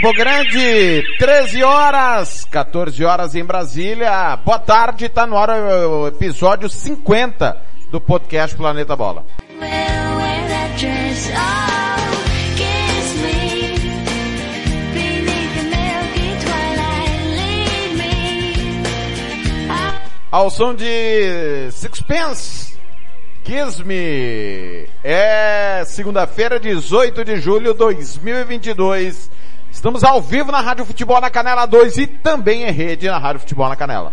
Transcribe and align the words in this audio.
Campo 0.00 0.12
Grande, 0.12 1.02
13 1.18 1.64
horas, 1.64 2.44
14 2.44 3.04
horas 3.04 3.34
em 3.34 3.44
Brasília. 3.44 4.36
Boa 4.36 4.58
tarde, 4.60 5.08
tá 5.08 5.26
no 5.26 5.36
ar 5.36 5.50
o 5.50 6.06
episódio 6.06 6.68
50 6.68 7.60
do 7.90 8.00
podcast 8.00 8.56
Planeta 8.56 8.94
Bola. 8.94 9.26
Ao 20.30 20.48
som 20.48 20.76
de 20.76 21.72
Sixpence, 21.72 22.78
Kiss 23.42 23.82
Me. 23.84 24.88
É 25.02 25.82
segunda-feira, 25.86 26.60
18 26.60 27.24
de 27.24 27.40
julho 27.40 27.72
de 27.72 27.78
2022. 27.78 29.37
Estamos 29.78 30.02
ao 30.02 30.20
vivo 30.20 30.50
na 30.50 30.60
Rádio 30.60 30.84
Futebol 30.84 31.20
na 31.20 31.30
Canela 31.30 31.64
2 31.64 31.98
e 31.98 32.06
também 32.08 32.64
em 32.64 32.72
rede 32.72 33.06
na 33.06 33.16
Rádio 33.16 33.42
Futebol 33.42 33.68
na 33.68 33.76
Canela. 33.76 34.12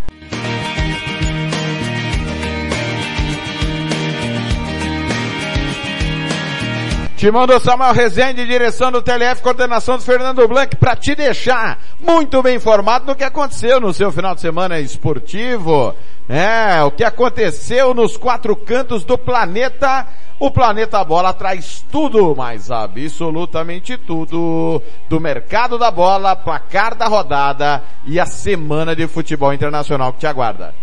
Timão 7.17 7.47
do 7.47 7.59
Samuel 7.59 7.94
Rezende, 7.94 8.45
direção 8.45 8.91
do 8.91 9.02
TLF, 9.02 9.41
coordenação 9.41 9.97
do 9.97 10.03
Fernando 10.03 10.47
Blanc, 10.47 10.75
para 10.75 10.95
te 10.95 11.16
deixar 11.16 11.79
muito 12.00 12.44
bem 12.44 12.57
informado 12.57 13.07
do 13.07 13.16
que 13.16 13.23
aconteceu 13.23 13.79
no 13.79 13.91
seu 13.91 14.11
final 14.11 14.35
de 14.35 14.41
semana 14.41 14.79
esportivo. 14.79 15.95
É, 16.28 16.81
o 16.84 16.92
que 16.92 17.04
aconteceu 17.04 17.94
nos 17.94 18.18
quatro 18.18 18.56
cantos 18.56 19.04
do 19.04 19.18
planeta. 19.18 20.08
O 20.38 20.52
Planeta 20.52 21.02
Bola 21.02 21.31
traz 21.31 21.86
tudo, 21.90 22.36
mas 22.36 22.69
absolutamente 22.69 23.96
tudo, 23.97 24.84
do 25.08 25.18
mercado 25.22 25.78
da 25.78 25.90
bola, 25.90 26.35
placar 26.35 26.94
da 26.94 27.08
rodada 27.08 27.81
e 28.06 28.19
a 28.19 28.25
semana 28.25 28.94
de 28.94 29.08
futebol 29.08 29.53
internacional 29.53 30.12
que 30.12 30.19
te 30.19 30.28
aguarda. 30.28 30.75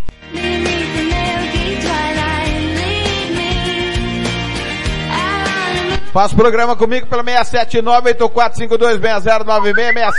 Faz 6.12 6.34
programa 6.34 6.76
comigo 6.76 7.06
pelo 7.06 7.24
679-8452-6096, 7.24 10.12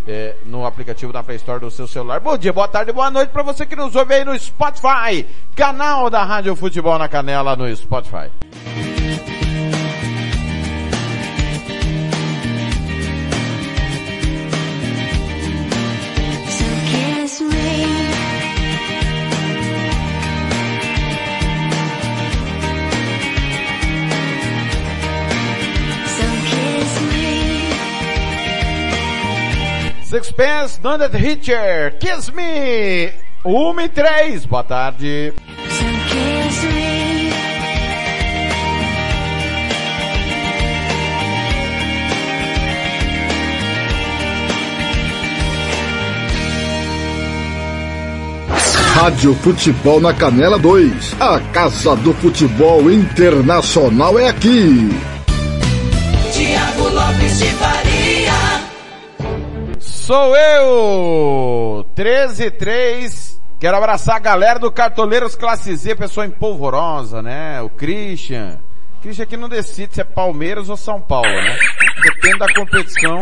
é, 0.06 0.34
no 0.46 0.64
aplicativo 0.64 1.12
da 1.12 1.22
Play 1.22 1.36
Store 1.36 1.60
do 1.60 1.70
seu 1.70 1.86
celular. 1.86 2.20
Bom 2.20 2.38
dia, 2.38 2.54
boa 2.54 2.68
tarde, 2.68 2.90
boa 2.90 3.10
noite 3.10 3.28
para 3.28 3.42
você 3.42 3.66
que 3.66 3.76
nos 3.76 3.94
ouve 3.94 4.14
aí 4.14 4.24
no 4.24 4.34
Spotify, 4.38 5.26
canal 5.54 6.08
da 6.08 6.24
Rádio 6.24 6.56
Futebol 6.56 6.98
na 6.98 7.06
Canela 7.06 7.54
no 7.54 7.76
Spotify. 7.76 8.30
Sixpence, 30.18 30.80
None 30.82 31.06
Hitcher, 31.16 31.96
Kiss 32.00 32.32
Me! 32.32 33.12
1 33.44 33.80
e 33.80 33.88
3, 33.88 34.46
boa 34.46 34.64
tarde. 34.64 35.32
Rádio 48.94 49.36
Futebol 49.36 50.00
na 50.00 50.12
Canela 50.12 50.58
2. 50.58 51.14
A 51.20 51.38
Casa 51.52 51.94
do 51.94 52.12
Futebol 52.14 52.90
Internacional 52.90 54.18
é 54.18 54.30
aqui. 54.30 54.88
Tiago 56.32 56.88
Lopes 56.88 57.38
de 57.38 57.46
Faria. 57.50 57.77
Sou 60.08 60.34
eu! 60.34 61.84
13 61.94 62.50
3. 62.52 63.42
Quero 63.60 63.76
abraçar 63.76 64.16
a 64.16 64.18
galera 64.18 64.58
do 64.58 64.72
Cartoleiros 64.72 65.36
Classe 65.36 65.76
Z, 65.76 65.96
pessoa 65.96 66.24
empolvorosa, 66.24 67.20
né? 67.20 67.60
O 67.60 67.68
Christian. 67.68 68.58
Christian 69.02 69.24
aqui 69.24 69.36
não 69.36 69.50
decide 69.50 69.92
se 69.92 70.00
é 70.00 70.04
Palmeiras 70.04 70.70
ou 70.70 70.78
São 70.78 70.98
Paulo, 70.98 71.28
né? 71.28 71.54
Depende 72.02 72.38
da 72.38 72.54
competição. 72.54 73.20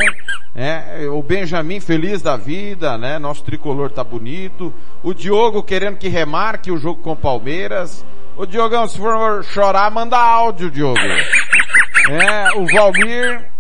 É, 0.55 1.09
o 1.09 1.21
Benjamin 1.25 1.81
feliz 1.81 2.23
da 2.23 2.37
vida, 2.37 2.97
né? 2.97 3.19
Nosso 3.19 3.43
tricolor 3.43 3.91
tá 3.91 4.05
bonito. 4.05 4.73
O 5.03 5.13
Diogo 5.13 5.65
querendo 5.65 5.97
que 5.97 6.07
remarque 6.07 6.71
o 6.71 6.79
jogo 6.79 7.03
com 7.03 7.15
o 7.15 7.17
Palmeiras. 7.17 8.07
O 8.37 8.47
Diogão, 8.47 8.87
se 8.87 8.97
for 8.97 9.43
chorar, 9.43 9.91
manda 9.91 10.17
áudio, 10.17 10.71
Diogo. 10.71 11.01
É, 11.01 12.57
o 12.57 12.65
Valmir, 12.65 13.56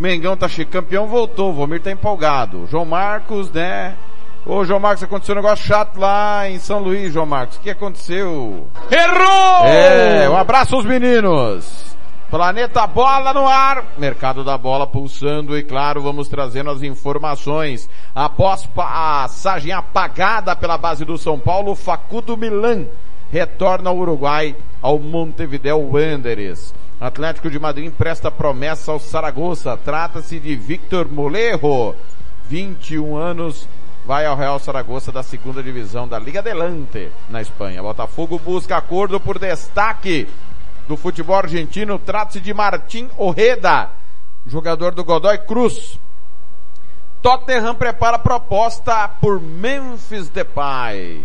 Mengão 0.00 0.34
tá 0.34 0.48
campeão 0.70 1.06
voltou, 1.06 1.50
o 1.50 1.52
Valmir 1.52 1.82
tá 1.82 1.90
empolgado. 1.90 2.66
João 2.70 2.86
Marcos, 2.86 3.50
né? 3.50 3.94
Ô 4.46 4.64
João 4.64 4.80
Marcos, 4.80 5.02
aconteceu 5.02 5.34
um 5.34 5.36
negócio 5.36 5.66
chato 5.66 6.00
lá 6.00 6.48
em 6.48 6.58
São 6.58 6.78
Luís, 6.78 7.12
João 7.12 7.26
Marcos. 7.26 7.58
O 7.58 7.60
que 7.60 7.68
aconteceu? 7.68 8.66
Errou! 8.90 9.66
É, 9.66 10.26
um 10.30 10.38
abraço 10.38 10.74
aos 10.74 10.86
meninos. 10.86 11.94
Planeta 12.30 12.86
Bola 12.86 13.34
no 13.34 13.46
ar, 13.46 13.84
mercado 13.98 14.42
da 14.42 14.56
bola 14.56 14.86
pulsando 14.86 15.58
e 15.58 15.62
claro, 15.62 16.00
vamos 16.00 16.28
trazendo 16.28 16.70
as 16.70 16.80
informações. 16.82 17.86
Após 18.14 18.64
passagem 18.64 19.72
apagada 19.72 20.56
pela 20.56 20.78
base 20.78 21.04
do 21.04 21.18
São 21.18 21.38
Paulo, 21.38 21.74
Facundo 21.74 22.38
Milan 22.38 22.86
retorna 23.30 23.90
ao 23.90 23.98
Uruguai 23.98 24.56
ao 24.80 24.98
Montevideo 24.98 25.78
Wanderers. 25.92 26.72
Atlético 27.00 27.48
de 27.48 27.58
Madrid 27.58 27.86
empresta 27.86 28.30
promessa 28.30 28.92
ao 28.92 28.98
Saragossa. 28.98 29.74
Trata-se 29.74 30.38
de 30.38 30.54
Victor 30.54 31.08
Molejo, 31.08 31.94
21 32.46 33.16
anos, 33.16 33.66
vai 34.04 34.26
ao 34.26 34.36
Real 34.36 34.58
Saragossa 34.58 35.10
da 35.10 35.22
segunda 35.22 35.62
divisão 35.62 36.06
da 36.06 36.18
Liga 36.18 36.42
Delante, 36.42 37.10
na 37.30 37.40
Espanha. 37.40 37.82
Botafogo 37.82 38.38
busca 38.38 38.76
acordo 38.76 39.18
por 39.18 39.38
destaque 39.38 40.28
do 40.86 40.94
futebol 40.94 41.36
argentino. 41.36 41.98
Trata-se 41.98 42.38
de 42.38 42.52
Martim 42.52 43.08
Orreda, 43.16 43.88
jogador 44.46 44.92
do 44.92 45.02
Godoy 45.02 45.38
Cruz. 45.38 45.98
Tottenham 47.22 47.74
prepara 47.74 48.18
proposta 48.18 49.08
por 49.08 49.40
Memphis 49.40 50.28
Depay. 50.28 51.24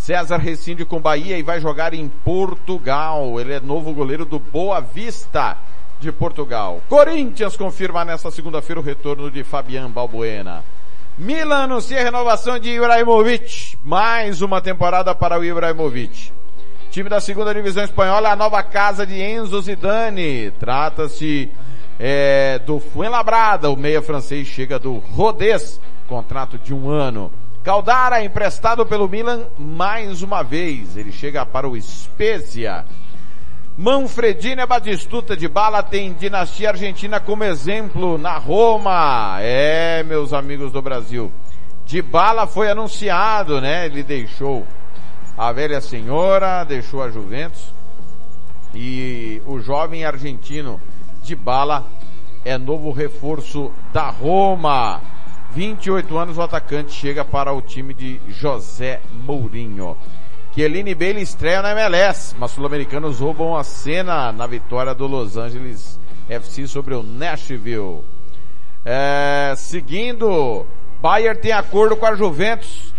César 0.00 0.38
rescinde 0.38 0.86
com 0.86 0.98
Bahia 0.98 1.36
e 1.36 1.42
vai 1.42 1.60
jogar 1.60 1.92
em 1.92 2.08
Portugal. 2.08 3.38
Ele 3.38 3.52
é 3.52 3.60
novo 3.60 3.92
goleiro 3.92 4.24
do 4.24 4.38
Boa 4.38 4.80
Vista 4.80 5.58
de 6.00 6.10
Portugal. 6.10 6.80
Corinthians 6.88 7.54
confirma 7.54 8.02
nesta 8.02 8.30
segunda-feira 8.30 8.80
o 8.80 8.82
retorno 8.82 9.30
de 9.30 9.44
Fabian 9.44 9.90
Balbuena. 9.90 10.64
Milan 11.18 11.64
anuncia 11.64 12.00
a 12.00 12.02
renovação 12.02 12.58
de 12.58 12.70
Ibrahimovic. 12.70 13.76
Mais 13.84 14.40
uma 14.40 14.62
temporada 14.62 15.14
para 15.14 15.38
o 15.38 15.44
Ibrahimovic. 15.44 16.32
Time 16.90 17.10
da 17.10 17.20
segunda 17.20 17.52
divisão 17.52 17.84
espanhola, 17.84 18.30
a 18.30 18.36
nova 18.36 18.62
casa 18.62 19.06
de 19.06 19.20
Enzo 19.20 19.60
Zidane. 19.60 20.50
Trata-se 20.52 21.52
é, 21.98 22.58
do 22.60 22.80
Fuenlabrada. 22.80 23.68
O 23.68 23.76
meia 23.76 24.00
francês 24.00 24.46
chega 24.46 24.78
do 24.78 24.96
Rodez. 24.96 25.78
Contrato 26.08 26.56
de 26.56 26.72
um 26.72 26.88
ano. 26.88 27.30
Caldara, 27.62 28.24
emprestado 28.24 28.86
pelo 28.86 29.08
Milan 29.08 29.44
mais 29.58 30.22
uma 30.22 30.42
vez. 30.42 30.96
Ele 30.96 31.12
chega 31.12 31.44
para 31.44 31.68
o 31.68 31.78
Spezia. 31.80 32.86
Manfredina 33.76 34.66
Batistuta 34.66 35.36
de 35.36 35.46
Bala 35.46 35.82
tem 35.82 36.12
dinastia 36.14 36.70
argentina 36.70 37.20
como 37.20 37.44
exemplo 37.44 38.16
na 38.16 38.38
Roma. 38.38 39.38
É, 39.40 40.02
meus 40.02 40.32
amigos 40.32 40.72
do 40.72 40.80
Brasil. 40.80 41.30
De 41.84 42.00
Bala 42.00 42.46
foi 42.46 42.70
anunciado, 42.70 43.60
né? 43.60 43.86
Ele 43.86 44.02
deixou 44.02 44.66
a 45.36 45.52
velha 45.52 45.80
senhora, 45.80 46.64
deixou 46.64 47.02
a 47.02 47.10
Juventus. 47.10 47.74
E 48.74 49.42
o 49.44 49.60
jovem 49.60 50.04
argentino 50.04 50.80
de 51.22 51.36
Bala 51.36 51.86
é 52.42 52.56
novo 52.56 52.90
reforço 52.90 53.70
da 53.92 54.08
Roma. 54.08 55.00
28 55.52 56.16
anos 56.16 56.38
o 56.38 56.42
atacante 56.42 56.92
chega 56.92 57.24
para 57.24 57.52
o 57.52 57.60
time 57.60 57.92
de 57.92 58.20
José 58.28 59.00
Mourinho. 59.12 59.96
Kelly 60.52 60.94
Bailey 60.94 61.22
estreia 61.22 61.62
na 61.62 61.72
MLS, 61.72 62.34
mas 62.38 62.50
sul-americanos 62.52 63.20
roubam 63.20 63.56
a 63.56 63.64
cena 63.64 64.32
na 64.32 64.46
vitória 64.46 64.94
do 64.94 65.06
Los 65.06 65.36
Angeles 65.36 65.98
FC 66.28 66.66
sobre 66.66 66.94
o 66.94 67.02
Nashville. 67.02 68.02
É, 68.84 69.54
seguindo, 69.56 70.64
Bayern 71.00 71.40
tem 71.40 71.52
acordo 71.52 71.96
com 71.96 72.06
a 72.06 72.14
Juventus 72.14 72.94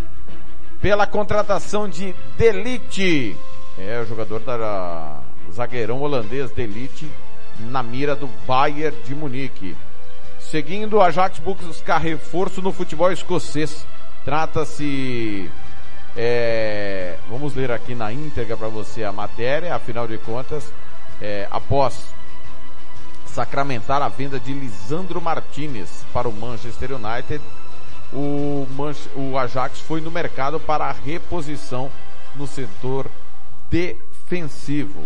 pela 0.82 1.08
contratação 1.08 1.88
de 1.88 2.14
Delite. 2.38 3.36
É 3.78 4.00
o 4.02 4.06
jogador 4.06 4.40
da 4.40 5.20
zagueirão 5.52 6.02
holandês 6.02 6.52
Delite 6.52 7.10
na 7.60 7.84
mira 7.84 8.16
do 8.16 8.28
Bayern 8.48 8.96
de 9.06 9.14
Munique. 9.16 9.76
Seguindo, 10.52 11.00
a 11.00 11.06
Ajax 11.06 11.40
busca 11.40 11.98
reforço 11.98 12.62
no 12.62 12.74
futebol 12.74 13.10
escocês. 13.10 13.88
Trata-se, 14.26 15.50
é, 16.14 17.16
vamos 17.30 17.56
ler 17.56 17.72
aqui 17.72 17.96
na 17.96 18.12
íntegra 18.12 18.58
para 18.58 18.68
você 18.68 19.06
a 19.06 19.14
matéria, 19.14 19.74
afinal 19.74 20.10
de 20.10 20.18
contas, 20.18 20.70
é, 21.22 21.48
após 21.50 22.04
sacramentar 23.28 24.02
a 24.02 24.10
venda 24.10 24.42
de 24.42 24.52
Lisandro 24.52 25.22
Martinez 25.22 26.04
para 26.12 26.28
o 26.28 26.34
Manchester 26.34 26.92
United, 26.96 27.42
o, 28.12 28.68
o 29.16 29.38
Ajax 29.38 29.80
foi 29.80 30.02
no 30.02 30.12
mercado 30.12 30.60
para 30.60 30.84
a 30.84 30.92
reposição 30.92 31.90
no 32.36 32.46
setor 32.46 33.10
defensivo 33.70 35.06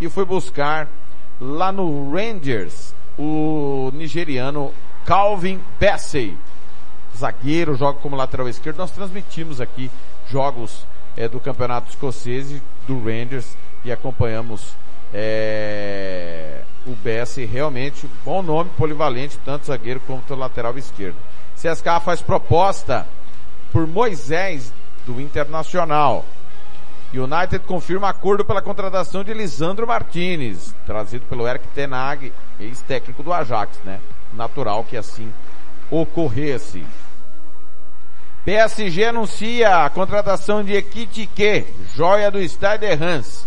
e 0.00 0.08
foi 0.08 0.24
buscar 0.24 0.88
lá 1.38 1.70
no 1.70 2.10
Rangers 2.10 2.96
o 3.18 3.90
nigeriano 3.92 4.72
Calvin 5.04 5.60
Bassey, 5.80 6.36
zagueiro, 7.16 7.74
joga 7.74 7.98
como 7.98 8.16
lateral 8.16 8.48
esquerdo. 8.48 8.78
Nós 8.78 8.90
transmitimos 8.90 9.60
aqui 9.60 9.90
jogos 10.30 10.86
é, 11.16 11.28
do 11.28 11.40
campeonato 11.40 11.90
escocês 11.90 12.62
do 12.86 13.02
Rangers 13.02 13.56
e 13.84 13.90
acompanhamos 13.90 14.76
é, 15.12 16.62
o 16.86 16.94
Bassey, 16.96 17.44
realmente 17.44 18.08
bom 18.24 18.42
nome, 18.42 18.70
polivalente, 18.76 19.38
tanto 19.44 19.66
zagueiro 19.66 20.00
quanto 20.00 20.34
lateral 20.34 20.76
esquerdo. 20.78 21.16
CSKA 21.56 21.98
faz 22.00 22.22
proposta 22.22 23.06
por 23.72 23.86
Moisés 23.86 24.72
do 25.04 25.20
Internacional. 25.20 26.24
United 27.12 27.60
confirma 27.60 28.10
acordo 28.10 28.44
pela 28.44 28.60
contratação 28.60 29.24
de 29.24 29.32
Lisandro 29.32 29.86
Martinez, 29.86 30.74
trazido 30.86 31.24
pelo 31.26 31.48
Eric 31.48 31.66
Tenag, 31.68 32.32
ex-técnico 32.60 33.22
do 33.22 33.32
Ajax, 33.32 33.78
né? 33.84 34.00
Natural 34.32 34.84
que 34.84 34.96
assim 34.96 35.32
ocorresse. 35.90 36.84
PSG 38.44 39.04
anuncia 39.04 39.84
a 39.84 39.90
contratação 39.90 40.64
de 40.64 40.72
Ekitike, 40.72 41.66
joia 41.94 42.30
do 42.30 42.40
Stade 42.40 42.86
de. 42.86 43.46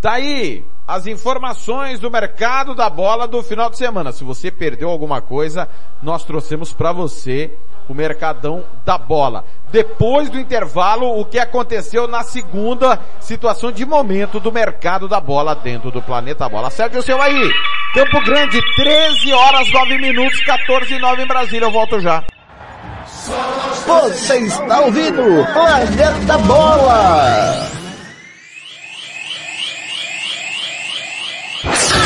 Tá 0.00 0.14
aí 0.14 0.64
as 0.86 1.06
informações 1.06 2.00
do 2.00 2.10
mercado 2.10 2.74
da 2.74 2.88
bola 2.90 3.28
do 3.28 3.42
final 3.42 3.70
de 3.70 3.78
semana. 3.78 4.10
Se 4.10 4.24
você 4.24 4.50
perdeu 4.50 4.90
alguma 4.90 5.20
coisa, 5.20 5.68
nós 6.02 6.24
trouxemos 6.24 6.72
para 6.72 6.90
você 6.90 7.56
o 7.90 7.94
mercadão 7.94 8.64
da 8.84 8.96
bola. 8.96 9.44
Depois 9.72 10.30
do 10.30 10.38
intervalo, 10.38 11.18
o 11.18 11.24
que 11.24 11.38
aconteceu 11.38 12.06
na 12.06 12.22
segunda 12.22 13.00
situação 13.18 13.72
de 13.72 13.84
momento 13.84 14.38
do 14.38 14.52
mercado 14.52 15.08
da 15.08 15.20
bola 15.20 15.56
dentro 15.56 15.90
do 15.90 16.00
planeta 16.00 16.48
bola. 16.48 16.68
Acerte 16.68 16.96
o 16.96 17.02
seu 17.02 17.20
aí. 17.20 17.52
Campo 17.92 18.20
Grande, 18.24 18.60
13 18.76 19.32
horas 19.32 19.72
9 19.72 19.98
minutos, 19.98 20.40
14 20.44 20.94
e 20.94 20.98
9 21.00 21.22
em 21.22 21.26
Brasília. 21.26 21.66
Eu 21.66 21.72
volto 21.72 22.00
já. 22.00 22.22
Você 23.86 24.38
está 24.38 24.80
ouvindo 24.80 25.44
Planeta 25.52 26.38
Bola. 26.38 27.79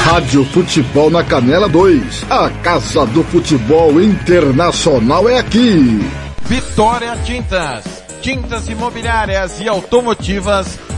Rádio 0.04 0.44
Futebol 0.44 1.08
na 1.08 1.24
Canela 1.24 1.66
2. 1.66 2.26
A 2.28 2.50
Casa 2.62 3.06
do 3.06 3.24
Futebol 3.24 3.98
Internacional 4.02 5.26
é 5.30 5.38
aqui. 5.38 5.98
Vitória 6.42 7.16
Tintas. 7.24 8.04
Tintas 8.20 8.68
imobiliárias 8.68 9.60
e 9.60 9.66
automotivas 9.66 10.78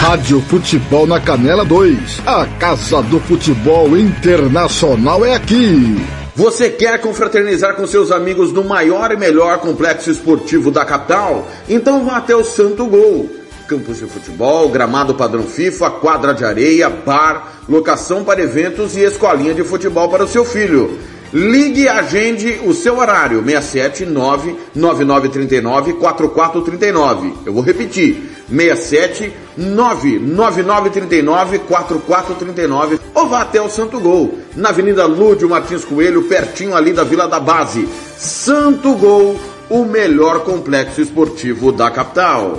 Rádio 0.00 0.40
Futebol 0.40 1.06
na 1.06 1.20
Canela 1.20 1.62
2. 1.62 2.22
A 2.24 2.46
Casa 2.58 3.02
do 3.02 3.20
Futebol 3.20 3.94
Internacional 3.98 5.26
é 5.26 5.34
aqui. 5.34 5.98
Você 6.34 6.70
quer 6.70 6.98
confraternizar 7.02 7.76
com 7.76 7.86
seus 7.86 8.10
amigos 8.10 8.50
no 8.50 8.64
maior 8.64 9.12
e 9.12 9.16
melhor 9.18 9.58
complexo 9.58 10.10
esportivo 10.10 10.70
da 10.70 10.86
capital? 10.86 11.46
Então 11.68 12.02
vá 12.06 12.16
até 12.16 12.34
o 12.34 12.42
Santo 12.42 12.86
Gol. 12.86 13.28
Campos 13.68 13.98
de 13.98 14.06
futebol, 14.06 14.70
gramado 14.70 15.14
padrão 15.14 15.42
FIFA, 15.42 15.90
quadra 15.90 16.32
de 16.32 16.46
areia, 16.46 16.88
bar, 16.88 17.60
locação 17.68 18.24
para 18.24 18.40
eventos 18.40 18.96
e 18.96 19.00
escolinha 19.00 19.52
de 19.52 19.62
futebol 19.62 20.08
para 20.08 20.24
o 20.24 20.28
seu 20.28 20.46
filho. 20.46 20.98
Ligue 21.30 21.82
e 21.82 21.88
agende 21.88 22.58
o 22.64 22.72
seu 22.72 22.98
horário, 22.98 23.44
679 23.44 24.56
9939 24.74 25.92
4439. 25.92 27.34
Eu 27.44 27.52
vou 27.52 27.62
repetir, 27.62 28.29
67 28.50 29.32
99939 29.56 31.58
4439 31.60 33.00
ou 33.14 33.28
vá 33.28 33.42
até 33.42 33.60
o 33.60 33.68
Santo 33.68 34.00
Gol, 34.00 34.38
na 34.56 34.70
Avenida 34.70 35.06
Lúdio 35.06 35.48
Martins 35.48 35.84
Coelho, 35.84 36.24
pertinho 36.24 36.74
ali 36.74 36.92
da 36.92 37.04
Vila 37.04 37.28
da 37.28 37.38
Base. 37.38 37.88
Santo 38.16 38.94
Gol, 38.94 39.38
o 39.68 39.84
melhor 39.84 40.40
complexo 40.40 41.00
esportivo 41.00 41.72
da 41.72 41.90
capital. 41.90 42.58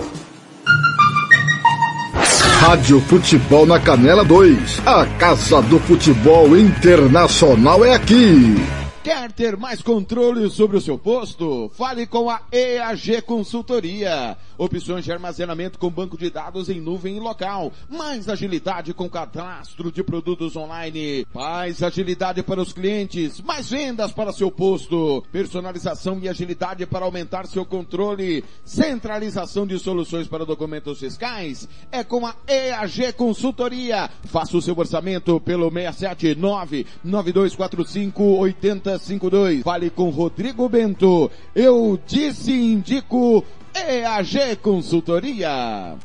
Rádio 2.62 3.02
Futebol 3.02 3.66
na 3.66 3.80
Canela 3.80 4.24
2. 4.24 4.84
A 4.86 5.04
Casa 5.18 5.64
do 5.64 5.80
Futebol 5.80 6.56
Internacional 6.56 7.84
é 7.84 7.96
aqui. 7.96 8.81
Quer 9.04 9.32
ter 9.32 9.58
mais 9.58 9.82
controle 9.82 10.48
sobre 10.52 10.78
o 10.78 10.82
seu 10.82 10.96
posto? 10.96 11.72
Fale 11.74 12.06
com 12.06 12.30
a 12.30 12.40
EAG 12.52 13.24
Consultoria. 13.24 14.38
Opções 14.60 15.04
de 15.04 15.12
armazenamento 15.12 15.80
com 15.80 15.90
banco 15.90 16.16
de 16.16 16.30
dados 16.30 16.70
em 16.70 16.80
nuvem 16.80 17.18
e 17.18 17.20
local. 17.20 17.74
Mais 17.90 18.30
agilidade 18.30 18.94
com 18.94 19.10
cadastro 19.10 19.92
de 19.92 20.04
produtos 20.04 20.56
online. 20.56 21.26
Mais 21.34 21.82
agilidade 21.82 22.44
para 22.44 22.62
os 22.62 22.72
clientes. 22.74 23.42
Mais 23.42 23.72
vendas 23.72 24.12
para 24.12 24.32
seu 24.32 24.52
posto. 24.52 25.24
Personalização 25.32 26.20
e 26.22 26.30
agilidade 26.30 26.86
para 26.86 27.04
aumentar 27.04 27.48
seu 27.48 27.66
controle. 27.66 28.44
Centralização 28.64 29.66
de 29.66 29.80
soluções 29.80 30.28
para 30.28 30.46
documentos 30.46 31.00
fiscais. 31.00 31.68
É 31.92 32.04
com 32.04 32.24
a 32.28 32.36
EAG 32.48 33.14
Consultoria. 33.14 34.12
Faça 34.26 34.56
o 34.56 34.62
seu 34.62 34.78
orçamento 34.78 35.40
pelo 35.40 35.72
679 35.72 36.86
9245 37.04 38.46
8052. 38.94 39.64
Fale 39.64 39.90
com 39.90 40.10
Rodrigo 40.10 40.68
Bento. 40.68 41.30
Eu 41.56 42.00
disse 42.08 42.52
e 42.52 42.74
indico 42.74 43.44
EAG 43.74 44.58
Consultoria. 44.62 45.96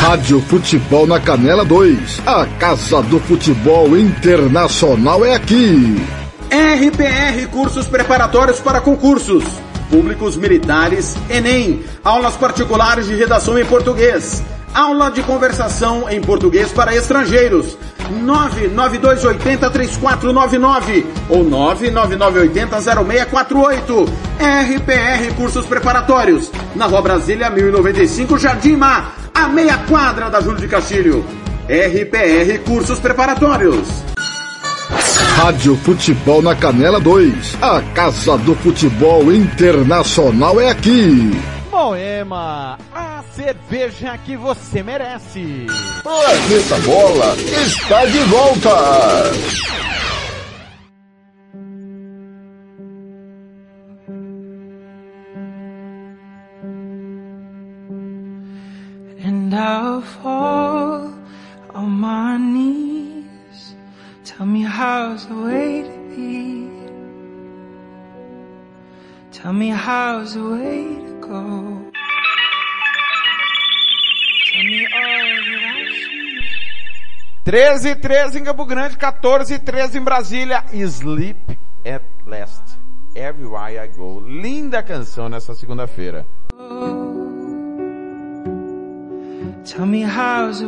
Rádio 0.00 0.40
Futebol 0.40 1.06
na 1.06 1.20
Canela 1.20 1.64
2. 1.64 2.22
A 2.26 2.46
Casa 2.58 3.02
do 3.02 3.20
Futebol 3.20 3.96
Internacional 3.96 5.24
é 5.24 5.34
aqui. 5.34 5.96
RPR 6.50 7.46
Cursos 7.52 7.86
Preparatórios 7.86 8.58
para 8.60 8.80
Concursos. 8.80 9.44
Públicos 9.90 10.36
Militares, 10.36 11.16
Enem. 11.28 11.82
Aulas 12.02 12.34
particulares 12.36 13.06
de 13.06 13.14
redação 13.14 13.58
em 13.58 13.64
português. 13.66 14.42
Aula 14.72 15.10
de 15.10 15.20
conversação 15.22 16.08
em 16.08 16.20
português 16.20 16.70
para 16.72 16.94
estrangeiros. 16.94 17.76
992803499 18.24 21.04
ou 21.28 21.44
999800648. 21.44 24.08
RPR 24.38 25.34
Cursos 25.36 25.66
Preparatórios. 25.66 26.50
Na 26.74 26.86
Rua 26.86 27.02
Brasília 27.02 27.50
1095, 27.50 28.38
Jardim 28.38 28.76
Mar, 28.76 29.14
a 29.34 29.48
meia 29.48 29.76
quadra 29.78 30.30
da 30.30 30.40
Júlio 30.40 30.60
de 30.60 30.68
Castilho. 30.68 31.24
RPR 31.68 32.58
Cursos 32.64 32.98
Preparatórios. 32.98 33.86
Rádio 35.36 35.76
Futebol 35.76 36.40
na 36.42 36.54
Canela 36.54 37.00
2. 37.00 37.58
A 37.62 37.80
Casa 37.94 38.36
do 38.38 38.54
Futebol 38.56 39.32
Internacional 39.32 40.60
é 40.60 40.70
aqui. 40.70 41.30
Moema, 41.70 42.76
a 42.94 43.09
cerveja 43.34 44.18
que 44.18 44.36
você 44.36 44.82
merece. 44.82 45.66
Planeta 46.02 46.78
Bola 46.84 47.34
está 47.36 48.04
de 48.06 48.18
volta. 48.24 49.30
And 59.22 59.54
I'll 59.54 60.00
fall 60.00 61.12
on 61.74 61.90
my 61.90 62.38
knees. 62.38 63.76
Tell 64.24 64.46
me 64.46 64.62
how's 64.62 65.26
the 65.26 65.34
way 65.34 65.82
to 65.82 65.98
be. 66.14 66.70
Tell 69.32 69.52
me 69.52 69.68
how's 69.70 70.34
the 70.34 70.42
way 70.42 70.84
to 71.06 71.12
go. 71.20 71.89
Tell 74.70 74.78
me 74.78 74.86
all 74.86 74.92
that 74.92 75.62
I 75.66 75.90
see. 75.90 76.40
13 77.44 77.96
13 77.96 78.38
em 78.38 78.44
Campo 78.44 78.64
Grande, 78.64 78.96
14 78.96 79.58
13 79.58 79.98
em 79.98 80.02
Brasília. 80.02 80.64
Sleep 80.72 81.58
at 81.84 82.04
Last. 82.24 82.78
Everywhere 83.16 83.84
I 83.84 83.88
Go. 83.88 84.20
Linda 84.20 84.80
canção 84.80 85.28
nessa 85.28 85.54
segunda-feira. 85.54 86.24
Tell 89.64 89.86
me 89.86 90.04
how's. 90.04 90.62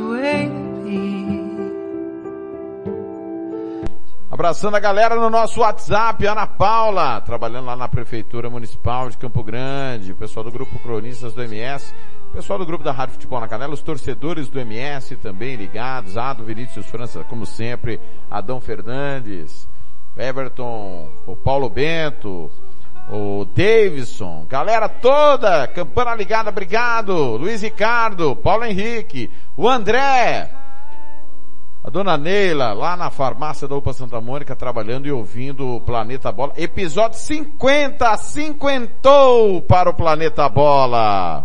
Abraçando 4.32 4.76
a 4.76 4.80
galera 4.80 5.14
no 5.14 5.30
nosso 5.30 5.60
WhatsApp, 5.60 6.26
Ana 6.26 6.46
Paula, 6.46 7.20
trabalhando 7.20 7.66
lá 7.66 7.76
na 7.76 7.86
Prefeitura 7.86 8.50
Municipal 8.50 9.08
de 9.08 9.16
Campo 9.16 9.44
Grande, 9.44 10.10
o 10.10 10.16
pessoal 10.16 10.42
do 10.42 10.50
Grupo 10.50 10.78
Cronistas 10.80 11.34
do 11.34 11.42
MS, 11.42 11.94
pessoal 12.32 12.58
do 12.58 12.64
Grupo 12.64 12.82
da 12.82 12.92
Rádio 12.92 13.14
Futebol 13.14 13.40
na 13.40 13.46
Canela, 13.46 13.74
os 13.74 13.82
torcedores 13.82 14.48
do 14.48 14.58
MS 14.58 15.16
também 15.16 15.54
ligados, 15.54 16.16
Ado 16.16 16.42
Vinícius 16.42 16.86
França, 16.86 17.22
como 17.24 17.44
sempre, 17.44 18.00
Adão 18.30 18.58
Fernandes, 18.58 19.68
Everton, 20.16 21.10
o 21.26 21.36
Paulo 21.36 21.68
Bento, 21.68 22.50
o 23.10 23.44
Davidson, 23.44 24.46
galera 24.48 24.88
toda, 24.88 25.68
campana 25.68 26.14
ligada, 26.14 26.48
obrigado, 26.48 27.36
Luiz 27.36 27.60
Ricardo, 27.60 28.34
Paulo 28.34 28.64
Henrique, 28.64 29.30
o 29.54 29.68
André, 29.68 30.50
a 31.84 31.90
dona 31.90 32.16
Neila, 32.16 32.72
lá 32.72 32.96
na 32.96 33.10
farmácia 33.10 33.66
da 33.66 33.74
UPA 33.74 33.92
Santa 33.92 34.20
Mônica, 34.20 34.54
trabalhando 34.54 35.06
e 35.06 35.12
ouvindo 35.12 35.66
o 35.66 35.80
Planeta 35.80 36.30
Bola. 36.30 36.52
Episódio 36.56 37.18
50, 37.18 38.16
cinquentou 38.18 39.60
para 39.62 39.90
o 39.90 39.94
Planeta 39.94 40.48
Bola. 40.48 41.44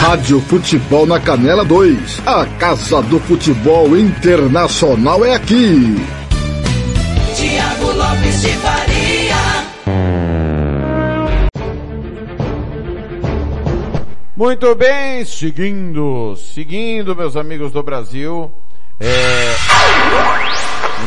Rádio 0.00 0.40
Futebol 0.40 1.06
na 1.06 1.20
Canela 1.20 1.64
2. 1.64 2.22
A 2.26 2.46
Casa 2.58 3.02
do 3.02 3.18
Futebol 3.20 3.96
Internacional 3.96 5.24
é 5.24 5.34
aqui. 5.34 5.94
Tiago 7.36 7.92
Lopes 7.92 8.42
de 8.42 8.48
Faria. 8.48 8.93
Muito 14.36 14.74
bem, 14.74 15.24
seguindo, 15.24 16.34
seguindo, 16.34 17.14
meus 17.14 17.36
amigos 17.36 17.70
do 17.70 17.84
Brasil. 17.84 18.50
É, 18.98 19.54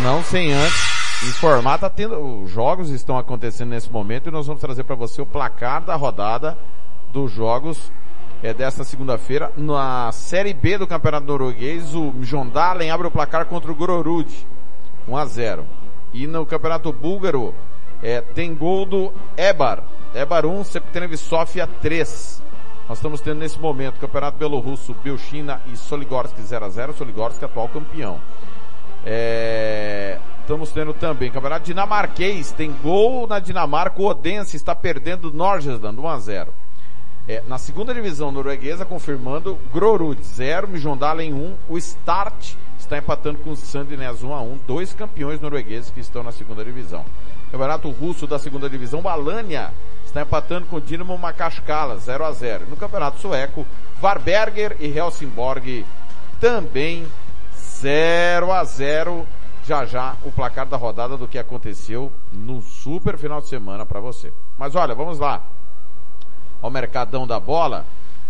não 0.01 0.24
sem 0.24 0.53
antes 0.53 1.27
informar, 1.27 1.77
tá 1.77 1.89
tendo, 1.89 2.43
os 2.43 2.50
jogos 2.50 2.89
estão 2.89 3.17
acontecendo 3.17 3.72
nesse 3.72 3.91
momento 3.91 4.29
e 4.29 4.31
nós 4.31 4.48
vamos 4.48 4.62
trazer 4.62 4.86
para 4.86 4.96
você 4.96 5.22
o 5.22 5.25
placar 5.25 5.84
da 5.84 5.93
rodada 5.96 6.57
dos 7.12 7.29
jogos 7.29 7.91
é 8.41 8.53
desta 8.53 8.86
segunda-feira. 8.86 9.51
Na 9.57 10.10
Série 10.13 10.53
B 10.53 10.77
do 10.77 10.88
Campeonato 10.88 11.27
Norueguês, 11.27 11.93
o 11.93 12.13
Mjondalen 12.13 12.91
abre 12.91 13.07
o 13.07 13.12
placar 13.12 13.46
contra 13.48 13.69
o 13.69 13.75
Gororud, 13.75 14.48
1 15.05 15.17
a 15.17 15.25
0. 15.25 15.65
E 16.13 16.25
no 16.27 16.46
Campeonato 16.46 16.93
Búlgaro, 16.93 17.53
é, 18.01 18.22
tem 18.22 18.55
gol 18.55 18.86
do 18.86 19.12
Ebar, 19.36 19.84
Ebar 20.15 20.46
1, 20.46 20.63
Septenev 20.63 21.17
Sofia 21.17 21.67
3. 21.67 22.47
Nós 22.88 23.00
estamos 23.00 23.20
tendo 23.20 23.39
nesse 23.39 23.60
momento 23.60 24.00
Campeonato 24.00 24.38
Belorrusso, 24.38 24.96
Belchina 25.03 25.62
e 25.72 25.75
Soligorsk 25.75 26.39
0 26.39 26.65
a 26.65 26.70
0 26.70 26.94
Soligorsk 26.94 27.44
atual 27.44 27.67
campeão. 27.67 28.20
É, 29.06 30.20
estamos 30.41 30.72
tendo 30.72 30.94
também 30.94 31.29
Campeonato 31.29 31.65
Dinamarquês, 31.65 32.51
tem 32.53 32.72
gol 32.72 33.27
na 33.27 33.39
Dinamarca, 33.39 34.01
o 34.01 34.06
Odense 34.06 34.56
está 34.56 34.74
perdendo 34.74 35.34
Norgesland 35.34 36.00
1 36.00 36.08
a 36.08 36.20
0 36.20 36.53
é, 37.27 37.44
na 37.46 37.58
segunda 37.58 37.94
divisão 37.94 38.32
norueguesa, 38.32 38.86
confirmando 38.86 39.58
Grorud 39.74 40.22
0, 40.24 40.70
Mijondalen 40.70 41.34
1, 41.34 41.56
o 41.67 41.77
Start 41.77 42.56
está 42.88 42.98
empatando 42.98 43.39
com 43.39 43.51
o 43.51 43.56
Sandnes 43.56 44.24
1 44.24 44.34
a 44.34 44.41
1, 44.41 44.60
dois 44.65 44.94
campeões 44.94 45.41
noruegueses 45.41 45.91
que 45.91 46.00
estão 46.00 46.24
na 46.24 46.32
segunda 46.32 46.63
divisão. 46.63 47.06
Campeonato 47.51 47.89
russo 47.91 48.25
da 48.25 48.39
segunda 48.39 48.70
divisão, 48.70 49.01
Balania 49.01 49.72
está 50.06 50.22
empatando 50.22 50.67
com 50.67 50.77
o 50.77 50.82
Dinamo 50.82 51.17
Makashkala 51.17 51.98
0 51.98 52.25
a 52.25 52.32
0. 52.32 52.65
No 52.70 52.77
campeonato 52.77 53.20
sueco, 53.20 53.65
Varberger 54.00 54.77
e 54.79 54.88
Helsingborg 54.88 55.86
também 56.39 57.06
0 57.56 58.53
a 58.53 58.63
0. 58.63 59.27
Já 59.65 59.86
já 59.86 60.15
o 60.24 60.32
placar 60.32 60.65
da 60.65 60.77
rodada 60.77 61.17
do 61.17 61.27
que 61.27 61.38
aconteceu 61.38 62.10
no 62.32 62.62
super 62.62 63.17
final 63.17 63.41
de 63.41 63.50
semana 63.50 63.86
para 63.86 64.00
você. 64.00 64.32
Mas 64.58 64.75
olha, 64.75 64.96
vamos 64.96 65.20
lá 65.20 65.44
ao 66.62 66.72
Mercadão 66.72 67.27
da 67.27 67.38
Bola. 67.38 67.86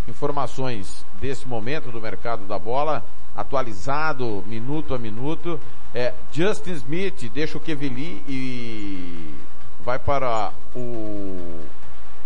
Informações 0.07 1.05
desse 1.19 1.47
momento 1.47 1.91
do 1.91 2.01
mercado 2.01 2.45
da 2.45 2.57
bola, 2.57 3.03
atualizado 3.35 4.43
minuto 4.47 4.93
a 4.93 4.97
minuto. 4.97 5.59
É, 5.93 6.13
Justin 6.31 6.73
Smith 6.73 7.29
deixa 7.33 7.57
o 7.57 7.61
Kevili 7.61 8.23
e 8.27 9.33
vai 9.83 9.99
para 9.99 10.51
o 10.75 11.61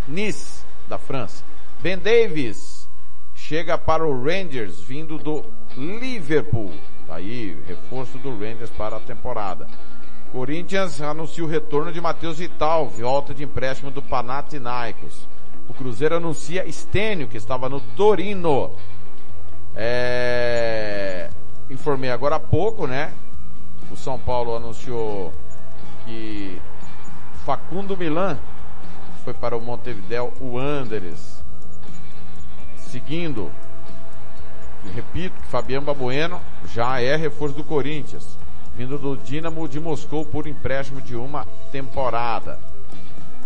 Nice 0.06 0.64
da 0.88 0.98
França. 0.98 1.44
Ben 1.80 1.98
Davis 1.98 2.88
chega 3.34 3.76
para 3.76 4.06
o 4.06 4.24
Rangers 4.24 4.80
vindo 4.80 5.18
do 5.18 5.44
Liverpool. 5.76 6.72
Tá 7.06 7.16
aí, 7.16 7.60
reforço 7.66 8.18
do 8.18 8.30
Rangers 8.30 8.70
para 8.70 8.96
a 8.96 9.00
temporada. 9.00 9.66
Corinthians 10.32 11.00
anuncia 11.02 11.44
o 11.44 11.46
retorno 11.46 11.92
de 11.92 12.00
Matheus 12.00 12.38
Vital, 12.38 12.88
volta 12.88 13.34
de 13.34 13.44
empréstimo 13.44 13.90
do 13.90 14.00
Panathinaikos. 14.00 15.26
O 15.68 15.74
Cruzeiro 15.74 16.16
anuncia 16.16 16.66
Estênio, 16.66 17.28
que 17.28 17.36
estava 17.36 17.68
no 17.68 17.80
Torino. 17.80 18.72
É... 19.74 21.30
Informei 21.70 22.10
agora 22.10 22.36
há 22.36 22.40
pouco, 22.40 22.86
né? 22.86 23.12
O 23.90 23.96
São 23.96 24.18
Paulo 24.18 24.54
anunciou 24.54 25.32
que 26.04 26.60
Facundo 27.44 27.96
Milan 27.96 28.38
foi 29.24 29.34
para 29.34 29.56
o 29.56 29.60
Montevideo 29.60 30.32
Wanderers. 30.40 31.42
Seguindo, 32.76 33.50
repito 34.94 35.40
que 35.40 35.48
Fabiano 35.48 35.86
Babueno 35.86 36.40
já 36.66 37.00
é 37.00 37.16
reforço 37.16 37.54
do 37.54 37.64
Corinthians, 37.64 38.36
vindo 38.74 38.98
do 38.98 39.16
Dinamo 39.16 39.66
de 39.68 39.80
Moscou 39.80 40.24
por 40.24 40.46
empréstimo 40.46 41.00
de 41.00 41.16
uma 41.16 41.46
temporada. 41.70 42.60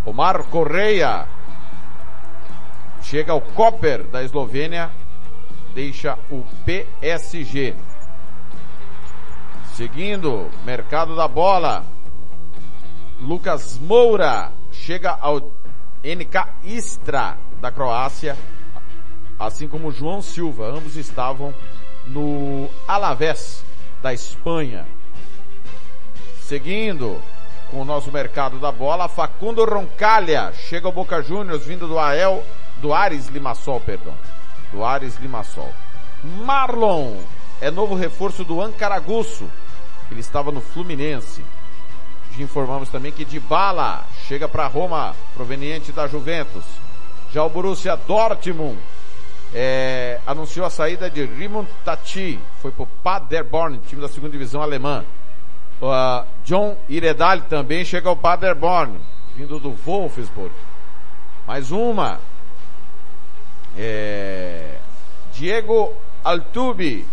Omar 0.05 0.45
Correia 0.45 1.27
chega 3.09 3.33
ao 3.33 3.41
Koper 3.41 4.03
da 4.05 4.23
Eslovênia, 4.25 4.91
deixa 5.75 6.19
o 6.29 6.45
PSG. 6.65 7.75
Seguindo, 9.75 10.51
mercado 10.65 11.15
da 11.15 11.29
bola. 11.29 11.85
Lucas 13.21 13.79
Moura 13.79 14.53
chega 14.73 15.17
ao 15.21 15.53
NK 16.05 16.65
Istra 16.65 17.39
da 17.61 17.71
Croácia, 17.71 18.37
assim 19.39 19.69
como 19.69 19.93
João 19.93 20.21
Silva, 20.21 20.67
ambos 20.67 20.97
estavam 20.97 21.55
no 22.07 22.69
Alavés 22.89 23.65
da 24.03 24.13
Espanha. 24.13 24.87
Seguindo 26.41 27.21
com 27.71 27.81
o 27.81 27.85
nosso 27.85 28.11
mercado 28.11 28.59
da 28.59 28.71
bola, 28.71 29.09
Facundo 29.09 29.65
Roncalha 29.65 30.53
chega 30.53 30.87
ao 30.87 30.93
Boca 30.93 31.23
Juniors 31.23 31.65
vindo 31.65 31.89
do 31.89 31.99
AEL 31.99 32.45
do 32.81 32.93
Ares 32.93 33.29
Limassol, 33.29 33.81
perdão. 33.81 34.15
Do 34.73 34.85
Ares 34.85 35.17
Limassol. 35.19 35.73
Marlon 36.23 37.17
é 37.61 37.71
novo 37.71 37.95
reforço 37.95 38.45
do 38.45 38.61
Ancaraguço. 38.61 39.49
Ele 40.11 40.21
estava 40.21 40.53
no 40.53 40.61
Fluminense. 40.61 41.45
Informamos 42.39 42.91
também 42.91 43.13
que 43.13 43.25
Dybala 43.25 44.05
chega 44.27 44.47
para 44.47 44.67
Roma, 44.67 45.15
proveniente 45.35 45.91
da 45.91 46.07
Juventus. 46.07 46.65
Já 47.33 47.43
o 47.43 47.49
Borussia 47.49 47.97
Dortmund 47.97 48.79
é, 49.55 50.21
anunciou 50.27 50.67
a 50.67 50.71
saída 50.71 51.09
de 51.09 51.25
Rimond 51.25 51.69
Tati, 51.85 52.39
foi 52.61 52.71
para 52.71 52.83
o 52.83 52.87
Paderborn, 52.87 53.79
time 53.89 54.03
da 54.03 54.09
segunda 54.09 54.33
divisão 54.33 54.61
alemã. 54.61 55.03
Uh, 55.81 56.27
John 56.45 56.77
Iredali 56.89 57.43
também 57.43 57.85
chega 57.85 58.09
ao 58.09 58.17
Paderborn, 58.17 58.99
vindo 59.35 59.59
do 59.59 59.73
Wolfsburg. 59.73 60.55
Mais 61.47 61.71
uma, 61.71 62.19
é, 63.77 64.77
Diego 65.33 65.93
Altubi 66.25 67.07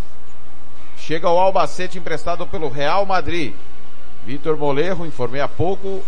chega 0.98 1.28
ao 1.28 1.38
Albacete 1.38 1.98
emprestado 1.98 2.48
pelo 2.48 2.70
Real 2.70 3.06
Madrid. 3.06 3.54
Vitor 4.26 4.58
Molerro, 4.58 5.06
informei 5.06 5.42
há 5.42 5.48
pouco, 5.48 6.02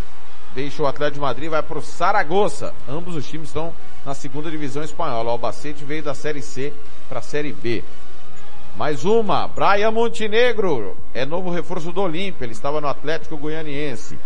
deixa 0.54 0.82
o 0.82 0.88
Atlético 0.88 1.16
de 1.16 1.22
Madrid 1.22 1.50
vai 1.50 1.62
para 1.62 1.78
o 1.78 1.82
Saragossa. 1.82 2.74
Ambos 2.88 3.16
os 3.16 3.28
times 3.28 3.50
estão 3.50 3.74
na 4.06 4.14
segunda 4.14 4.50
divisão 4.50 4.84
espanhola. 4.84 5.30
O 5.30 5.32
Albacete 5.34 5.84
veio 5.84 6.02
da 6.02 6.14
Série 6.14 6.42
C 6.42 6.74
para 7.10 7.20
a 7.20 7.22
Série 7.22 7.52
B. 7.52 7.84
Mais 8.78 9.06
uma, 9.06 9.48
Brian 9.48 9.92
Montenegro, 9.92 10.98
é 11.14 11.26
novo 11.26 11.50
reforço 11.50 11.94
do 11.94 12.02
Olímpia, 12.02 12.44
ele 12.44 12.52
estava 12.52 12.82
no 12.82 12.88
Atlético 12.88 13.38
Goianiense. 13.38 14.20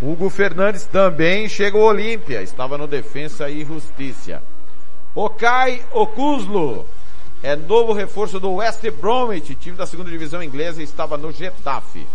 Hugo 0.00 0.28
Fernandes 0.28 0.86
também 0.86 1.48
chega 1.48 1.78
ao 1.78 1.84
Olímpia, 1.84 2.42
estava 2.42 2.76
no 2.76 2.88
Defensa 2.88 3.48
e 3.48 3.64
Justiça. 3.64 4.42
Okai 5.14 5.84
Okuzlo 5.92 6.86
é 7.42 7.54
novo 7.54 7.92
reforço 7.92 8.40
do 8.40 8.54
West 8.54 8.88
Bromwich, 8.92 9.54
time 9.56 9.76
da 9.76 9.86
segunda 9.86 10.10
divisão 10.10 10.42
inglesa 10.42 10.82
estava 10.82 11.18
no 11.18 11.30
Getafe. 11.30 12.06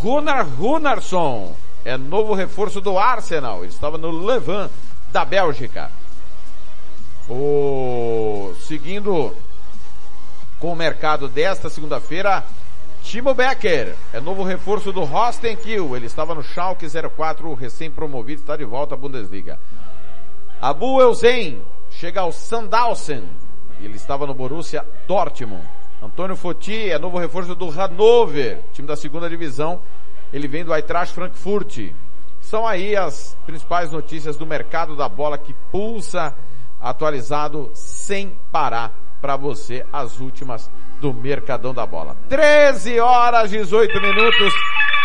Gunnar 0.00 0.44
Gunnarsson 0.44 1.54
é 1.84 1.96
novo 1.96 2.34
reforço 2.34 2.80
do 2.80 2.98
Arsenal, 2.98 3.64
estava 3.64 3.96
no 3.96 4.10
Levant 4.10 4.70
da 5.12 5.24
Bélgica. 5.24 5.88
O 7.28 8.54
seguindo 8.60 9.32
com 10.58 10.72
o 10.72 10.76
mercado 10.76 11.28
desta 11.28 11.70
segunda-feira, 11.70 12.44
Timo 13.04 13.34
Becker 13.34 13.94
é 14.12 14.20
novo 14.20 14.42
reforço 14.42 14.92
do 14.92 15.04
Rostenkiel, 15.04 15.94
ele 15.94 16.06
estava 16.06 16.34
no 16.34 16.42
Schalke 16.42 16.86
04, 16.88 17.54
recém-promovido, 17.54 18.40
está 18.40 18.56
de 18.56 18.64
volta 18.64 18.96
à 18.96 18.98
Bundesliga. 18.98 19.60
Abu 20.60 21.00
Eusen 21.00 21.62
chega 21.98 22.20
ao 22.20 22.32
Sandhausen. 22.32 23.24
Ele 23.80 23.96
estava 23.96 24.26
no 24.26 24.34
Borussia 24.34 24.84
Dortmund. 25.06 25.66
Antônio 26.02 26.36
Foti 26.36 26.90
é 26.90 26.98
novo 26.98 27.18
reforço 27.18 27.54
do 27.54 27.68
Hannover, 27.68 28.60
time 28.72 28.86
da 28.86 28.96
segunda 28.96 29.28
divisão. 29.28 29.80
Ele 30.32 30.46
vem 30.46 30.64
do 30.64 30.74
Eintracht 30.74 31.14
Frankfurt. 31.14 31.92
São 32.40 32.66
aí 32.66 32.94
as 32.94 33.36
principais 33.46 33.90
notícias 33.90 34.36
do 34.36 34.46
mercado 34.46 34.94
da 34.94 35.08
bola 35.08 35.38
que 35.38 35.54
pulsa 35.70 36.34
atualizado 36.80 37.70
sem 37.74 38.38
parar 38.52 38.92
para 39.20 39.36
você 39.36 39.84
as 39.92 40.20
últimas 40.20 40.70
do 41.00 41.12
Mercadão 41.12 41.74
da 41.74 41.86
Bola. 41.86 42.16
13 42.28 43.00
horas 43.00 43.50
18 43.50 44.00
minutos, 44.00 44.54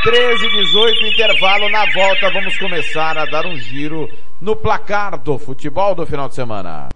13 0.04 0.50
18 0.50 1.06
intervalo 1.06 1.70
na 1.70 1.86
volta. 1.94 2.32
Vamos 2.32 2.58
começar 2.58 3.18
a 3.18 3.26
dar 3.26 3.46
um 3.46 3.56
giro 3.56 4.08
no 4.42 4.56
placar 4.56 5.20
do 5.20 5.38
futebol 5.38 5.94
do 5.94 6.06
final 6.06 6.28
de 6.28 6.36
semana. 6.36 6.90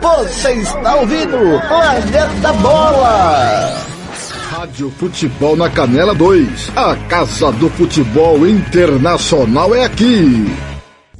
Você 0.00 0.52
está 0.52 0.96
ouvindo 0.96 1.38
Planeta 1.66 2.52
Bola. 2.60 3.94
Rádio 4.50 4.90
Futebol 4.90 5.56
na 5.56 5.70
Canela 5.70 6.14
2. 6.14 6.72
A 6.76 6.94
Casa 7.08 7.50
do 7.52 7.70
Futebol 7.70 8.46
Internacional 8.46 9.74
é 9.74 9.84
aqui. 9.84 10.73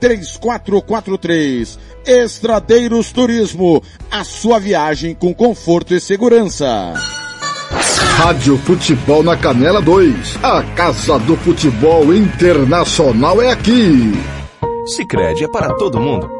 3443. 0.00 1.78
Estradeiros 2.06 3.12
Turismo, 3.12 3.82
a 4.10 4.24
sua 4.24 4.58
viagem 4.58 5.14
com 5.14 5.34
conforto 5.34 5.94
e 5.94 6.00
segurança. 6.00 6.94
Rádio 8.16 8.58
Futebol 8.58 9.22
na 9.22 9.36
Canela 9.36 9.80
2. 9.80 10.38
A 10.42 10.62
Casa 10.74 11.18
do 11.20 11.36
Futebol 11.36 12.14
Internacional 12.14 13.40
é 13.40 13.50
aqui. 13.50 14.12
Sicredi 14.86 15.44
é 15.44 15.48
para 15.48 15.72
todo 15.74 16.00
mundo. 16.00 16.39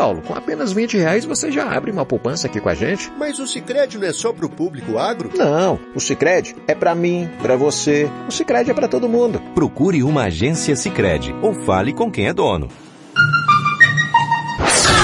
Paulo. 0.01 0.23
Com 0.23 0.33
apenas 0.33 0.73
20 0.73 0.97
reais 0.97 1.25
você 1.25 1.51
já 1.51 1.71
abre 1.71 1.91
uma 1.91 2.03
poupança 2.03 2.47
aqui 2.47 2.59
com 2.59 2.69
a 2.69 2.73
gente. 2.73 3.11
Mas 3.19 3.37
o 3.37 3.45
Sicredi 3.45 3.99
não 3.99 4.07
é 4.07 4.11
só 4.11 4.33
para 4.33 4.47
o 4.47 4.49
público 4.49 4.97
agro? 4.97 5.29
Não, 5.37 5.77
o 5.93 5.99
Sicredi 5.99 6.55
é 6.67 6.73
para 6.73 6.95
mim, 6.95 7.29
para 7.39 7.55
você. 7.55 8.09
O 8.27 8.31
Sicredi 8.31 8.71
é 8.71 8.73
para 8.73 8.87
todo 8.87 9.07
mundo. 9.07 9.39
Procure 9.53 10.01
uma 10.01 10.23
agência 10.23 10.75
Sicredi 10.75 11.35
ou 11.43 11.53
fale 11.53 11.93
com 11.93 12.09
quem 12.09 12.25
é 12.25 12.33
dono. 12.33 12.67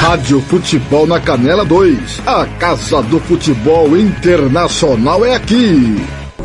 Rádio 0.01 0.41
Futebol 0.41 1.05
na 1.05 1.19
Canela 1.19 1.63
2. 1.63 2.21
A 2.25 2.47
Casa 2.57 3.03
do 3.03 3.19
Futebol 3.19 3.95
Internacional 3.95 5.23
é 5.23 5.35
aqui. 5.35 5.95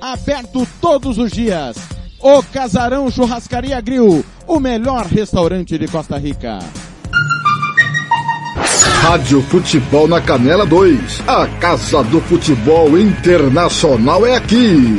Aberto 0.00 0.66
todos 0.80 1.18
os 1.18 1.32
dias. 1.32 1.76
O 2.20 2.42
Casarão 2.42 3.10
Churrascaria 3.10 3.80
Grill, 3.80 4.24
o 4.46 4.60
melhor 4.60 5.06
restaurante 5.06 5.78
de 5.78 5.88
Costa 5.88 6.18
Rica. 6.18 6.58
Rádio 9.02 9.40
Futebol 9.42 10.06
na 10.06 10.20
Canela 10.20 10.66
2. 10.66 11.22
A 11.26 11.46
Casa 11.60 12.02
do 12.04 12.20
Futebol 12.20 12.98
Internacional 12.98 14.26
é 14.26 14.36
aqui. 14.36 14.98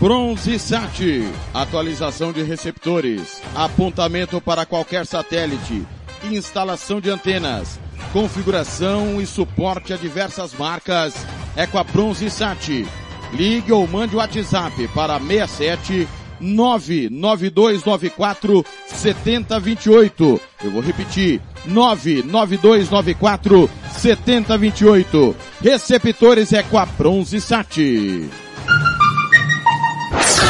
Bronze 0.00 0.58
Sat, 0.58 1.24
atualização 1.52 2.32
de 2.32 2.42
receptores, 2.42 3.42
apontamento 3.54 4.40
para 4.40 4.64
qualquer 4.64 5.04
satélite, 5.04 5.84
instalação 6.30 7.00
de 7.00 7.10
antenas, 7.10 7.80
configuração 8.12 9.20
e 9.20 9.26
suporte 9.26 9.92
a 9.92 9.96
diversas 9.96 10.54
marcas 10.54 11.14
é 11.56 11.66
com 11.66 11.78
a 11.78 11.84
Bronze 11.84 12.30
Sat. 12.30 12.86
Ligue 13.32 13.72
ou 13.72 13.86
mande 13.86 14.14
o 14.14 14.18
WhatsApp 14.18 14.86
para 14.88 15.18
67 15.18 16.06
99294 16.40 18.64
7028. 18.86 20.40
Eu 20.64 20.70
vou 20.70 20.82
repetir. 20.82 21.40
99294 21.66 23.68
7028. 23.92 25.36
Receptores 25.60 26.52
é 26.52 26.62
com 26.62 26.78
a 26.78 26.86
Bronze 26.86 27.40
Sat. 27.40 27.76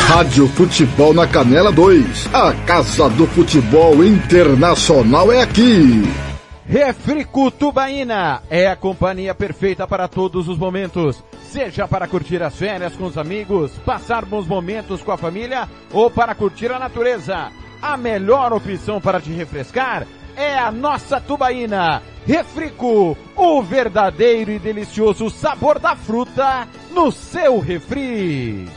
Rádio 0.09 0.47
Futebol 0.49 1.13
na 1.13 1.27
Canela 1.27 1.73
2. 1.73 2.29
A 2.33 2.53
Casa 2.67 3.09
do 3.11 3.27
Futebol 3.27 4.05
Internacional 4.05 5.33
é 5.33 5.43
aqui. 5.43 6.28
Refrico 6.69 7.51
Tubaína 7.51 8.43
é 8.51 8.67
a 8.67 8.77
companhia 8.77 9.35
perfeita 9.35 9.89
para 9.89 10.07
todos 10.07 10.49
os 10.49 10.59
momentos. 10.59 11.25
Seja 11.51 11.89
para 11.89 12.07
curtir 12.07 12.43
as 12.43 12.57
férias 12.57 12.95
com 12.95 13.07
os 13.07 13.17
amigos, 13.17 13.73
passar 13.87 14.27
bons 14.27 14.47
momentos 14.47 15.01
com 15.01 15.11
a 15.11 15.17
família 15.17 15.67
ou 15.91 16.11
para 16.11 16.35
curtir 16.35 16.71
a 16.71 16.79
natureza. 16.79 17.51
A 17.81 17.97
melhor 17.97 18.53
opção 18.53 19.01
para 19.01 19.19
te 19.19 19.31
refrescar 19.31 20.07
é 20.37 20.59
a 20.59 20.71
nossa 20.71 21.19
tubaína. 21.19 22.03
Refrico, 22.27 23.17
o 23.35 23.63
verdadeiro 23.63 24.51
e 24.51 24.59
delicioso 24.59 25.31
sabor 25.31 25.79
da 25.79 25.97
fruta 25.97 26.69
no 26.91 27.11
seu 27.11 27.61
refri. 27.61 28.69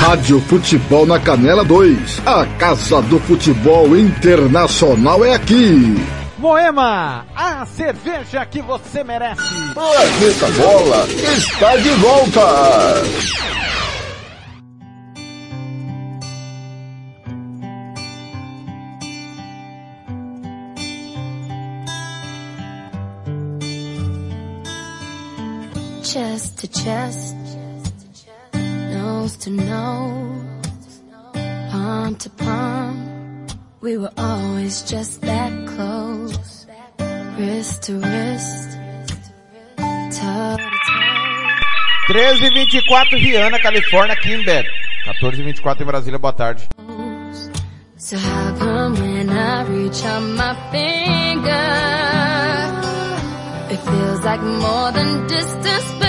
Rádio 0.00 0.40
Futebol 0.40 1.04
na 1.04 1.20
Canela 1.20 1.62
2. 1.62 2.22
A 2.24 2.46
Casa 2.58 3.02
do 3.02 3.20
Futebol 3.20 3.94
Internacional 3.94 5.22
é 5.22 5.34
aqui. 5.34 5.94
Moema, 6.38 7.26
a 7.36 7.66
cerveja 7.66 8.46
que 8.46 8.62
você 8.62 9.04
merece. 9.04 9.42
Planeta 9.74 10.46
Bola 10.56 11.06
está 11.36 11.76
de 11.76 11.90
volta. 11.90 12.40
Chest 26.02 26.56
to 26.56 26.66
chest, 26.80 27.36
nose 29.30 29.36
to 29.36 29.50
nose, 29.50 31.02
palm 31.70 32.14
to 32.16 32.30
palm. 32.30 33.46
We 33.80 33.96
were 33.96 34.12
always 34.16 34.82
just 34.82 35.20
that 35.22 35.52
close, 35.68 36.66
wrist 37.38 37.82
to 37.84 37.94
wrist, 37.94 38.78
toe 39.76 40.56
to 40.56 40.78
toe. 40.86 42.12
13 42.12 42.44
e 42.44 42.66
24 42.66 43.18
Rihanna, 43.18 43.58
Califórnia, 43.60 44.16
Kimber. 44.16 44.64
14 45.04 45.40
e 45.40 45.42
24 45.44 45.82
em 45.82 45.86
Brasília, 45.86 46.18
boa 46.18 46.32
tarde. 46.32 46.68
So 47.96 48.16
how 48.16 48.54
come 48.58 48.94
when 48.94 49.28
I 49.30 49.62
reach 49.64 50.04
out 50.04 50.22
my 50.22 50.54
finger, 50.72 51.50
it 53.70 53.78
feels 53.78 54.24
like 54.24 54.42
more 54.42 54.92
than 54.92 55.26
distance 55.26 55.99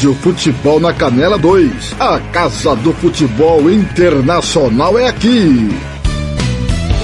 Rádio 0.00 0.14
Futebol 0.14 0.80
na 0.80 0.94
Canela 0.94 1.36
2. 1.36 2.00
A 2.00 2.18
Casa 2.32 2.74
do 2.74 2.90
Futebol 2.90 3.70
Internacional 3.70 4.98
é 4.98 5.06
aqui. 5.06 5.68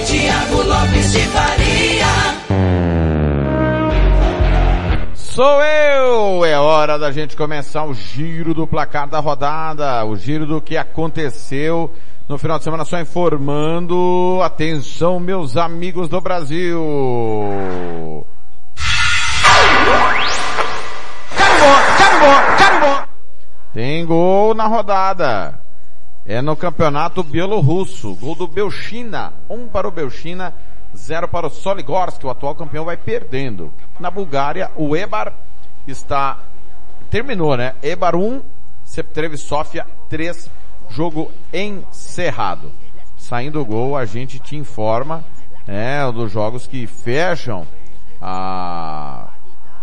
Tiago 0.03 0.63
Lopes 0.63 1.11
de 1.11 1.19
Faria. 1.27 2.07
Sou 5.13 5.61
eu! 5.61 6.43
É 6.43 6.57
hora 6.57 6.97
da 6.97 7.11
gente 7.11 7.35
começar 7.35 7.85
o 7.85 7.93
giro 7.93 8.55
do 8.55 8.65
placar 8.65 9.07
da 9.07 9.19
rodada, 9.19 10.03
o 10.03 10.15
giro 10.15 10.47
do 10.47 10.59
que 10.59 10.75
aconteceu 10.75 11.93
no 12.27 12.39
final 12.39 12.57
de 12.57 12.63
semana, 12.63 12.83
só 12.83 12.99
informando. 12.99 14.39
Atenção, 14.41 15.19
meus 15.19 15.55
amigos 15.55 16.09
do 16.09 16.19
Brasil! 16.19 16.83
Tem 23.77 24.03
gol 24.07 24.55
na 24.55 24.65
rodada. 24.65 25.61
É 26.25 26.41
no 26.41 26.55
campeonato 26.55 27.21
bielorrusso. 27.21 28.15
Gol 28.15 28.33
do 28.33 28.47
Belchina. 28.47 29.33
Um 29.47 29.67
para 29.67 29.87
o 29.87 29.91
Belchina, 29.91 30.51
zero 30.97 31.27
para 31.27 31.45
o 31.45 31.49
Soligorsk. 31.51 32.23
O 32.23 32.29
atual 32.31 32.55
campeão 32.55 32.85
vai 32.85 32.97
perdendo. 32.97 33.71
Na 33.99 34.09
Bulgária, 34.09 34.71
o 34.75 34.97
Ebar 34.97 35.31
está... 35.85 36.39
Terminou, 37.11 37.55
né? 37.55 37.75
Ebar 37.83 38.15
1, 38.15 38.41
Septrev 38.83 39.37
Sofia 39.37 39.85
3. 40.09 40.49
Jogo 40.89 41.31
encerrado. 41.53 42.71
Saindo 43.15 43.61
o 43.61 43.65
gol, 43.65 43.95
a 43.95 44.05
gente 44.05 44.39
te 44.39 44.55
informa, 44.55 45.23
é, 45.67 46.03
um 46.03 46.13
dos 46.13 46.31
jogos 46.31 46.65
que 46.65 46.87
fecham 46.87 47.67
a, 48.19 49.27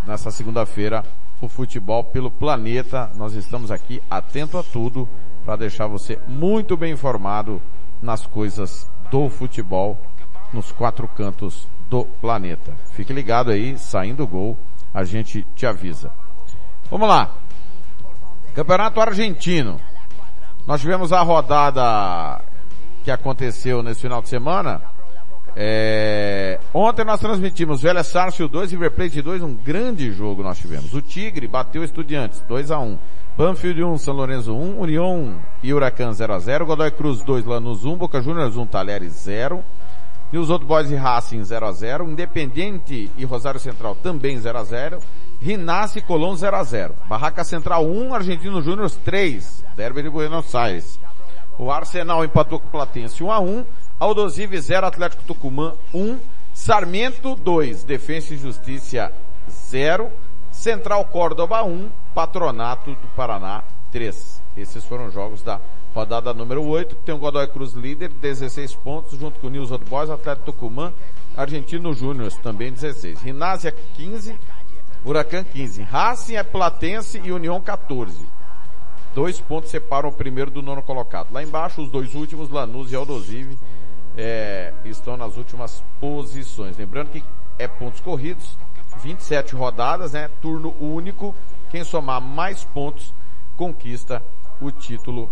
nessa 0.04 0.33
segunda-feira 0.33 1.04
o 1.44 1.48
futebol 1.48 2.04
pelo 2.04 2.30
planeta. 2.30 3.11
Nós 3.14 3.35
estamos 3.35 3.70
aqui 3.70 4.02
atento 4.11 4.59
a 4.59 4.62
tudo 4.62 5.09
para 5.44 5.57
deixar 5.57 5.87
você 5.87 6.18
muito 6.26 6.76
bem 6.76 6.92
informado 6.92 7.61
nas 8.00 8.26
coisas 8.26 8.88
do 9.11 9.28
futebol 9.28 9.98
nos 10.52 10.72
quatro 10.72 11.09
cantos 11.09 11.68
do 11.90 12.04
planeta. 12.04 12.74
Fique 12.92 13.12
ligado 13.12 13.50
aí, 13.50 13.76
saindo 13.76 14.22
o 14.22 14.26
gol, 14.26 14.59
a 14.92 15.04
gente 15.04 15.46
te 15.54 15.66
avisa. 15.66 16.11
Vamos 16.90 17.09
lá. 17.09 17.33
Campeonato 18.54 19.00
Argentino. 19.00 19.80
Nós 20.66 20.80
tivemos 20.80 21.12
a 21.12 21.20
rodada 21.22 22.42
que 23.02 23.11
aconteceu 23.11 23.83
nesse 23.83 24.02
final 24.02 24.22
de 24.22 24.28
semana. 24.28 24.80
É... 25.56 26.58
Ontem 26.72 27.04
nós 27.04 27.20
transmitimos 27.20 27.82
Velha 27.82 28.02
Sarsfield 28.02 28.52
2 28.52 28.72
e 28.72 28.74
River 28.74 28.90
Plate 28.90 29.22
2, 29.22 29.42
um 29.42 29.54
grande 29.54 30.10
jogo 30.10 30.42
nós 30.42 30.58
tivemos. 30.58 30.92
O 30.92 31.00
Tigre 31.00 31.46
bateu 31.46 31.84
Estudiantes, 31.84 32.42
2 32.48 32.70
a 32.70 32.78
1 32.78 32.98
Banfield 33.36 33.82
1, 33.82 33.98
São 33.98 34.14
Lourenço 34.14 34.54
1, 34.54 34.80
União 34.80 35.40
e 35.62 35.74
Huracan 35.74 36.12
0 36.12 36.34
a 36.34 36.38
0 36.38 36.66
Godoy 36.66 36.90
Cruz 36.90 37.20
2, 37.22 37.44
Lanús 37.44 37.84
1, 37.84 37.96
Boca 37.96 38.20
Juniors 38.20 38.56
1, 38.56 38.66
Talheres 38.66 39.12
0. 39.12 39.64
E 40.32 40.38
os 40.38 40.50
outros 40.50 40.68
Boys 40.68 40.90
e 40.90 40.96
Racing 40.96 41.44
0 41.44 41.66
a 41.66 41.72
0 41.72 42.10
Independente 42.10 43.10
e 43.16 43.24
Rosário 43.24 43.60
Central 43.60 43.94
também 43.96 44.38
0 44.38 44.58
a 44.58 44.64
0 44.64 44.98
Rinácia 45.40 45.98
e 46.00 46.02
Colón 46.02 46.34
0 46.34 46.56
a 46.56 46.64
0 46.64 46.94
Barraca 47.08 47.44
Central 47.44 47.86
1, 47.86 48.14
Argentino 48.14 48.62
Júnior 48.62 48.90
3. 48.90 49.64
Derby 49.76 50.02
de 50.02 50.10
Buenos 50.10 50.54
Aires. 50.54 50.98
O 51.58 51.70
Arsenal 51.70 52.24
empatou 52.24 52.58
com 52.58 52.66
o 52.66 52.70
Platense 52.70 53.22
1 53.22 53.64
a 53.98 54.07
1 54.07 54.09
Aldosive 54.09 54.61
0, 54.61 54.87
Atlético 54.87 55.24
Tucumã 55.24 55.74
1. 55.92 56.18
Sarmento 56.52 57.35
2, 57.35 57.83
Defensa 57.83 58.35
e 58.35 58.37
Justiça 58.37 59.12
0. 59.50 60.11
Central 60.52 61.04
Córdoba 61.07 61.64
1, 61.64 61.90
Patronato 62.14 62.92
do 62.92 63.09
Paraná 63.16 63.64
3. 63.90 64.40
Esses 64.57 64.85
foram 64.85 65.07
os 65.07 65.14
jogos 65.14 65.42
da 65.42 65.61
rodada 65.92 66.33
número 66.33 66.62
8, 66.64 66.94
tem 66.96 67.14
o 67.14 67.18
Godoy 67.18 67.46
Cruz 67.48 67.72
líder, 67.72 68.09
16 68.09 68.74
pontos, 68.76 69.18
junto 69.18 69.40
com 69.40 69.48
o 69.48 69.50
News 69.50 69.72
Old 69.72 69.85
Boys, 69.85 70.11
Atlético 70.11 70.46
Tucumã, 70.46 70.92
Argentino 71.37 71.92
Júnior, 71.92 72.33
também 72.35 72.72
16. 72.72 73.20
Rinásia 73.20 73.72
15, 73.72 74.38
Huracan 75.04 75.44
15. 75.44 75.83
Racing 75.83 76.37
é 76.37 76.42
Platense 76.42 77.20
e 77.22 77.33
União 77.33 77.61
14. 77.61 78.16
Dois 79.14 79.40
pontos 79.40 79.70
separam 79.70 80.09
o 80.09 80.12
primeiro 80.12 80.50
do 80.50 80.62
nono 80.62 80.83
colocado. 80.83 81.33
Lá 81.33 81.42
embaixo, 81.42 81.83
os 81.83 81.90
dois 81.90 82.14
últimos, 82.14 82.48
Lanús 82.48 82.90
e 82.90 82.96
Aldosive, 82.96 83.59
é, 84.16 84.72
estão 84.85 85.16
nas 85.16 85.37
últimas 85.37 85.83
posições. 86.00 86.77
Lembrando 86.77 87.11
que 87.11 87.24
é 87.59 87.66
pontos 87.66 88.00
corridos, 88.00 88.57
27 89.03 89.55
rodadas, 89.55 90.12
né? 90.12 90.29
Turno 90.40 90.74
único. 90.81 91.35
Quem 91.70 91.85
somar 91.85 92.20
mais 92.20 92.64
pontos 92.64 93.12
conquista 93.57 94.22
o 94.61 94.70
título 94.70 95.31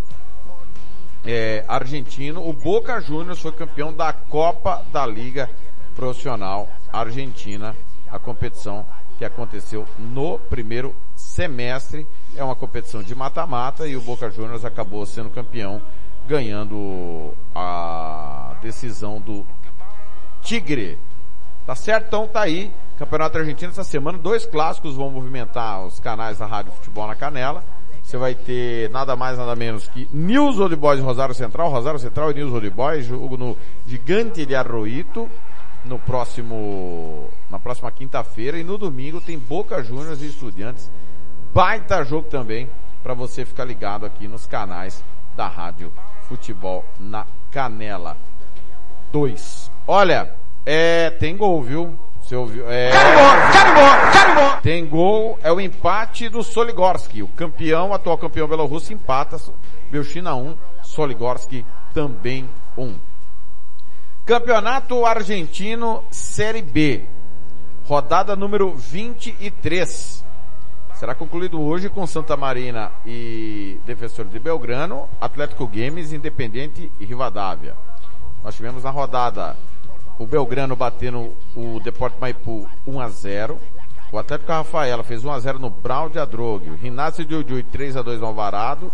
é, 1.25 1.64
argentino. 1.68 2.47
O 2.47 2.53
Boca 2.53 3.01
Juniors 3.01 3.40
foi 3.40 3.53
campeão 3.53 3.92
da 3.92 4.12
Copa 4.12 4.85
da 4.92 5.07
Liga 5.07 5.49
Profissional 5.95 6.68
Argentina, 6.92 7.77
a 8.11 8.18
competição 8.18 8.87
que 9.18 9.25
aconteceu 9.25 9.87
no 9.99 10.38
primeiro 10.38 10.95
semestre. 11.14 12.07
É 12.37 12.42
uma 12.42 12.57
competição 12.57 13.03
de 13.03 13.14
mata-mata 13.14 13.87
e 13.87 13.97
o 13.97 14.01
Boca 14.01 14.31
Juniors 14.31 14.64
acabou 14.64 15.05
sendo 15.07 15.31
campeão, 15.31 15.81
ganhando 16.27 17.33
a 17.55 18.12
decisão 18.62 19.20
do 19.20 19.44
Tigre. 20.40 20.98
Tá 21.66 21.75
certo? 21.75 22.07
Então 22.07 22.27
tá 22.27 22.42
aí. 22.42 22.72
Campeonato 22.98 23.38
Argentino 23.38 23.70
essa 23.72 23.85
semana. 23.85 24.16
Dois 24.16 24.46
clássicos 24.46 24.94
vão 24.94 25.11
movimentar 25.11 25.85
os 25.85 26.01
canais 26.01 26.38
da 26.38 26.46
Rádio 26.46 26.72
Futebol 26.72 27.07
na 27.07 27.14
Canela. 27.14 27.64
Você 28.03 28.16
vai 28.16 28.35
ter 28.35 28.90
nada 28.90 29.14
mais, 29.14 29.38
nada 29.38 29.55
menos 29.55 29.88
que 29.88 30.09
News 30.12 30.59
Old 30.59 30.75
Boys 30.77 31.01
Rosário 31.01 31.35
Central. 31.35 31.70
Rosário 31.70 31.98
Central 31.98 32.31
e 32.31 32.35
News 32.35 32.53
Old 32.53 32.70
Boys. 32.70 33.07
Jogo 33.07 33.37
no 33.37 33.57
Gigante 33.87 34.46
de 34.46 34.55
Arroito. 34.55 35.29
No 35.85 35.98
próximo, 35.98 37.29
na 37.51 37.59
próxima 37.59 37.90
quinta-feira. 37.90 38.59
E 38.59 38.64
no 38.64 38.79
domingo 38.79 39.20
tem 39.20 39.38
Boca 39.38 39.83
Juniors 39.83 40.22
e 40.22 40.27
Estudiantes. 40.27 40.90
Baita 41.53 42.05
jogo 42.05 42.29
também. 42.29 42.68
para 43.03 43.14
você 43.14 43.44
ficar 43.44 43.64
ligado 43.64 44.07
aqui 44.07 44.29
nos 44.29 44.46
canais 44.46 45.03
da 45.37 45.48
Rádio 45.48 45.92
Futebol 46.29 46.85
na 47.01 47.27
Canela. 47.51 48.16
2. 49.12 49.70
Olha, 49.87 50.35
é, 50.64 51.11
tem 51.11 51.37
gol, 51.37 51.62
viu? 51.62 51.98
Você 52.22 52.35
ouviu? 52.35 52.64
É, 52.70 52.90
Tem 54.62 54.87
gol, 54.87 55.38
é 55.42 55.53
o 55.53 55.61
empate 55.61 56.29
do 56.29 56.42
Soligorski. 56.42 57.22
O 57.22 57.29
campeão, 57.29 57.92
atual 57.92 58.16
campeão 58.16 58.48
belorrusso, 58.48 58.92
empata. 58.92 59.37
Belchina 59.90 60.35
1, 60.35 60.57
Soligorski 60.83 61.66
também 61.92 62.48
1. 62.79 62.94
Campeonato 64.25 65.05
Argentino 65.05 66.03
Série 66.11 66.62
B. 66.62 67.05
Rodada 67.85 68.37
número 68.37 68.72
23. 68.72 70.25
Será 70.94 71.14
concluído 71.14 71.61
hoje 71.61 71.88
com 71.88 72.07
Santa 72.07 72.37
Marina 72.37 72.92
e 73.05 73.81
Defensor 73.85 74.25
de 74.27 74.38
Belgrano, 74.38 75.09
Atlético 75.20 75.66
Games, 75.66 76.12
Independente 76.12 76.90
e 77.01 77.05
Rivadavia. 77.05 77.75
Nós 78.42 78.57
tivemos 78.57 78.85
na 78.85 78.90
rodada 78.90 79.57
o 80.18 80.26
Belgrano 80.26 80.76
batendo 80.76 81.33
o 81.55 81.81
Deporte 81.81 82.18
Maipu 82.20 82.68
1 82.87 83.00
a 83.00 83.09
0 83.09 83.59
O 84.11 84.18
Atlético 84.18 84.52
Rafaela 84.52 85.02
fez 85.02 85.24
1 85.24 85.33
a 85.33 85.40
0 85.40 85.59
no 85.59 85.70
Brown 85.70 86.11
de 86.11 86.18
Adrogue. 86.18 86.76
Rinácio 86.76 87.24
de 87.24 87.35
Ujui 87.35 87.62
3 87.62 87.96
a 87.96 88.02
2 88.02 88.20
no 88.20 88.26
Alvarado. 88.26 88.92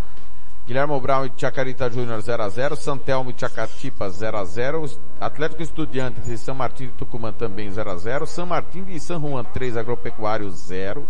Guilherme 0.66 1.00
Brown 1.00 1.24
e 1.24 1.32
Chacarita 1.34 1.90
Júnior 1.90 2.20
0 2.20 2.42
a 2.42 2.48
0 2.50 2.76
Santelmo 2.76 3.30
e 3.30 3.34
Chacatipa 3.34 4.10
0 4.10 4.36
a 4.36 4.44
0 4.44 4.84
Atlético 5.18 5.62
Estudiantes 5.62 6.28
e 6.28 6.36
São 6.36 6.54
Martin 6.54 6.88
de 6.88 6.92
Tucumã 6.92 7.32
também 7.32 7.70
0 7.70 7.90
a 7.90 7.96
0 7.96 8.26
São 8.26 8.44
Martin 8.44 8.84
e 8.88 9.00
São 9.00 9.18
Juan 9.18 9.44
3 9.44 9.78
Agropecuário 9.78 10.50
0 10.50 11.06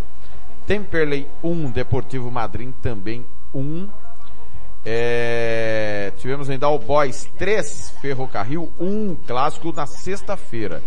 Temperley 0.65 1.27
1 1.43 1.71
Deportivo 1.71 2.31
Madrid 2.31 2.73
também 2.81 3.25
1 3.53 3.89
É, 4.85 6.11
tivemos 6.17 6.49
ainda 6.49 6.69
o 6.69 6.79
Boys 6.79 7.29
3, 7.37 7.95
Ferrocarril 8.01 8.71
1, 8.79 9.15
clássico 9.27 9.73
na 9.73 9.85
sexta-feira. 9.85 10.81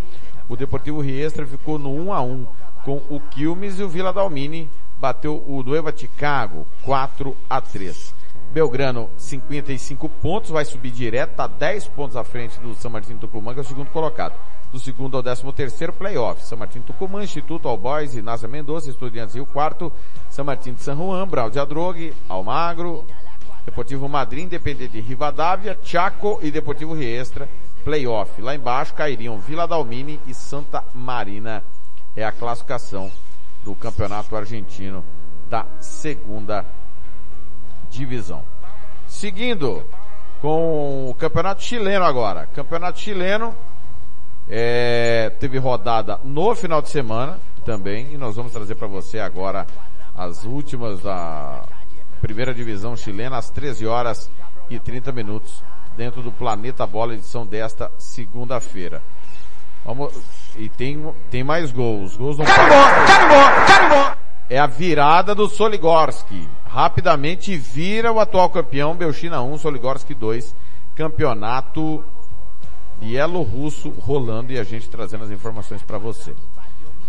O 0.48 0.56
Deportivo 0.56 1.00
Riestra 1.00 1.46
ficou 1.46 1.78
no 1.78 1.90
1 1.90 2.12
a 2.12 2.20
1 2.20 2.46
com 2.84 2.96
o 3.08 3.20
Quilmes 3.30 3.78
e 3.78 3.82
o 3.82 3.88
Vila 3.88 4.12
Dalmini 4.12 4.68
bateu 4.98 5.42
o 5.46 5.62
Nueva 5.62 5.92
Chicago 5.96 6.66
4 6.82 7.36
a 7.48 7.60
3. 7.60 8.14
Belgrano 8.52 9.08
55 9.16 10.08
pontos, 10.08 10.50
vai 10.50 10.64
subir 10.64 10.90
direto, 10.90 11.36
tá 11.36 11.46
10 11.46 11.88
pontos 11.88 12.16
à 12.16 12.22
frente 12.22 12.60
do 12.60 12.74
São 12.74 12.90
Martin 12.90 13.16
Tucumã, 13.16 13.54
que 13.54 13.60
é 13.60 13.62
o 13.62 13.66
segundo 13.66 13.90
colocado. 13.90 14.34
Do 14.70 14.78
segundo 14.78 15.16
ao 15.16 15.22
décimo 15.22 15.52
terceiro, 15.52 15.92
playoff. 15.92 16.44
São 16.44 16.58
Martin 16.58 16.80
Tucumã, 16.80 17.22
Instituto 17.22 17.68
All 17.68 17.76
Boys, 17.76 18.14
Inácia 18.14 18.48
Mendonça, 18.48 18.90
Estudiantes 18.90 19.34
Rio 19.34 19.46
quarto, 19.46 19.92
São 20.30 20.44
Martin 20.44 20.74
de 20.74 20.82
San 20.82 20.96
Juan, 20.96 21.26
Brau 21.26 21.50
de 21.50 21.58
Adrogue, 21.58 22.14
Almagro, 22.28 23.06
Deportivo 23.64 24.08
Madrid, 24.08 24.44
Independente 24.44 24.92
de 24.92 25.00
Rivadavia, 25.00 25.78
Chaco 25.82 26.38
e 26.42 26.50
Deportivo 26.50 26.94
Riestra, 26.94 27.48
playoff. 27.84 28.40
Lá 28.40 28.54
embaixo 28.54 28.94
cairiam 28.94 29.38
Vila 29.38 29.66
Dalmini 29.66 30.20
e 30.26 30.34
Santa 30.34 30.84
Marina. 30.94 31.62
É 32.14 32.24
a 32.24 32.32
classificação 32.32 33.10
do 33.64 33.74
Campeonato 33.74 34.36
Argentino 34.36 35.04
da 35.48 35.66
segunda 35.80 36.64
divisão. 37.88 38.42
Seguindo 39.06 39.84
com 40.40 41.10
o 41.10 41.14
Campeonato 41.14 41.62
Chileno 41.62 42.04
agora. 42.04 42.46
Campeonato 42.46 42.98
Chileno 42.98 43.54
é, 44.48 45.30
teve 45.38 45.58
rodada 45.58 46.18
no 46.24 46.54
final 46.54 46.82
de 46.82 46.88
semana 46.88 47.38
também 47.64 48.12
e 48.12 48.18
nós 48.18 48.34
vamos 48.34 48.52
trazer 48.52 48.74
para 48.74 48.88
você 48.88 49.20
agora 49.20 49.66
as 50.14 50.44
últimas 50.44 51.00
da 51.00 51.62
primeira 52.22 52.54
divisão 52.54 52.96
chilena 52.96 53.36
às 53.36 53.50
13 53.50 53.84
horas 53.84 54.30
e 54.70 54.78
30 54.78 55.10
minutos 55.10 55.60
dentro 55.96 56.22
do 56.22 56.30
Planeta 56.30 56.86
Bola 56.86 57.14
edição 57.14 57.44
desta 57.44 57.90
segunda-feira. 57.98 59.02
Vamos 59.84 60.14
e 60.56 60.68
tem 60.68 61.04
tem 61.28 61.42
mais 61.42 61.72
gols. 61.72 62.16
Gols 62.16 62.38
não 62.38 62.44
Carimbó, 62.44 62.84
carimbó, 63.06 63.66
carimbó. 63.66 64.16
é 64.48 64.56
a 64.56 64.68
virada 64.68 65.34
do 65.34 65.48
Soligorski. 65.48 66.48
Rapidamente 66.64 67.56
vira 67.56 68.12
o 68.12 68.20
atual 68.20 68.48
campeão 68.50 68.94
Belchina 68.94 69.42
1, 69.42 69.58
Soligorski 69.58 70.14
2. 70.14 70.54
Campeonato 70.94 72.04
bielorrusso 73.00 73.90
rolando 73.90 74.52
e 74.52 74.58
a 74.60 74.62
gente 74.62 74.88
trazendo 74.88 75.24
as 75.24 75.30
informações 75.32 75.82
para 75.82 75.98
você. 75.98 76.32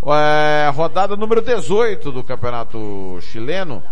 É, 0.06 0.72
rodada 0.74 1.16
número 1.16 1.40
18 1.40 2.12
do 2.12 2.24
campeonato 2.24 3.20
chileno. 3.22 3.84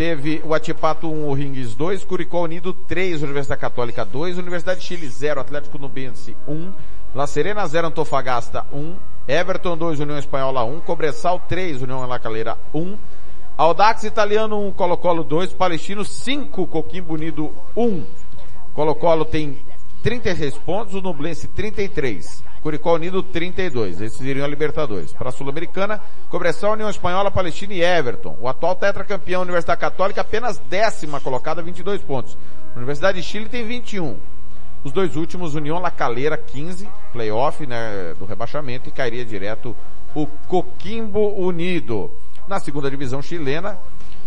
Teve 0.00 0.40
o 0.46 0.54
Atipato 0.54 1.10
1, 1.10 1.28
o 1.28 1.34
Ringues 1.34 1.74
2, 1.74 2.04
Curicó 2.04 2.44
Unido 2.44 2.72
3, 2.72 3.22
Universidade 3.22 3.60
Católica 3.60 4.02
2, 4.02 4.38
Universidade 4.38 4.80
de 4.80 4.86
Chile 4.86 5.06
0, 5.06 5.42
Atlético 5.42 5.76
Nubense 5.76 6.34
1, 6.48 6.72
La 7.14 7.26
Serena 7.26 7.66
0, 7.66 7.88
Antofagasta 7.88 8.64
1, 8.72 8.96
Everton 9.28 9.76
2, 9.76 10.00
União 10.00 10.16
Espanhola 10.16 10.64
1, 10.64 10.80
Cobressal 10.80 11.38
3, 11.46 11.82
União 11.82 12.06
La 12.06 12.18
Calera 12.18 12.56
1, 12.72 12.96
Audax 13.58 14.04
Italiano 14.04 14.58
1, 14.68 14.72
Colo-Colo 14.72 15.22
2, 15.22 15.52
Palestino 15.52 16.02
5, 16.02 16.66
Coquimbo 16.66 17.12
Unido 17.12 17.52
1. 17.76 18.02
Colo-Colo 18.72 19.26
tem 19.26 19.58
36 20.02 20.56
pontos, 20.60 20.94
o 20.94 21.02
Nublense 21.02 21.46
33. 21.46 22.42
Curicó 22.62 22.94
Unido 22.94 23.22
32. 23.22 24.00
Esses 24.00 24.20
iriam 24.20 24.44
a 24.44 24.48
Libertadores. 24.48 25.12
Para 25.12 25.30
a 25.30 25.32
Sul-Americana, 25.32 26.00
Cobressal, 26.28 26.72
União 26.72 26.90
Espanhola, 26.90 27.30
Palestina 27.30 27.74
e 27.74 27.82
Everton. 27.82 28.36
O 28.40 28.48
atual 28.48 28.74
tetracampeão 28.74 29.42
Universidade 29.42 29.80
Católica 29.80 30.20
apenas 30.20 30.58
décima 30.58 31.20
colocada, 31.20 31.62
22 31.62 32.02
pontos. 32.02 32.36
Universidade 32.76 33.20
de 33.20 33.26
Chile 33.26 33.48
tem 33.48 33.64
21. 33.64 34.16
Os 34.82 34.92
dois 34.92 35.14
últimos, 35.16 35.54
União 35.54 35.78
La 35.78 35.90
Calera 35.90 36.38
15, 36.38 36.88
playoff 37.12 37.66
né, 37.66 38.14
do 38.18 38.24
rebaixamento 38.24 38.88
e 38.88 38.92
cairia 38.92 39.24
direto 39.24 39.76
o 40.14 40.26
Coquimbo 40.26 41.34
Unido. 41.36 42.10
Na 42.48 42.58
segunda 42.58 42.90
divisão 42.90 43.20
chilena, 43.20 43.78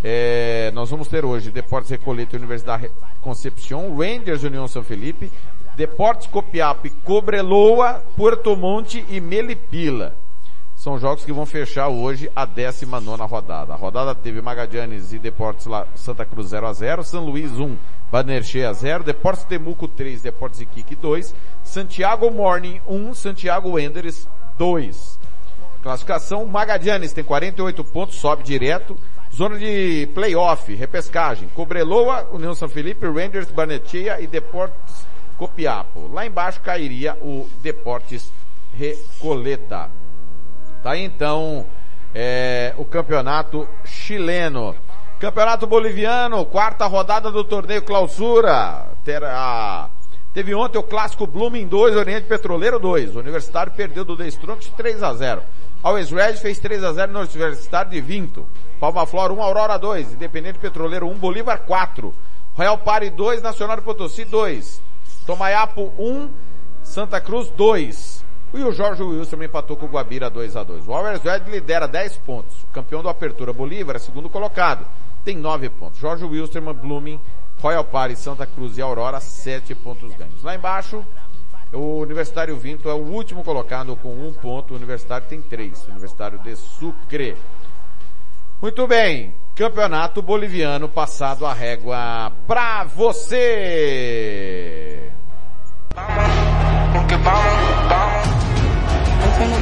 é, 0.04 0.70
nós 0.74 0.90
vamos 0.90 1.08
ter 1.08 1.26
hoje 1.26 1.50
Deportes 1.50 1.90
Recoleta 1.90 2.38
Universidade 2.38 2.92
Concepción, 3.20 3.96
Rangers 3.96 4.44
União 4.44 4.68
São 4.68 4.84
Felipe, 4.84 5.32
Deportes 5.76 6.28
Copiapo 6.28 6.86
e 6.86 6.92
Cobreloa, 6.92 8.04
Puerto 8.16 8.56
Monte 8.56 9.04
e 9.10 9.20
Melipila. 9.20 10.16
São 10.76 11.00
jogos 11.00 11.26
que 11.26 11.34
vão 11.34 11.46
fechar 11.46 11.88
hoje 11.88 12.32
a 12.36 12.46
19 12.46 13.24
rodada. 13.24 13.74
A 13.74 13.76
rodada 13.76 14.14
teve 14.14 14.42
Magadianes 14.42 15.14
e 15.14 15.18
Deportes 15.18 15.66
Santa 15.96 16.26
Cruz 16.26 16.50
0 16.50 16.68
a 16.68 16.74
0 16.74 17.04
São 17.04 17.26
Luís 17.26 17.52
1, 17.54 17.76
Banerche 18.12 18.64
a 18.64 18.74
0, 18.74 19.04
Deportes 19.04 19.46
Temuco 19.46 19.88
3, 19.88 20.22
Deportes 20.22 20.62
Iquique 20.62 20.96
2, 20.96 21.34
Santiago 21.64 22.30
Morning 22.30 22.80
1, 22.88 23.14
Santiago 23.16 23.72
Wanderers 23.72 24.28
2. 24.60 25.20
Classificação, 25.82 26.46
Magadianes 26.46 27.14
tem 27.14 27.24
48 27.24 27.84
pontos, 27.86 28.16
sobe 28.16 28.44
direto. 28.44 28.96
Zona 29.36 29.58
de 29.58 30.08
playoff, 30.14 30.72
repescagem. 30.76 31.50
Cobreloa, 31.56 32.30
União 32.32 32.54
São 32.54 32.70
Felipe, 32.70 33.08
Rangers, 33.08 33.50
Barnechea 33.50 34.22
e 34.22 34.28
Deportes 34.28 35.13
Copiapo. 35.38 36.10
Lá 36.12 36.26
embaixo 36.26 36.60
cairia 36.62 37.16
o 37.22 37.50
Deportes 37.62 38.32
Recoleta. 38.74 39.90
Tá 40.82 40.98
então 40.98 41.66
é, 42.14 42.74
o 42.78 42.86
campeonato 42.86 43.68
chileno. 43.86 44.76
Campeonato 45.20 45.66
boliviano, 45.66 46.46
quarta 46.46 46.86
rodada 46.86 47.32
do 47.32 47.44
torneio 47.44 47.82
clausura. 47.82 48.88
Terá, 49.06 49.90
teve 50.34 50.54
ontem 50.54 50.78
o 50.78 50.84
clássico 50.84 51.26
Blooming 51.26 51.68
2, 51.68 51.96
Oriente 51.96 52.28
Petroleiro 52.28 52.78
2. 52.78 53.16
O 53.16 53.20
Universitário 53.20 53.72
perdeu 53.72 54.04
do 54.04 54.18
The 54.18 54.28
Strongest 54.28 54.74
3 54.76 55.02
a 55.02 55.14
0 55.14 55.44
Always 55.82 56.12
Red 56.12 56.38
fez 56.38 56.60
3 56.60 56.84
a 56.84 56.94
0 56.94 57.12
no 57.12 57.20
Universitário 57.20 57.92
de 57.92 58.00
Vinto. 58.00 58.48
Palma 58.80 59.06
Flor 59.06 59.32
1, 59.32 59.42
Aurora 59.42 59.78
2. 59.78 60.14
Independente 60.14 60.60
Petroleiro 60.60 61.08
1, 61.08 61.14
Bolívar 61.16 61.60
4. 61.60 62.14
Royal 62.56 62.78
Party 62.78 63.10
2, 63.10 63.42
Nacional 63.42 63.78
de 63.78 63.82
Potosí 63.82 64.24
2. 64.24 64.82
Tomaiapo 65.26 65.94
1, 65.98 66.30
Santa 66.84 67.20
Cruz 67.22 67.50
2. 67.52 68.24
E 68.54 68.64
o 68.64 68.72
Jorge 68.72 69.02
Wilson 69.02 69.42
empatou 69.42 69.76
com 69.76 69.88
o 69.88 69.90
Guabira 69.90 70.30
2 70.30 70.56
a 70.56 70.64
2 70.64 70.88
O 70.88 70.94
Always 70.94 71.24
Red 71.24 71.50
lidera 71.50 71.88
10 71.88 72.18
pontos. 72.18 72.62
O 72.64 72.68
campeão 72.68 73.02
do 73.02 73.10
Apertura 73.10 73.52
Bolívar 73.52 73.96
é 73.96 74.00
segundo 74.00 74.30
colocado. 74.30 74.86
Tem 75.26 75.36
9 75.36 75.70
pontos. 75.70 76.00
Jorge 76.00 76.24
Wilstermann, 76.24 76.76
Blooming, 76.76 77.20
Royal 77.60 77.84
Party, 77.84 78.16
Santa 78.16 78.46
Cruz 78.46 78.78
e 78.78 78.82
Aurora, 78.82 79.20
7 79.20 79.74
pontos 79.74 80.14
ganhos. 80.14 80.44
Lá 80.44 80.54
embaixo, 80.54 81.04
o 81.72 82.00
Universitário 82.00 82.56
Vinto 82.56 82.90
é 82.90 82.94
o 82.94 82.98
último 82.98 83.44
colocado 83.44 83.96
com 83.96 84.14
um 84.14 84.32
ponto. 84.34 84.74
O 84.74 84.78
Universitário 84.78 85.26
tem 85.28 85.42
três. 85.42 85.88
Universitário 85.88 86.38
de 86.40 86.56
Sucre. 86.56 87.36
Muito 88.62 88.86
bem. 88.86 89.34
Campeonato 89.56 90.22
Boliviano 90.24 90.90
passado 90.90 91.46
a 91.46 91.54
régua 91.54 92.32
pra 92.48 92.86
você. 92.86 93.52
Porque 95.94 97.16
vamos, 97.18 97.44
vamos. 97.88 98.28
Aunque 99.24 99.46
no 99.46 99.60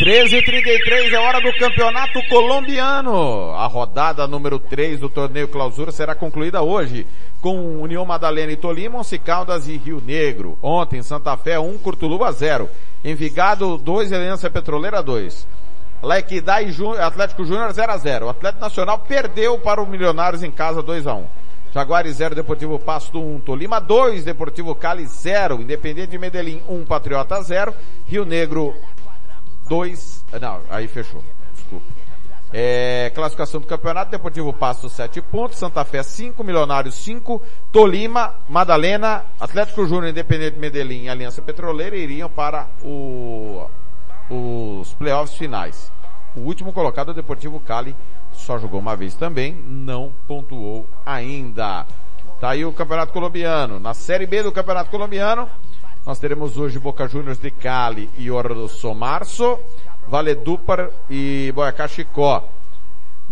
13h33 0.00 1.12
é 1.12 1.18
hora 1.20 1.40
do 1.40 1.56
campeonato 1.56 2.20
colombiano. 2.28 3.50
A 3.52 3.66
rodada 3.66 4.26
número 4.26 4.58
3 4.58 4.98
do 4.98 5.08
torneio 5.08 5.46
clausura 5.46 5.92
será 5.92 6.16
concluída 6.16 6.62
hoje 6.62 7.06
com 7.40 7.80
União 7.80 8.04
Madalena 8.04 8.50
e 8.50 8.56
Tolima, 8.56 8.98
Once 8.98 9.16
Caldas 9.20 9.68
e 9.68 9.76
Rio 9.76 10.02
Negro. 10.04 10.58
Ontem, 10.60 11.00
Santa 11.00 11.36
Fé 11.36 11.60
1, 11.60 11.78
Curtuluba 11.78 12.32
0. 12.32 12.68
Envigado 13.04 13.76
2, 13.78 14.12
Aliança 14.12 14.50
Petroleira 14.50 15.00
2. 15.00 15.46
La 16.02 16.18
Equidad 16.18 16.62
e 16.66 16.72
Jú- 16.72 16.98
Atlético 17.00 17.44
Júnior 17.44 17.72
0 17.72 17.92
a 17.92 17.96
0. 17.96 18.26
O 18.26 18.30
Atlético 18.30 18.62
Nacional 18.64 18.98
perdeu 18.98 19.58
para 19.58 19.80
o 19.80 19.86
Milionários 19.86 20.42
em 20.42 20.50
casa 20.50 20.82
2 20.82 21.06
a 21.06 21.14
1. 21.14 21.24
Jaguares 21.72 22.16
0, 22.16 22.34
Deportivo 22.36 22.78
Pasto 22.78 23.20
1, 23.20 23.40
Tolima 23.40 23.80
2, 23.80 24.22
Deportivo 24.24 24.74
Cali 24.76 25.06
0, 25.06 25.60
Independente 25.60 26.10
de 26.12 26.18
Medellín 26.18 26.62
1, 26.68 26.84
Patriota 26.84 27.42
0, 27.42 27.74
Rio 28.06 28.24
Negro 28.24 28.72
2, 29.68 30.24
não, 30.40 30.60
aí 30.68 30.86
fechou, 30.88 31.22
desculpa. 31.54 31.86
É, 32.56 33.10
classificação 33.12 33.60
do 33.60 33.66
campeonato, 33.66 34.12
Deportivo 34.12 34.52
Pasto 34.52 34.88
7 34.88 35.20
pontos, 35.22 35.58
Santa 35.58 35.84
Fé 35.84 36.04
5, 36.04 36.44
Milionários 36.44 36.94
5, 36.94 37.42
Tolima, 37.72 38.36
Madalena, 38.48 39.24
Atlético 39.40 39.84
Júnior, 39.86 40.10
Independente 40.10 40.54
de 40.54 40.60
Medellín 40.60 41.02
e 41.02 41.08
Aliança 41.08 41.42
Petroleira 41.42 41.96
iriam 41.96 42.30
para 42.30 42.68
o, 42.80 43.68
os 44.30 44.94
playoffs 44.94 45.36
finais. 45.36 45.90
O 46.36 46.42
último 46.42 46.72
colocado, 46.72 47.08
o 47.08 47.14
Deportivo 47.14 47.58
Cali, 47.58 47.96
só 48.32 48.56
jogou 48.56 48.78
uma 48.78 48.94
vez 48.94 49.14
também, 49.14 49.52
não 49.52 50.12
pontuou 50.28 50.86
ainda. 51.04 51.86
Tá 52.40 52.50
aí 52.50 52.64
o 52.64 52.72
Campeonato 52.72 53.12
Colombiano. 53.12 53.80
Na 53.80 53.94
Série 53.94 54.26
B 54.26 54.44
do 54.44 54.52
Campeonato 54.52 54.90
Colombiano, 54.90 55.50
nós 56.06 56.18
teremos 56.18 56.58
hoje 56.58 56.78
Boca 56.78 57.08
Juniors 57.08 57.38
de 57.38 57.50
Cali 57.50 58.10
e 58.18 58.30
Orso 58.30 58.94
Março, 58.94 59.58
Valedupar 60.06 60.90
e 61.08 61.50
Boyacá 61.54 61.88
Chicó. 61.88 62.46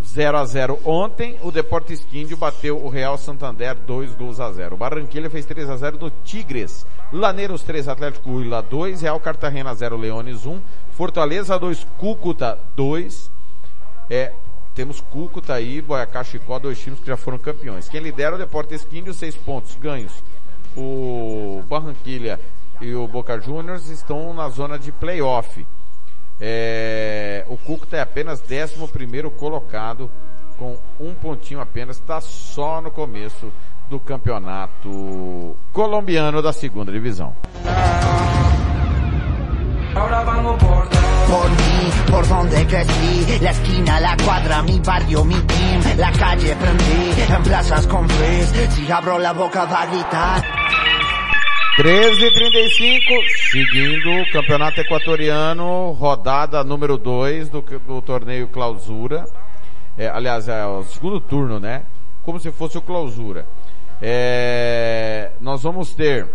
0 0.02 0.38
a 0.38 0.44
0 0.46 0.80
ontem, 0.86 1.38
o 1.42 1.52
Deportes 1.52 2.00
Quíndio 2.00 2.36
bateu 2.36 2.82
o 2.82 2.88
Real 2.88 3.18
Santander 3.18 3.74
2 3.74 4.14
gols 4.14 4.40
a 4.40 4.50
0. 4.50 4.74
O 4.74 4.78
Barranquilla 4.78 5.28
fez 5.28 5.44
3 5.44 5.68
a 5.68 5.76
0 5.76 5.98
no 6.00 6.10
Tigres. 6.10 6.86
Laneiros 7.12 7.62
3, 7.62 7.88
Atlético 7.88 8.30
Huila 8.30 8.62
2, 8.62 9.02
Real 9.02 9.20
Cartagena 9.20 9.74
0, 9.74 9.98
Leones 9.98 10.46
1, 10.46 10.58
Fortaleza 10.92 11.58
2, 11.58 11.86
Cúcuta 11.98 12.58
2. 12.74 13.30
É, 14.08 14.32
temos 14.74 15.02
Cúcuta 15.02 15.52
aí, 15.52 15.82
Boyacá, 15.82 16.24
Chicó, 16.24 16.58
dois 16.58 16.80
times 16.80 17.00
que 17.00 17.06
já 17.06 17.18
foram 17.18 17.36
campeões. 17.36 17.90
Quem 17.90 18.00
lidera 18.00 18.36
o 18.36 18.38
Deportes 18.38 18.82
Quíndio, 18.82 19.12
6 19.12 19.36
pontos 19.36 19.76
ganhos. 19.76 20.12
O 20.74 21.62
Barranquilla 21.68 22.40
e 22.82 22.94
o 22.94 23.06
Boca 23.06 23.40
Juniors 23.40 23.88
estão 23.88 24.34
na 24.34 24.48
zona 24.48 24.76
de 24.78 24.90
playoff. 24.90 25.64
É, 26.40 27.44
o 27.48 27.56
Cúcuta 27.56 27.96
é 27.96 28.00
apenas 28.00 28.42
11 28.42 28.90
primeiro 28.92 29.30
colocado 29.30 30.10
com 30.58 30.76
um 30.98 31.14
pontinho 31.14 31.60
apenas, 31.60 31.96
está 31.96 32.20
só 32.20 32.80
no 32.80 32.90
começo 32.90 33.52
do 33.88 34.00
campeonato 34.00 35.56
colombiano 35.72 36.42
da 36.42 36.52
segunda 36.52 36.90
divisão. 36.90 37.34
Por 41.32 41.50
mí, 41.50 42.10
por 42.10 42.26
donde 42.26 42.66
crecí, 42.66 43.38
la 43.40 43.50
esquina, 43.50 44.00
la 44.00 44.16
cuadra, 44.16 44.62
mi 44.62 44.80
barrio, 44.80 45.24
mi 45.24 45.40
team, 45.42 45.98
la 45.98 46.12
calle 46.12 46.54
prendí, 46.56 47.22
en 47.32 47.42
plazas 47.42 47.86
con 47.86 48.08
Frizz, 48.08 48.74
si 48.74 48.90
abro 48.90 49.18
la 49.18 49.32
boca 49.32 49.64
va 49.64 49.82
a 49.82 49.86
gritar. 49.86 50.42
13 51.76 52.26
e 52.26 52.32
35 52.32 53.28
seguindo 53.50 54.10
o 54.10 54.30
campeonato 54.30 54.80
equatoriano, 54.80 55.92
rodada 55.92 56.62
número 56.62 56.98
2 56.98 57.48
do, 57.48 57.62
do 57.62 58.02
torneio 58.02 58.46
clausura. 58.48 59.26
É, 59.96 60.08
aliás, 60.08 60.48
é 60.48 60.66
o 60.66 60.82
segundo 60.84 61.18
turno, 61.18 61.58
né? 61.58 61.84
Como 62.22 62.38
se 62.38 62.52
fosse 62.52 62.76
o 62.76 62.82
clausura. 62.82 63.46
É, 64.00 65.30
nós 65.40 65.62
vamos 65.62 65.94
ter 65.94 66.28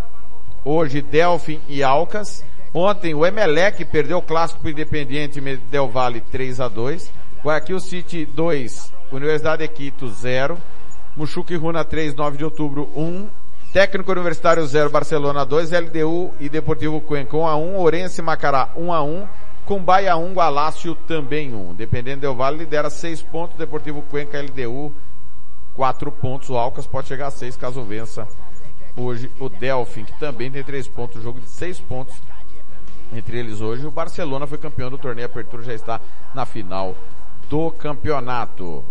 hoje 0.66 1.02
Delfim 1.02 1.62
e 1.68 1.84
Alcas. 1.84 2.44
Ontem 2.74 3.14
o 3.14 3.26
Emelec 3.26 3.86
perdeu 3.86 4.18
o 4.18 4.24
clássico 4.24 4.62
pro 4.62 4.72
Independiente 4.72 5.40
Del 5.40 5.88
Valle 5.88 6.22
3 6.22 6.62
a 6.62 6.68
2 6.68 7.12
Guayaquil 7.44 7.80
City 7.80 8.26
2, 8.26 8.92
Universidade 9.12 9.62
de 9.62 9.74
Quito 9.74 10.08
0. 10.08 10.58
Muxuque 11.16 11.56
Runa 11.56 11.86
3, 11.86 12.14
9 12.16 12.38
de 12.38 12.44
outubro 12.44 12.90
1. 12.96 13.28
Técnico 13.74 14.12
Universitário 14.12 14.66
0, 14.66 14.90
Barcelona 14.90 15.46
2, 15.46 15.72
LDU 15.72 16.34
e 16.40 16.50
Deportivo 16.50 17.02
Cuenca 17.02 17.36
1 17.38 17.48
a 17.48 17.56
1, 17.56 17.80
Orense 17.80 18.22
Macará 18.22 18.70
1 18.76 18.94
a 18.94 19.04
1, 19.04 19.28
Cumbaia 19.66 20.16
1, 20.16 20.34
Galácio 20.34 20.96
também 20.96 21.54
1. 21.54 21.76
Dependendo 21.76 22.22
do 22.22 22.34
Vale 22.34 22.60
lidera 22.60 22.90
6 22.90 23.22
pontos, 23.24 23.58
Deportivo 23.58 24.02
Cuenca 24.04 24.42
LDU 24.42 24.94
4 25.76 26.12
pontos, 26.12 26.50
o 26.50 26.58
Alcas 26.58 26.88
pode 26.88 27.08
chegar 27.08 27.28
a 27.28 27.32
6 27.32 27.56
caso 27.58 27.84
vença 27.84 28.28
hoje 28.96 29.30
o 29.40 29.48
Delfim, 29.48 30.06
que 30.06 30.20
também 30.20 30.50
tem 30.50 30.64
3 30.64 30.88
pontos, 30.88 31.22
jogo 31.22 31.40
de 31.40 31.50
6 31.50 31.80
pontos 31.82 32.16
entre 33.14 33.38
eles 33.38 33.62
hoje. 33.62 33.86
O 33.86 33.92
Barcelona 33.92 34.48
foi 34.48 34.58
campeão 34.58 34.90
do 34.90 34.98
torneio 34.98 35.28
Apertura, 35.28 35.62
já 35.64 35.74
está 35.74 36.02
na 36.34 36.46
final 36.46 36.96
do 37.50 37.70
campeonato. 37.72 38.84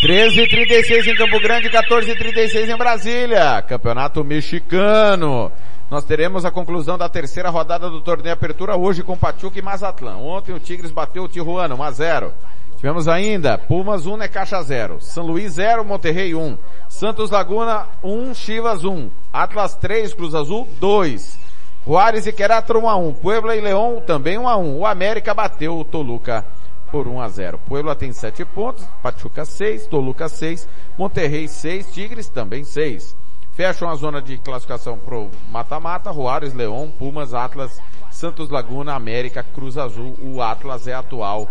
13 0.00 0.42
e 0.42 0.48
36 0.48 1.08
em 1.08 1.16
Campo 1.16 1.40
Grande, 1.40 1.68
14 1.68 2.08
e 2.08 2.16
36 2.16 2.68
em 2.68 2.76
Brasília. 2.76 3.60
Campeonato 3.62 4.22
Mexicano. 4.22 5.50
Nós 5.90 6.04
teremos 6.04 6.44
a 6.44 6.52
conclusão 6.52 6.96
da 6.96 7.08
terceira 7.08 7.50
rodada 7.50 7.90
do 7.90 8.00
torneio 8.00 8.32
Apertura 8.32 8.76
hoje 8.76 9.02
com 9.02 9.16
Pachuca 9.16 9.58
e 9.58 9.62
Mazatlán. 9.62 10.18
Ontem 10.18 10.52
o 10.52 10.60
Tigres 10.60 10.92
bateu 10.92 11.24
o 11.24 11.28
Tijuana 11.28 11.74
1 11.74 11.82
a 11.82 11.90
0. 11.90 12.32
Tivemos 12.76 13.08
ainda 13.08 13.58
Pumas 13.58 14.06
1, 14.06 14.18
Necaxa 14.18 14.62
0. 14.62 14.98
São 15.00 15.26
Luís 15.26 15.54
0, 15.54 15.84
Monterrey 15.84 16.32
1. 16.32 16.56
Santos 16.88 17.32
Laguna 17.32 17.88
1, 18.00 18.34
Chivas 18.34 18.84
1. 18.84 19.10
Atlas 19.32 19.74
3, 19.74 20.14
Cruz 20.14 20.32
Azul 20.32 20.68
2. 20.78 21.40
Juárez 21.84 22.24
e 22.24 22.32
Querétaro 22.32 22.84
1 22.84 22.88
a 22.88 22.96
1. 22.96 23.14
Puebla 23.14 23.56
e 23.56 23.60
León 23.60 23.98
também 24.06 24.38
1 24.38 24.48
a 24.48 24.56
1. 24.56 24.78
O 24.78 24.86
América 24.86 25.34
bateu 25.34 25.76
o 25.76 25.84
Toluca 25.84 26.44
por 26.90 27.06
1 27.06 27.20
a 27.20 27.28
0. 27.28 27.58
Puebla 27.66 27.94
tem 27.94 28.12
7 28.12 28.44
pontos, 28.44 28.84
Pachuca 29.02 29.44
6, 29.44 29.86
Toluca 29.86 30.28
6, 30.28 30.68
Monterrey 30.98 31.48
6, 31.48 31.92
Tigres 31.92 32.28
também 32.28 32.64
6. 32.64 33.16
Fecham 33.52 33.88
a 33.88 33.94
zona 33.94 34.22
de 34.22 34.38
classificação 34.38 34.96
pro 34.98 35.30
mata-mata, 35.50 36.12
Juárez, 36.12 36.54
León, 36.54 36.90
Pumas, 36.90 37.34
Atlas, 37.34 37.80
Santos 38.10 38.50
Laguna, 38.50 38.94
América, 38.94 39.42
Cruz 39.42 39.76
Azul. 39.76 40.14
O 40.22 40.40
Atlas 40.40 40.86
é 40.86 40.94
atual 40.94 41.48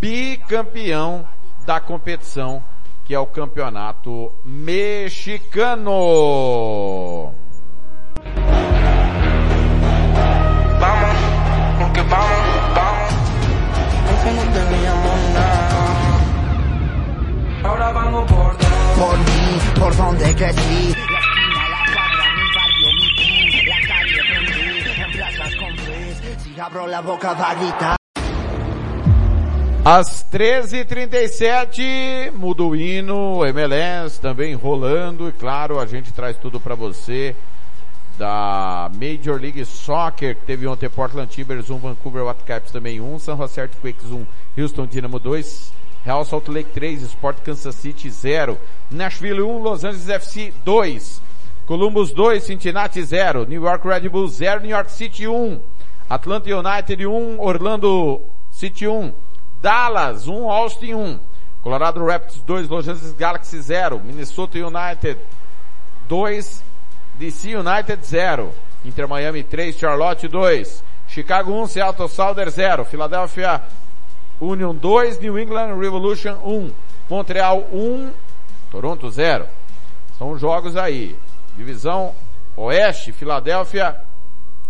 bicampeão 0.00 1.26
da 1.64 1.80
competição, 1.80 2.62
que 3.04 3.14
é 3.14 3.18
o 3.18 3.26
campeonato 3.26 4.30
mexicano. 4.44 5.92
Con 25.58 25.76
Frizz, 25.76 26.22
si 26.38 26.58
abro 26.58 26.86
la 26.86 27.02
boca 27.02 27.34
va. 27.34 27.54
Às 29.84 30.24
13h37, 30.32 32.32
muda 32.32 32.62
o 32.62 32.74
hino, 32.74 33.40
MLS 33.52 34.18
também 34.18 34.54
rolando, 34.54 35.28
e 35.28 35.32
claro, 35.32 35.78
a 35.78 35.84
gente 35.84 36.10
traz 36.12 36.38
tudo 36.38 36.58
para 36.58 36.74
você 36.74 37.36
da 38.16 38.90
Major 38.94 39.38
League 39.38 39.62
Soccer, 39.66 40.34
que 40.36 40.46
teve 40.46 40.66
ontem 40.66 40.88
Portland 40.88 41.28
Timbers 41.28 41.68
1, 41.68 41.76
Vancouver 41.76 42.24
Whitecaps 42.24 42.70
também 42.70 43.02
1, 43.02 43.18
San 43.18 43.34
Jose 43.34 43.60
Earthquakes 43.60 44.10
1, 44.10 44.26
Houston 44.56 44.86
Dynamo 44.86 45.18
2, 45.18 45.73
Real 46.04 46.24
Salt 46.24 46.48
Lake 46.48 46.72
3, 46.74 46.98
Sport 46.98 47.44
Kansas 47.44 47.76
City 47.76 48.10
0, 48.10 48.58
Nashville 48.90 49.46
1, 49.46 49.62
Los 49.62 49.84
Angeles 49.84 50.08
FC 50.08 50.52
2, 50.64 51.20
Columbus 51.66 52.12
2, 52.12 52.40
Cincinnati 52.40 53.02
0, 53.02 53.46
New 53.46 53.62
York 53.62 53.84
Red 53.84 54.12
Bull 54.12 54.28
0, 54.28 54.60
New 54.60 54.68
York 54.68 54.90
City 54.90 55.26
1, 55.26 55.60
Atlanta 56.10 56.50
United 56.50 57.00
1, 57.00 57.38
Orlando 57.38 58.20
City 58.50 58.86
1, 58.86 59.14
Dallas 59.62 60.26
1, 60.26 60.42
Austin 60.44 60.94
1, 60.94 61.20
Colorado 61.62 62.00
Rapids 62.00 62.42
2, 62.46 62.68
Los 62.68 62.86
Angeles 62.86 63.12
Galaxy 63.14 63.62
0, 63.62 63.98
Minnesota 64.04 64.58
United 64.58 65.16
2, 66.06 66.62
DC 67.18 67.44
United 67.58 68.04
0, 68.04 68.52
Inter 68.84 69.06
Miami 69.06 69.42
3, 69.44 69.72
Charlotte 69.72 70.28
2, 70.28 70.82
Chicago 71.08 71.60
1, 71.62 71.68
Seattle 71.68 72.08
Sounder 72.08 72.50
0, 72.50 72.84
Philadelphia 72.84 73.62
Union 74.44 74.74
2, 74.74 75.18
New 75.20 75.38
England 75.38 75.78
Revolution 75.78 76.36
1, 76.44 76.70
Montreal 77.08 77.66
1, 77.72 78.10
Toronto 78.70 79.10
0. 79.10 79.46
São 80.18 80.38
jogos 80.38 80.76
aí. 80.76 81.16
Divisão 81.56 82.14
Oeste, 82.56 83.12
Filadélfia, 83.12 84.00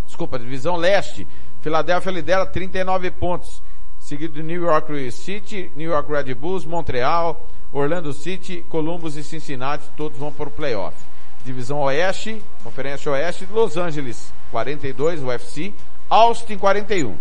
desculpa, 0.06 0.38
divisão 0.38 0.76
Leste, 0.76 1.26
Filadélfia 1.60 2.12
lidera 2.12 2.46
39 2.46 3.10
pontos, 3.10 3.62
seguido 3.98 4.34
de 4.34 4.42
New 4.42 4.62
York 4.62 5.10
City, 5.12 5.72
New 5.74 5.90
York 5.90 6.10
Red 6.10 6.34
Bulls, 6.34 6.64
Montreal, 6.64 7.48
Orlando 7.72 8.12
City, 8.12 8.64
Columbus 8.68 9.16
e 9.16 9.24
Cincinnati, 9.24 9.84
todos 9.96 10.18
vão 10.18 10.30
para 10.30 10.48
o 10.48 10.52
playoff. 10.52 10.96
Divisão 11.44 11.80
Oeste, 11.80 12.42
Conferência 12.62 13.12
Oeste, 13.12 13.46
Los 13.52 13.76
Angeles 13.76 14.32
42, 14.50 15.22
UFC, 15.22 15.74
Austin 16.08 16.56
41. 16.56 17.16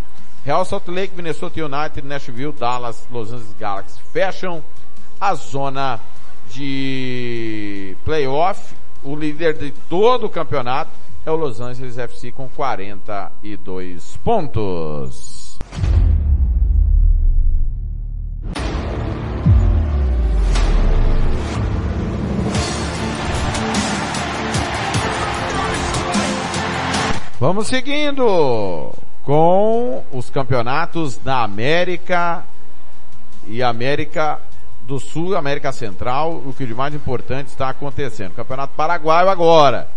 Real 0.46 0.66
Salt 0.66 0.89
Lake, 0.89 1.16
Minnesota 1.16 1.64
United, 1.64 2.04
Nashville, 2.04 2.52
Dallas, 2.52 3.08
Los 3.10 3.32
Angeles 3.32 3.56
Galaxy 3.58 4.02
fecham 4.12 4.62
a 5.20 5.36
zona 5.36 6.02
de 6.54 7.96
playoff. 8.04 8.76
O 9.02 9.16
líder 9.16 9.58
de 9.58 9.72
todo 9.89 10.28
o 10.28 10.30
campeonato 10.30 10.91
é 11.26 11.32
o 11.32 11.36
Los 11.36 11.62
Angeles 11.62 11.98
FC 11.98 12.32
com 12.32 12.50
42 12.50 14.18
pontos. 14.24 15.58
Vamos 27.39 27.68
seguindo 27.68 28.94
com 29.24 30.03
os 30.11 30.30
campeonatos 30.30 31.17
da 31.17 31.43
América 31.43 32.43
e 33.47 33.63
América 33.63 34.39
do 34.82 34.99
Sul, 34.99 35.36
América 35.36 35.71
Central, 35.71 36.34
o 36.34 36.53
que 36.53 36.65
de 36.65 36.76
mais 36.76 36.93
importante 36.93 37.47
está 37.47 37.69
acontecendo. 37.69 38.34
Campeonato 38.34 38.74
Paraguaio 38.76 39.30
agora. 39.30 39.88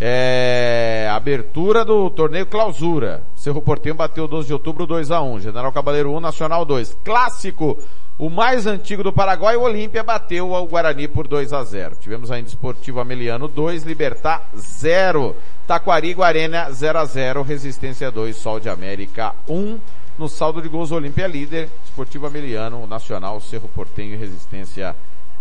É, 0.00 1.08
abertura 1.10 1.84
do 1.84 2.10
torneio 2.10 2.46
clausura. 2.46 3.22
Cerro 3.42 3.60
Portenho 3.60 3.96
bateu 3.96 4.28
12 4.28 4.46
de 4.46 4.52
outubro 4.52 4.86
2 4.86 5.10
a 5.10 5.20
1 5.20 5.40
General 5.40 5.72
Cabaleiro 5.72 6.12
1, 6.12 6.20
Nacional 6.20 6.64
2. 6.64 6.96
Clássico, 7.02 7.76
o 8.16 8.30
mais 8.30 8.68
antigo 8.68 9.02
do 9.02 9.12
Paraguai, 9.12 9.56
o 9.56 9.62
Olímpia 9.62 10.04
bateu 10.04 10.52
o 10.52 10.66
Guarani 10.68 11.08
por 11.08 11.26
2 11.26 11.52
a 11.52 11.64
0 11.64 11.96
Tivemos 11.96 12.30
ainda 12.30 12.48
Esportivo 12.48 13.00
Ameliano 13.00 13.48
2, 13.48 13.82
Libertar 13.82 14.48
0. 14.56 15.34
Taquari 15.66 16.14
Guarena 16.14 16.70
0 16.70 17.00
a 17.00 17.04
0 17.04 17.42
Resistência 17.42 18.12
2, 18.12 18.36
Sol 18.36 18.60
de 18.60 18.68
América 18.68 19.34
1. 19.48 19.76
No 20.16 20.28
saldo 20.28 20.62
de 20.62 20.68
gols, 20.68 20.92
Olímpia 20.92 21.26
líder, 21.26 21.68
Esportivo 21.84 22.28
Ameliano, 22.28 22.86
Nacional, 22.86 23.40
Cerro 23.40 23.68
Portenho 23.74 24.14
e 24.14 24.18
Resistência. 24.18 24.94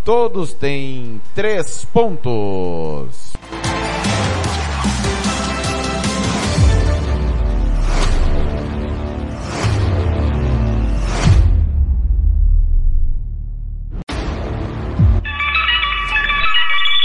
Todos 0.03 0.53
têm 0.53 1.21
3 1.35 1.85
pontos. 1.93 3.33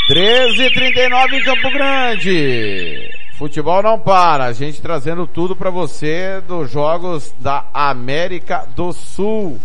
Treze 0.06 0.62
e 0.62 0.72
trinta 0.72 1.00
e 1.00 1.08
nove 1.08 1.36
em 1.36 1.42
Campo 1.42 1.68
Grande. 1.72 3.10
Futebol 3.36 3.82
não 3.82 3.98
para, 3.98 4.44
a 4.44 4.52
gente 4.52 4.80
trazendo 4.80 5.26
tudo 5.26 5.56
para 5.56 5.68
você 5.68 6.40
dos 6.46 6.70
jogos 6.70 7.34
da 7.40 7.64
América 7.74 8.68
do 8.76 8.92
Sul. 8.92 9.60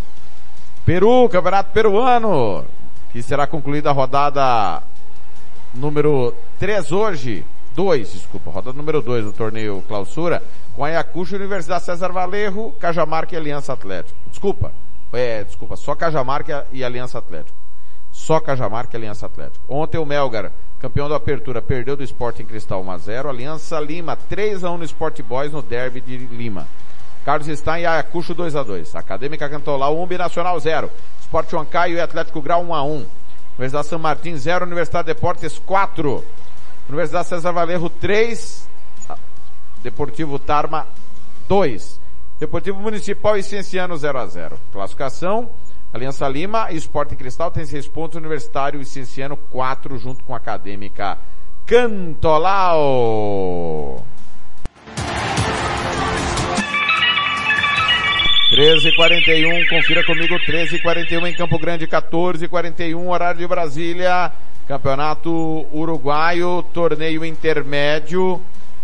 Peru, 0.84 1.28
Campeonato 1.28 1.70
Peruano, 1.70 2.64
que 3.12 3.22
será 3.22 3.46
concluída 3.46 3.90
a 3.90 3.92
rodada 3.92 4.82
número 5.72 6.34
3 6.58 6.90
hoje, 6.90 7.46
2, 7.76 8.12
desculpa, 8.12 8.50
rodada 8.50 8.76
número 8.76 9.00
2 9.00 9.26
do 9.26 9.32
torneio 9.32 9.80
Clausura, 9.86 10.42
com 10.74 10.84
Ayacucho, 10.84 11.36
Universidade 11.36 11.84
César 11.84 12.10
Valerro, 12.10 12.72
Cajamarca 12.80 13.36
e 13.36 13.38
Aliança 13.38 13.74
Atlético. 13.74 14.18
Desculpa, 14.28 14.72
é, 15.12 15.44
desculpa, 15.44 15.76
só 15.76 15.94
Cajamarca 15.94 16.66
e 16.72 16.82
Aliança 16.82 17.16
Atlético. 17.16 17.62
Só 18.22 18.38
Cajamarca 18.38 18.96
e 18.96 18.98
Aliança 18.98 19.26
Atlético. 19.26 19.64
Ontem 19.68 19.98
o 19.98 20.06
Melgar, 20.06 20.52
campeão 20.78 21.08
da 21.08 21.16
apertura, 21.16 21.60
perdeu 21.60 21.96
do 21.96 22.04
Sporting 22.04 22.44
Cristal 22.44 22.84
1x0. 22.84 23.28
Aliança 23.28 23.80
Lima 23.80 24.16
3x1 24.16 24.78
no 24.78 24.84
Sport 24.84 25.22
Boys 25.22 25.50
no 25.50 25.60
derby 25.60 26.00
de 26.00 26.18
Lima. 26.18 26.68
Carlos 27.24 27.48
Stein 27.58 27.82
e 27.82 27.86
Ayacucho 27.86 28.32
2x2. 28.32 28.94
Acadêmica 28.94 29.48
Cantolau 29.48 30.00
1, 30.00 30.06
Binacional 30.06 30.58
0. 30.60 30.88
Sport 31.20 31.52
Huancaio 31.52 31.96
e 31.96 32.00
Atlético 32.00 32.40
Grau 32.40 32.64
1x1. 32.64 33.06
Universidade 33.54 33.86
São 33.88 33.98
Martin 33.98 34.36
0, 34.36 34.66
Universidade 34.66 35.06
Deportes 35.06 35.58
4. 35.58 36.24
Universidade 36.88 37.26
César 37.26 37.50
Valerro 37.50 37.90
3. 37.90 38.68
Deportivo 39.82 40.38
Tarma 40.38 40.86
2. 41.48 42.00
Deportivo 42.38 42.78
Municipal 42.78 43.36
e 43.36 43.42
Cienciano 43.42 43.96
0x0. 43.96 44.52
Classificação. 44.72 45.50
Aliança 45.92 46.26
Lima 46.26 46.72
e 46.72 46.80
Cristal 47.16 47.50
tem 47.50 47.66
seis 47.66 47.86
pontos, 47.86 48.16
Universitário 48.16 48.80
e 48.80 48.84
Cienciano 48.84 49.36
quatro, 49.36 49.98
junto 49.98 50.24
com 50.24 50.32
a 50.32 50.38
Acadêmica 50.38 51.18
Cantolau. 51.66 52.82
13h41, 58.52 59.68
confira 59.68 60.04
comigo, 60.04 60.34
13h41 60.34 61.26
em 61.26 61.34
Campo 61.34 61.58
Grande, 61.58 61.86
14h41, 61.86 63.08
horário 63.08 63.40
de 63.40 63.46
Brasília, 63.46 64.32
Campeonato 64.68 65.66
Uruguaio, 65.72 66.62
torneio 66.72 67.24
intermédio. 67.24 68.40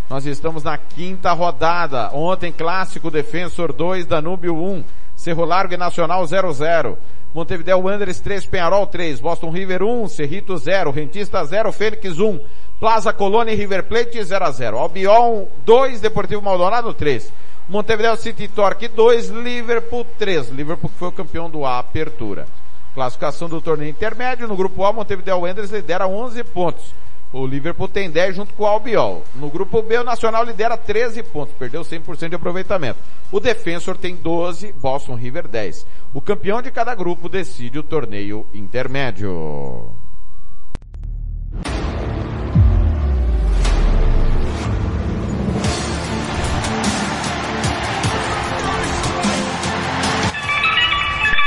Nós 0.09 0.25
estamos 0.25 0.63
na 0.63 0.79
quinta 0.79 1.33
rodada. 1.33 2.11
Ontem, 2.15 2.51
clássico 2.51 3.11
Defensor 3.11 3.73
2, 3.75 4.07
Danúbio 4.07 4.57
1. 4.57 4.85
Cerro 5.19 5.45
Largo 5.45 5.75
e 5.75 5.77
Nacional 5.77 6.23
0-0. 6.23 6.97
Montevideo 7.35 7.77
Wanderers 7.79 8.21
3, 8.21 8.47
Penharol 8.47 8.87
3, 8.87 9.19
Boston 9.19 9.51
River 9.51 9.83
1, 9.83 10.09
Cerrito 10.09 10.57
0, 10.57 10.93
Rentista 10.93 11.45
0, 11.45 11.73
Fênix 11.73 12.21
1, 12.21 12.41
Plaza 12.79 13.13
Colônia 13.13 13.53
e 13.53 13.57
River 13.57 13.83
Plate 13.83 14.23
0 14.23 14.45
a 14.45 14.53
0. 14.53 14.79
Albion 14.79 15.47
2, 15.65 16.01
Deportivo 16.01 16.41
Maldonado 16.41 16.95
3. 16.95 17.33
Montevideo 17.69 18.17
City 18.17 18.47
Torque 18.47 18.87
2, 18.87 19.31
Liverpool 19.31 20.07
3. 20.17 20.51
Liverpool 20.51 20.89
que 20.89 20.99
foi 20.99 21.09
o 21.09 21.13
campeão 21.13 21.51
do 21.51 21.65
A 21.67 21.81
Apertura. 21.81 22.47
Classificação 22.95 23.49
do 23.49 23.61
torneio 23.61 23.91
intermédio 23.91 24.47
no 24.47 24.57
grupo 24.57 24.85
A, 24.85 24.93
Montevideo 24.93 25.41
Wanderers 25.41 25.73
lidera 25.73 26.07
11 26.07 26.45
pontos. 26.45 26.95
O 27.31 27.47
Liverpool 27.47 27.89
tem 27.89 28.11
10 28.11 28.37
junto 28.37 28.55
com 28.55 28.63
o 28.63 28.67
Albiol. 28.67 29.23
No 29.35 29.51
grupo 29.51 29.83
B, 29.83 29.99
o 29.99 30.05
Nacional 30.05 30.45
lidera 30.45 30.79
13 30.79 31.23
pontos, 31.25 31.55
perdeu 31.59 31.83
100% 31.83 32.31
de 32.31 32.35
aproveitamento. 32.35 32.99
O 33.31 33.39
Defensor 33.39 33.99
tem 33.99 34.17
12, 34.17 34.73
Boston 34.73 35.15
River 35.15 35.47
10. 35.47 35.87
O 36.15 36.23
campeão 36.23 36.63
de 36.63 36.71
cada 36.71 36.95
grupo 36.95 37.29
decide 37.29 37.79
o 37.79 37.83
torneio 37.83 38.47
intermédio. 38.55 39.93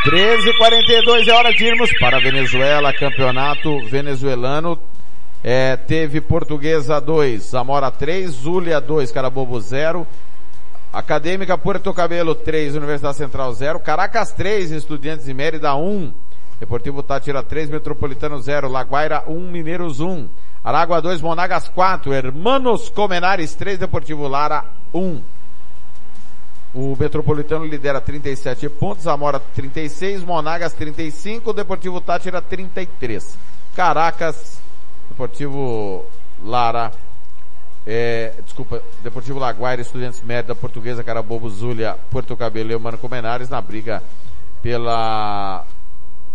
Treze 0.03 0.57
quarenta 0.57 0.93
é 0.93 1.33
hora 1.33 1.53
de 1.53 1.63
irmos 1.63 1.89
para 1.99 2.17
a 2.17 2.19
Venezuela, 2.19 2.91
campeonato 2.91 3.79
venezuelano 3.87 4.77
é, 5.43 5.75
teve 5.75 6.21
Portuguesa 6.21 6.99
2, 6.99 7.43
Zamora 7.43 7.89
3, 7.89 8.29
Zulia 8.29 8.79
2, 8.79 9.11
Carabobo 9.11 9.59
0, 9.59 10.05
Acadêmica 10.93 11.57
Puerto 11.57 11.93
Cabelo 11.93 12.35
3, 12.35 12.75
Universidade 12.75 13.17
Central 13.17 13.53
0, 13.53 13.79
Caracas 13.79 14.31
3, 14.33 14.71
Estudiantes 14.71 15.25
de 15.25 15.33
Mérida 15.33 15.73
1, 15.73 16.13
Deportivo 16.59 17.01
Tátira 17.01 17.41
3, 17.41 17.69
Metropolitano 17.69 18.39
0, 18.39 18.69
Laguaira 18.69 19.23
1, 19.25 19.51
Mineiros 19.51 19.99
1, 19.99 20.29
Aragua 20.63 21.01
2, 21.01 21.21
Monagas 21.21 21.67
4, 21.69 22.13
Hermanos 22.13 22.89
Comenares 22.89 23.55
3, 23.55 23.79
Deportivo 23.79 24.27
Lara 24.27 24.65
1. 24.93 25.21
O 26.73 26.95
Metropolitano 26.97 27.65
lidera 27.65 27.99
37 27.99 28.69
pontos, 28.69 29.03
Zamora 29.03 29.39
36, 29.39 30.23
Monagas 30.23 30.73
35, 30.73 31.51
Deportivo 31.51 31.99
Tátira 31.99 32.41
33. 32.41 33.37
Caracas, 33.75 34.60
Deportivo 35.11 36.05
Lara, 36.41 36.93
é, 37.85 38.33
desculpa, 38.45 38.81
Deportivo 39.03 39.39
Laguaira, 39.39 39.81
Estudiantes 39.81 40.21
Mérida, 40.21 40.55
Portuguesa, 40.55 41.03
Carabobo, 41.03 41.49
Zulia, 41.49 41.97
Porto 42.09 42.37
Cabelo 42.37 42.71
e 42.71 42.97
Comenares 42.97 43.49
na 43.49 43.59
briga 43.59 44.01
pela 44.61 45.65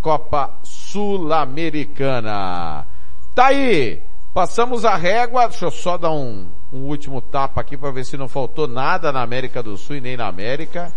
Copa 0.02 0.50
Sul-Americana. 0.62 2.86
Tá 3.34 3.46
aí! 3.46 4.02
Passamos 4.34 4.84
a 4.84 4.94
régua, 4.94 5.48
deixa 5.48 5.64
eu 5.64 5.70
só 5.70 5.96
dar 5.96 6.10
um, 6.10 6.46
um 6.70 6.82
último 6.82 7.22
tapa 7.22 7.62
aqui 7.62 7.78
para 7.78 7.90
ver 7.90 8.04
se 8.04 8.18
não 8.18 8.28
faltou 8.28 8.68
nada 8.68 9.10
na 9.10 9.22
América 9.22 9.62
do 9.62 9.78
Sul 9.78 9.96
e 9.96 10.02
nem 10.02 10.18
na 10.18 10.26
América, 10.26 10.92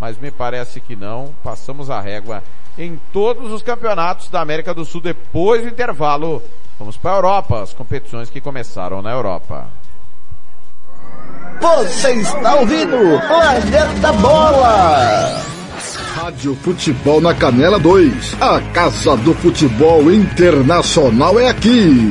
mas 0.00 0.18
me 0.18 0.32
parece 0.32 0.80
que 0.80 0.96
não. 0.96 1.32
Passamos 1.44 1.88
a 1.88 2.00
régua 2.00 2.42
em 2.76 3.00
todos 3.12 3.52
os 3.52 3.62
campeonatos 3.62 4.28
da 4.28 4.40
América 4.40 4.74
do 4.74 4.84
Sul 4.84 5.00
depois 5.00 5.62
do 5.62 5.68
intervalo. 5.68 6.42
Vamos 6.82 6.96
para 6.96 7.12
a 7.12 7.14
Europa, 7.14 7.62
as 7.62 7.72
competições 7.72 8.28
que 8.28 8.40
começaram 8.40 9.00
na 9.00 9.12
Europa. 9.12 9.68
Você 11.60 12.14
está 12.14 12.56
ouvindo 12.56 12.96
Planeta 13.28 14.12
Bola! 14.14 15.40
Rádio 16.16 16.56
Futebol 16.56 17.20
na 17.20 17.32
Canela 17.34 17.78
2. 17.78 18.36
A 18.40 18.60
Casa 18.72 19.16
do 19.18 19.32
Futebol 19.32 20.10
Internacional 20.10 21.38
é 21.38 21.50
aqui. 21.50 22.10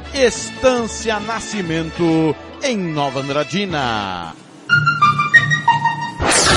Estância 0.13 1.21
Nascimento 1.21 2.35
em 2.61 2.77
Nova 2.77 3.21
Andradina. 3.21 4.33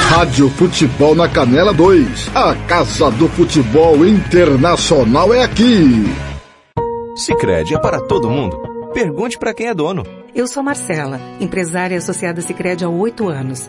Rádio 0.09 0.51
Futebol 0.51 1.15
na 1.15 1.29
Canela 1.29 1.73
2. 1.73 2.31
A 2.35 2.57
Casa 2.67 3.13
do 3.13 3.29
Futebol 3.29 4.05
Internacional 4.05 5.33
é 5.33 5.45
aqui. 5.45 6.05
Sicredi 7.17 7.75
é 7.75 7.79
para 7.79 8.01
todo 8.01 8.29
mundo. 8.29 8.59
Pergunte 8.93 9.39
para 9.39 9.55
quem 9.55 9.69
é 9.69 9.75
dono. 9.75 10.03
Eu 10.35 10.49
sou 10.49 10.63
Marcela, 10.63 11.21
empresária 11.41 11.97
associada 11.97 12.41
Sicredi 12.43 12.85
há 12.85 12.89
oito 12.89 13.29
anos. 13.29 13.69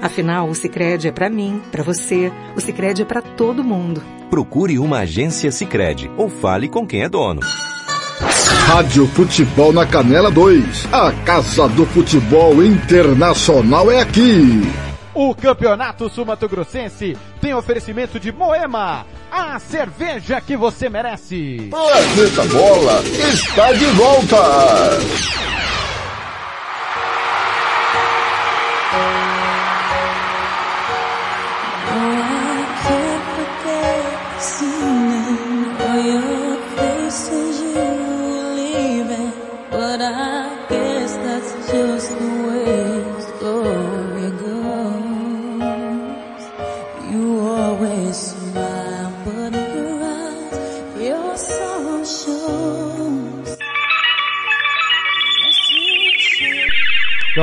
Afinal, 0.00 0.48
o 0.48 0.54
Sicredi 0.54 1.08
é 1.08 1.12
para 1.12 1.28
mim, 1.28 1.60
para 1.70 1.82
você. 1.82 2.32
O 2.54 2.60
Sicredi 2.60 3.02
é 3.02 3.04
para 3.04 3.22
todo 3.22 3.64
mundo. 3.64 4.02
Procure 4.30 4.78
uma 4.78 4.98
agência 5.00 5.50
Sicredi 5.50 6.10
ou 6.16 6.28
fale 6.28 6.68
com 6.68 6.86
quem 6.86 7.02
é 7.02 7.08
dono. 7.08 7.40
Rádio 8.66 9.06
Futebol 9.06 9.72
na 9.72 9.86
Canela 9.86 10.30
2. 10.30 10.88
A 10.92 11.12
Casa 11.24 11.68
do 11.68 11.86
Futebol 11.86 12.62
Internacional 12.64 13.90
é 13.90 14.00
aqui. 14.00 14.62
O 15.14 15.34
Campeonato 15.34 16.10
Sul-Mato 16.10 16.46
Grossense 16.48 17.16
tem 17.40 17.54
oferecimento 17.54 18.20
de 18.20 18.30
Moema, 18.30 19.06
a 19.30 19.58
cerveja 19.58 20.40
que 20.42 20.56
você 20.56 20.90
merece. 20.90 21.68
Planeta 21.70 22.44
Bola 22.52 23.02
está 23.32 23.72
de 23.72 23.86
volta. 23.86 24.36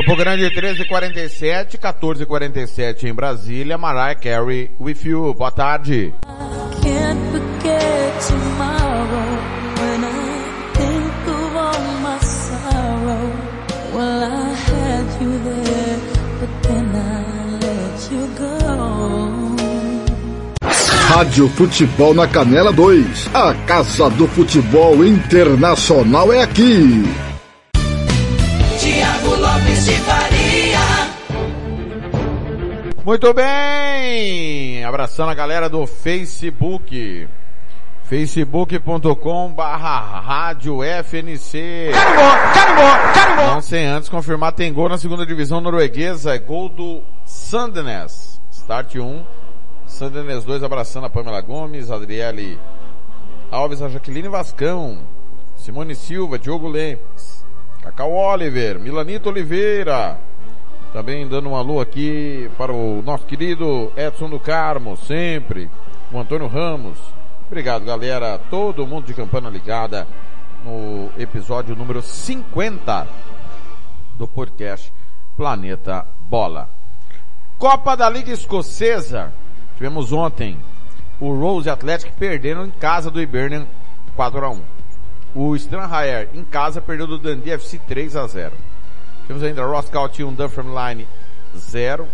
Campo 0.04 0.18
Grande 0.18 0.44
1347, 0.44 1.78
1447 1.78 3.08
em 3.08 3.14
Brasília, 3.14 3.78
Mariah 3.78 4.16
Carey 4.16 4.70
with 4.78 4.98
you. 5.06 5.34
Boa 5.34 5.50
tarde. 5.50 6.14
Rádio 21.08 21.48
Futebol 21.48 22.14
na 22.14 22.28
Canela 22.28 22.74
2. 22.74 23.30
A 23.34 23.54
Casa 23.66 24.10
do 24.10 24.28
Futebol 24.28 25.06
Internacional 25.06 26.34
é 26.34 26.42
aqui. 26.42 27.33
Muito 33.06 33.34
bem! 33.34 34.82
Abraçando 34.86 35.30
a 35.30 35.34
galera 35.34 35.68
do 35.68 35.86
Facebook. 35.86 37.28
facebook.com 38.06 39.52
barra 39.52 40.22
rádio 40.22 40.82
FNC. 40.82 41.92
Carimbó, 41.92 42.54
carimbó, 42.54 43.14
carimbó! 43.14 43.54
Não 43.56 43.62
sem 43.62 43.86
antes 43.86 44.08
confirmar, 44.08 44.54
tem 44.54 44.72
gol 44.72 44.88
na 44.88 44.98
segunda 44.98 45.26
divisão 45.26 45.60
norueguesa, 45.60 46.34
é 46.34 46.40
gol 46.40 46.70
do 46.70 47.04
Sandenes. 47.26 48.42
Start 48.50 48.96
1, 48.96 49.26
Sandenes 49.86 50.46
2 50.46 50.64
abraçando 50.64 51.06
a 51.06 51.10
Pamela 51.10 51.42
Gomes, 51.42 51.92
Adriele 51.92 52.58
Alves, 53.52 53.82
a 53.82 53.90
Jaqueline 53.90 54.30
Vascão, 54.30 55.00
Simone 55.58 55.94
Silva, 55.94 56.40
Diogo 56.40 56.70
Lempes, 56.70 57.46
Cacau 57.82 58.14
Oliver, 58.14 58.80
Milanito 58.80 59.28
Oliveira, 59.28 60.18
também 60.94 61.28
dando 61.28 61.50
um 61.50 61.56
alô 61.56 61.82
aqui 61.82 62.50
para 62.56 62.72
o 62.72 63.02
nosso 63.02 63.26
querido 63.26 63.92
Edson 63.98 64.30
do 64.30 64.40
Carmo, 64.40 64.96
sempre, 64.96 65.68
o 66.12 66.20
Antônio 66.20 66.48
Ramos. 66.48 67.00
Obrigado 67.48 67.84
galera, 67.84 68.38
todo 68.38 68.86
mundo 68.86 69.08
de 69.08 69.14
campana 69.16 69.50
ligada 69.50 70.08
no 70.64 71.10
episódio 71.18 71.76
número 71.76 72.00
50 72.00 73.08
do 74.14 74.28
podcast 74.28 74.94
Planeta 75.36 76.06
Bola. 76.30 76.70
Copa 77.58 77.96
da 77.96 78.08
Liga 78.08 78.32
Escocesa, 78.32 79.34
tivemos 79.76 80.14
ontem 80.14 80.60
o 81.20 81.34
Rose 81.34 81.72
Athletic 81.72 82.14
perdendo 82.14 82.66
em 82.66 82.72
casa 82.72 83.10
do 83.10 83.20
Hibernian 83.20 83.66
4 84.16 84.46
a 84.46 84.50
1 84.52 84.62
O 85.34 85.56
Stranraer 85.56 86.30
em 86.36 86.44
casa 86.44 86.80
perdeu 86.80 87.08
do 87.08 87.18
Dundee 87.18 87.52
FC 87.52 87.80
3 87.80 88.16
a 88.16 88.28
0. 88.28 88.54
Temos 89.28 89.42
ainda 89.42 89.64
Roscout 89.64 90.22
1, 90.22 90.34
Dunfermline 90.34 91.08
0. 91.56 92.08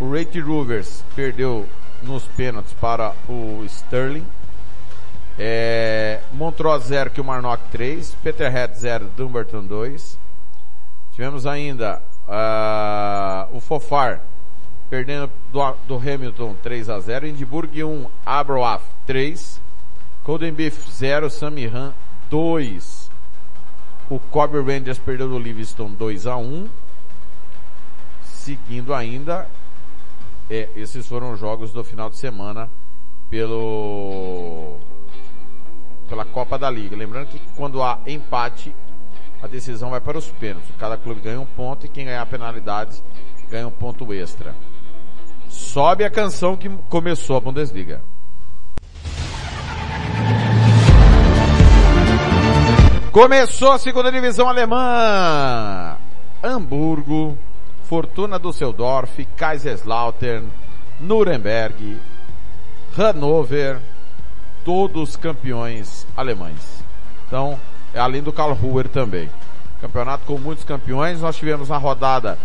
O 0.00 0.12
Rate 0.12 0.40
Rovers 0.40 1.02
perdeu 1.16 1.66
nos 2.02 2.24
pênaltis 2.24 2.72
para 2.74 3.14
o 3.28 3.64
Sterling. 3.64 4.26
É, 5.38 6.20
Montreux 6.32 6.84
0, 6.84 7.10
Kilmarnock 7.10 7.62
3. 7.70 8.14
Peterhead 8.22 8.78
0, 8.78 9.10
Dumbarton 9.16 9.64
2. 9.64 10.18
Tivemos 11.12 11.46
ainda 11.46 12.02
uh, 12.28 13.56
o 13.56 13.60
Fofar 13.60 14.20
perdendo 14.90 15.30
do, 15.52 15.74
do 15.86 15.96
Hamilton 15.96 16.54
3 16.62 16.90
a 16.90 17.00
0. 17.00 17.26
Edimburgo 17.26 17.86
1, 17.86 18.06
Abroaf 18.24 18.84
3. 19.06 19.60
Golden 20.24 20.52
Beef 20.52 20.90
0, 20.90 21.30
Samihan 21.30 21.94
2. 22.30 22.97
O 24.10 24.18
Kobe 24.18 24.58
Rangers 24.60 24.98
perdeu 24.98 25.28
do 25.28 25.38
Livingston 25.38 25.90
2 25.90 26.26
a 26.26 26.36
1. 26.36 26.68
Seguindo 28.22 28.94
ainda, 28.94 29.46
é, 30.48 30.70
esses 30.74 31.06
foram 31.06 31.32
os 31.32 31.38
jogos 31.40 31.72
do 31.72 31.84
final 31.84 32.08
de 32.08 32.16
semana 32.16 32.70
pelo 33.28 34.76
pela 36.08 36.24
Copa 36.24 36.58
da 36.58 36.70
Liga. 36.70 36.96
Lembrando 36.96 37.26
que 37.26 37.38
quando 37.54 37.82
há 37.82 38.00
empate, 38.06 38.74
a 39.42 39.46
decisão 39.46 39.90
vai 39.90 40.00
para 40.00 40.16
os 40.16 40.28
pênaltis. 40.28 40.74
Cada 40.78 40.96
clube 40.96 41.20
ganha 41.20 41.38
um 41.40 41.46
ponto 41.46 41.84
e 41.84 41.88
quem 41.88 42.06
ganhar 42.06 42.24
penalidades 42.24 43.04
ganha 43.50 43.68
um 43.68 43.70
ponto 43.70 44.10
extra. 44.14 44.56
Sobe 45.50 46.04
a 46.04 46.10
canção 46.10 46.56
que 46.56 46.70
começou 46.88 47.36
a 47.36 47.40
Bundesliga. 47.40 48.02
Começou 53.20 53.72
a 53.72 53.78
segunda 53.78 54.12
divisão 54.12 54.48
alemã. 54.48 55.96
Hamburgo, 56.40 57.36
Fortuna 57.82 58.38
Düsseldorf, 58.38 59.24
Kaiserslautern, 59.36 60.46
Nuremberg, 61.00 61.98
Hannover, 62.96 63.80
todos 64.64 65.16
campeões 65.16 66.06
alemães. 66.16 66.84
Então, 67.26 67.58
além 67.92 68.22
do 68.22 68.32
Karlsruher 68.32 68.86
também. 68.86 69.28
Campeonato 69.80 70.24
com 70.24 70.38
muitos 70.38 70.62
campeões. 70.62 71.20
Nós 71.20 71.36
tivemos 71.36 71.70
na 71.70 71.76
rodada 71.76 72.38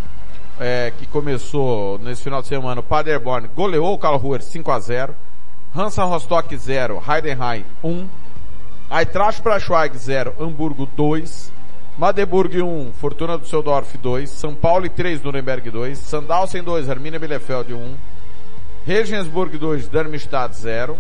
é, 0.60 0.92
que 0.98 1.06
começou 1.06 2.00
nesse 2.00 2.24
final 2.24 2.42
de 2.42 2.48
semana, 2.48 2.82
o 2.82 2.84
Paderborn 2.84 3.48
goleou 3.56 3.94
o 3.94 4.00
Karlsruher 4.00 4.42
5 4.42 4.72
a 4.72 4.80
0 4.80 5.16
Hansa 5.76 6.04
Rostock 6.04 6.56
0, 6.58 7.04
Heidenheim 7.08 7.64
1, 7.84 8.08
Eintracht 8.94 9.42
Braunschweig 9.42 9.96
0, 9.96 10.36
Hamburgo 10.40 10.88
2, 10.96 11.24
Magdeburg 11.98 12.54
1, 12.54 12.94
Fortuna 13.02 13.40
Düsseldorf 13.40 13.98
2, 13.98 14.28
São 14.28 14.54
Paulo 14.54 14.88
3, 14.88 15.20
Nuremberg 15.24 15.72
2, 15.72 15.98
Sandhausen 15.98 16.64
2, 16.64 16.92
Arminia 16.92 17.20
Bielefeld 17.20 17.74
1, 17.74 17.96
Regensburg 18.86 19.58
2, 19.58 19.90
Darmstadt 19.90 20.56
0, 20.56 20.96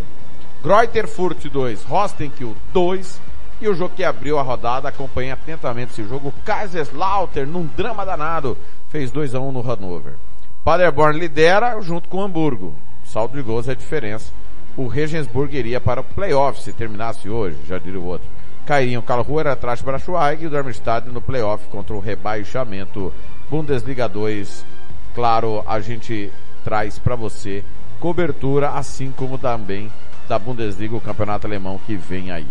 Greuther 0.63 1.07
Furt 1.07 1.47
2, 1.47 1.83
Rostenkiel 1.83 2.55
2, 2.73 3.21
e 3.61 3.67
o 3.67 3.75
jogo 3.75 3.93
que 3.95 4.03
abriu 4.03 4.39
a 4.39 4.41
rodada, 4.41 4.89
acompanhe 4.89 5.31
atentamente 5.31 5.91
esse 5.91 6.09
jogo, 6.09 6.33
Kaiserslautern, 6.43 7.47
num 7.47 7.67
drama 7.77 8.03
danado, 8.03 8.57
fez 8.89 9.11
2 9.11 9.35
a 9.35 9.39
1 9.39 9.51
no 9.51 9.61
Hannover. 9.61 10.15
Paderborn 10.63 11.19
lidera 11.19 11.79
junto 11.79 12.09
com 12.09 12.17
o 12.17 12.23
Hamburgo. 12.23 12.73
Saldo 13.03 13.37
de 13.37 13.43
gols 13.43 13.67
é 13.67 13.73
a 13.73 13.75
diferença. 13.75 14.33
O 14.75 14.87
Regensburg 14.87 15.55
iria 15.55 15.79
para 15.79 16.01
o 16.01 16.03
playoff 16.03 16.61
se 16.61 16.73
terminasse 16.73 17.29
hoje, 17.29 17.57
já 17.67 17.77
diria 17.77 17.99
o 17.99 18.05
outro. 18.05 18.27
Cairiam 18.65 19.01
o 19.01 19.03
Karlsruher 19.03 19.47
atrás 19.47 19.79
de 19.79 19.85
Braunschweig 19.85 20.43
e 20.43 20.47
o 20.47 20.49
Darmstadt 20.49 21.09
no 21.09 21.21
playoff 21.21 21.67
contra 21.67 21.95
o 21.95 21.99
rebaixamento 21.99 23.13
Bundesliga 23.49 24.07
2. 24.07 24.65
Claro, 25.13 25.63
a 25.67 25.79
gente 25.79 26.31
traz 26.63 26.97
para 26.97 27.15
você 27.15 27.63
cobertura, 27.99 28.69
assim 28.71 29.13
como 29.15 29.37
também 29.37 29.91
da 30.27 30.39
Bundesliga, 30.39 30.95
o 30.95 31.01
campeonato 31.01 31.45
alemão 31.45 31.79
que 31.85 31.95
vem 31.95 32.31
aí. 32.31 32.47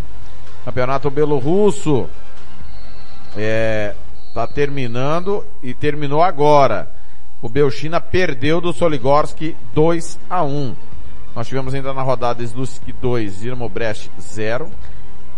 Campeonato 0.65 1.11
belorrusso 1.11 2.09
é, 3.37 3.95
tá 4.33 4.47
terminando 4.47 5.45
e 5.63 5.75
terminou 5.75 6.23
agora. 6.23 6.89
O 7.41 7.49
Belchina 7.49 8.01
perdeu 8.01 8.61
do 8.61 8.73
Soligorski 8.73 9.57
2 9.75 10.19
a 10.31 10.45
1. 10.45 10.77
Nós 11.35 11.49
tivemos 11.49 11.73
ainda 11.73 11.95
na 11.95 12.03
rodada 12.03 12.43
Slusk 12.43 12.83
2, 13.01 13.41
Dinamo 13.41 13.69
Brest 13.69 14.11
0. 14.21 14.71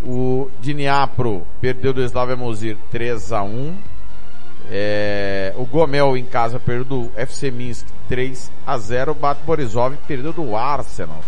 O 0.02 0.50
Dniapro 0.60 1.46
perdeu 1.60 1.92
do 1.92 2.02
Slavia 2.02 2.36
Mozir 2.36 2.76
3 2.90 3.32
a 3.32 3.42
1. 3.44 3.76
É, 4.70 5.54
o 5.56 5.64
Gomel 5.64 6.16
em 6.16 6.24
casa 6.24 6.58
perdeu 6.58 6.84
do 6.84 7.12
FC 7.14 7.50
Minsk 7.50 7.86
3 8.08 8.50
a 8.66 8.76
0. 8.76 9.12
O 9.12 9.14
Bat 9.14 9.40
Borisov 9.46 9.96
perdeu 10.06 10.32
do 10.32 10.56
Arsenal 10.56 11.20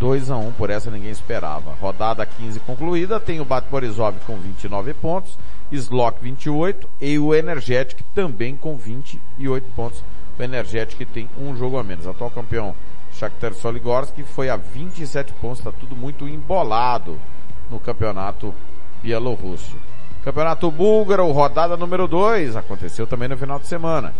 2 0.00 0.32
a 0.32 0.36
1. 0.36 0.52
Por 0.52 0.68
essa 0.68 0.90
ninguém 0.90 1.10
esperava. 1.10 1.74
Rodada 1.80 2.26
15 2.26 2.58
concluída. 2.60 3.20
Tem 3.20 3.40
o 3.40 3.44
Bat 3.44 3.68
Borisov 3.70 4.16
com 4.26 4.36
29 4.36 4.94
pontos. 4.94 5.38
Slok 5.70 6.18
28 6.20 6.88
e 7.00 7.18
o 7.20 7.32
Energetic 7.32 8.00
também 8.14 8.56
com 8.56 8.76
28 8.76 9.70
pontos. 9.76 10.02
O 10.36 10.42
Energetic 10.42 11.08
tem 11.08 11.30
um 11.40 11.56
jogo 11.56 11.78
a 11.78 11.84
menos. 11.84 12.06
Atual 12.06 12.30
campeão 12.30 12.74
Shakhtar 13.18 13.52
Soligorsk 13.52 14.22
foi 14.34 14.48
a 14.48 14.56
27 14.56 15.32
pontos. 15.34 15.58
Está 15.58 15.72
tudo 15.72 15.96
muito 15.96 16.28
embolado 16.28 17.18
no 17.70 17.80
campeonato 17.80 18.54
bielorrusso. 19.02 19.76
Campeonato 20.22 20.70
búlgaro, 20.70 21.30
rodada 21.32 21.76
número 21.76 22.06
2, 22.06 22.56
aconteceu 22.56 23.06
também 23.06 23.28
no 23.28 23.36
final 23.36 23.58
de 23.58 23.66
semana. 23.66 24.14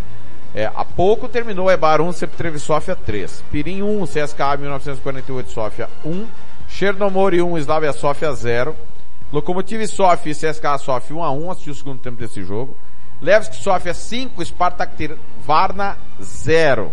É, 0.55 0.66
há 0.66 0.84
pouco 0.84 1.28
terminou 1.28 1.70
Ebar 1.70 2.01
1, 2.01 2.12
Septrevi 2.12 2.59
Sofia 2.59 2.96
3. 2.96 3.44
Pirim 3.53 3.82
1, 3.82 4.05
CSKA 4.05 4.57
1948 4.57 5.51
Sofia 5.51 5.88
1. 6.05 6.26
Chernomori 6.68 7.40
1, 7.40 7.59
Slavia 7.59 7.92
Sofia 7.92 8.32
0. 8.32 8.74
Lokomotiv 9.30 9.86
Sofia 9.86 10.32
e 10.32 10.34
CSKA 10.34 10.78
Sofia 10.78 11.16
1 11.16 11.22
a 11.22 11.30
1 11.30 11.51
assistiu 11.51 11.72
o 11.72 11.76
segundo 11.76 12.01
tempo 12.01 12.16
desse 12.16 12.42
jogo. 12.42 12.76
Levski 13.20 13.57
Sofia 13.57 13.92
5, 13.92 14.44
Spartak 14.44 15.16
Varna 15.44 15.99
0. 16.20 16.92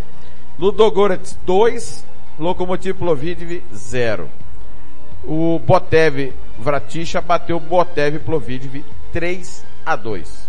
Ludogorets 0.58 1.38
2, 1.45 2.06
Lokomotiv 2.39 2.95
Plovdiv 2.95 3.62
0. 3.74 4.30
O 5.26 5.60
Botev 5.60 6.34
Vratisha 6.58 7.20
bateu 7.20 7.60
Botev 7.60 8.20
Plovdiv 8.20 8.86
3 9.12 9.66
a 9.86 9.95
2. 9.97 10.47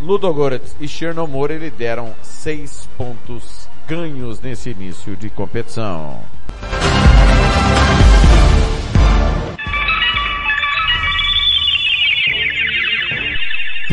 Ludogorets 0.00 0.76
e 0.80 0.86
Chernomore 0.86 1.58
lideram 1.58 2.14
6 2.22 2.88
pontos 2.96 3.68
ganhos 3.88 4.40
nesse 4.40 4.70
início 4.70 5.16
de 5.16 5.28
competição. 5.30 6.20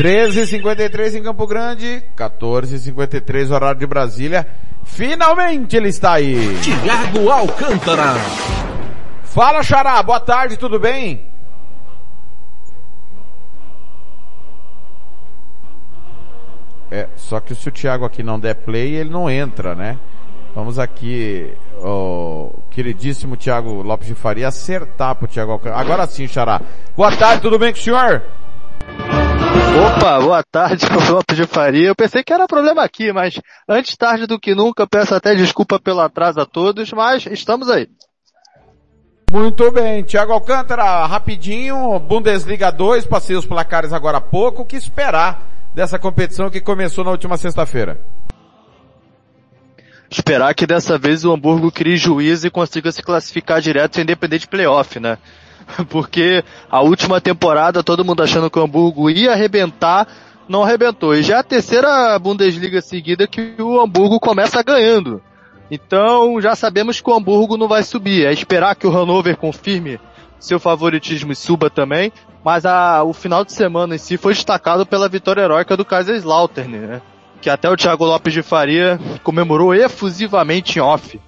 13h53 0.06 1.16
em 1.16 1.22
Campo 1.24 1.48
Grande, 1.48 2.00
14h53 2.16 3.50
horário 3.50 3.80
de 3.80 3.86
Brasília. 3.88 4.46
Finalmente 4.84 5.76
ele 5.76 5.88
está 5.88 6.12
aí. 6.12 6.56
Tiago 6.62 7.28
Alcântara. 7.28 8.14
Fala 9.24 9.64
Xará, 9.64 10.00
boa 10.04 10.20
tarde, 10.20 10.56
tudo 10.56 10.78
bem? 10.78 11.26
É, 16.88 17.08
só 17.16 17.40
que 17.40 17.52
se 17.56 17.68
o 17.68 17.72
Thiago 17.72 18.04
aqui 18.04 18.22
não 18.22 18.38
der 18.38 18.54
play, 18.54 18.94
ele 18.94 19.10
não 19.10 19.28
entra, 19.28 19.74
né? 19.74 19.98
Vamos 20.54 20.78
aqui, 20.78 21.52
o 21.82 22.52
queridíssimo 22.70 23.36
Thiago 23.36 23.82
Lopes 23.82 24.06
de 24.06 24.14
Faria, 24.14 24.46
acertar 24.46 25.16
pro 25.16 25.26
Thiago 25.26 25.50
Alcântara. 25.50 25.80
Agora 25.80 26.06
sim, 26.06 26.28
Xará. 26.28 26.60
Boa 26.96 27.10
tarde, 27.16 27.42
tudo 27.42 27.58
bem 27.58 27.72
com 27.72 27.80
o 27.80 27.82
senhor? 27.82 28.22
Opa, 29.76 30.18
boa 30.20 30.42
tarde, 30.42 30.86
Lopes 31.12 31.36
de 31.36 31.46
Faria. 31.46 31.88
Eu 31.88 31.94
pensei 31.94 32.24
que 32.24 32.32
era 32.32 32.46
problema 32.46 32.82
aqui, 32.82 33.12
mas 33.12 33.38
antes 33.68 33.94
tarde 33.94 34.26
do 34.26 34.40
que 34.40 34.54
nunca, 34.54 34.86
peço 34.86 35.14
até 35.14 35.34
desculpa 35.34 35.78
pelo 35.78 36.00
atraso 36.00 36.40
a 36.40 36.46
todos, 36.46 36.90
mas 36.94 37.26
estamos 37.26 37.68
aí. 37.68 37.86
Muito 39.30 39.70
bem, 39.70 40.02
Thiago 40.02 40.32
Alcântara, 40.32 41.04
rapidinho, 41.04 41.98
Bundesliga 41.98 42.72
2, 42.72 43.06
passei 43.06 43.36
os 43.36 43.44
placares 43.44 43.92
agora 43.92 44.16
há 44.16 44.20
pouco, 44.20 44.62
o 44.62 44.64
que 44.64 44.76
esperar 44.76 45.42
dessa 45.74 45.98
competição 45.98 46.48
que 46.48 46.60
começou 46.60 47.04
na 47.04 47.10
última 47.10 47.36
sexta-feira? 47.36 48.00
Esperar 50.10 50.54
que 50.54 50.66
dessa 50.66 50.96
vez 50.96 51.22
o 51.22 51.32
Hamburgo 51.32 51.70
crie 51.70 51.98
juízo 51.98 52.46
e 52.46 52.50
consiga 52.50 52.90
se 52.90 53.02
classificar 53.02 53.60
direto 53.60 53.96
sem 53.96 54.06
depender 54.06 54.38
de 54.38 54.48
playoff, 54.48 54.98
né? 54.98 55.18
Porque 55.88 56.44
a 56.70 56.80
última 56.80 57.20
temporada 57.20 57.82
todo 57.82 58.04
mundo 58.04 58.22
achando 58.22 58.50
que 58.50 58.58
o 58.58 58.62
Hamburgo 58.62 59.10
ia 59.10 59.32
arrebentar, 59.32 60.06
não 60.48 60.62
arrebentou. 60.62 61.14
E 61.14 61.22
já 61.22 61.36
é 61.36 61.38
a 61.38 61.44
terceira 61.44 62.18
Bundesliga 62.18 62.80
seguida 62.80 63.26
que 63.26 63.54
o 63.58 63.80
Hamburgo 63.80 64.20
começa 64.20 64.62
ganhando. 64.62 65.20
Então 65.70 66.40
já 66.40 66.54
sabemos 66.54 67.00
que 67.00 67.10
o 67.10 67.14
Hamburgo 67.14 67.56
não 67.56 67.68
vai 67.68 67.82
subir. 67.82 68.26
É 68.26 68.32
esperar 68.32 68.76
que 68.76 68.86
o 68.86 68.90
Hannover 68.90 69.36
confirme 69.36 69.98
seu 70.38 70.60
favoritismo 70.60 71.34
suba 71.34 71.68
também, 71.68 72.12
mas 72.44 72.64
a, 72.64 73.02
o 73.02 73.12
final 73.12 73.44
de 73.44 73.52
semana 73.52 73.94
em 73.96 73.98
si 73.98 74.16
foi 74.16 74.34
destacado 74.34 74.86
pela 74.86 75.08
vitória 75.08 75.42
heróica 75.42 75.76
do 75.76 75.84
Kaiserslautern, 75.84 76.78
né? 76.78 77.02
Que 77.40 77.50
até 77.50 77.68
o 77.68 77.76
Thiago 77.76 78.04
Lopes 78.04 78.32
de 78.32 78.42
Faria 78.42 79.00
comemorou 79.22 79.74
efusivamente 79.74 80.78
em 80.78 80.82
off. 80.82 81.20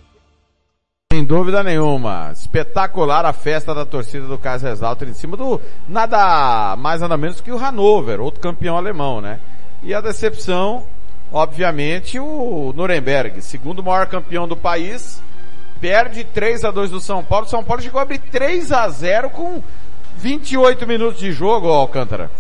Sem 1.19 1.25
dúvida 1.25 1.65
nenhuma. 1.65 2.31
Espetacular 2.33 3.27
a 3.27 3.33
festa 3.33 3.75
da 3.75 3.85
torcida 3.85 4.25
do 4.29 4.39
Kaiserslautern 4.39 5.11
em 5.11 5.15
cima 5.15 5.37
do 5.37 5.61
nada 5.89 6.77
mais 6.77 7.01
nada 7.01 7.17
menos 7.17 7.41
que 7.41 7.51
o 7.51 7.57
Hannover, 7.57 8.21
outro 8.21 8.41
campeão 8.41 8.77
alemão, 8.77 9.21
né? 9.21 9.41
E 9.83 9.93
a 9.93 10.01
decepção, 10.01 10.85
obviamente, 11.33 12.21
o 12.21 12.73
Nuremberg, 12.73 13.43
segundo 13.43 13.83
maior 13.83 14.07
campeão 14.07 14.47
do 14.47 14.57
país, 14.57 15.21
perde 15.81 16.23
3 16.23 16.65
a 16.65 16.71
2 16.71 16.93
do 16.93 17.01
São 17.01 17.25
Paulo. 17.25 17.49
São 17.49 17.65
Paulo 17.65 17.83
chegou 17.83 17.99
a 17.99 18.03
abrir 18.03 18.21
3 18.21 18.71
a 18.71 18.89
0 18.89 19.31
com 19.31 19.61
28 20.19 20.87
minutos 20.87 21.19
de 21.19 21.33
jogo, 21.33 21.67
Alcântara. 21.67 22.31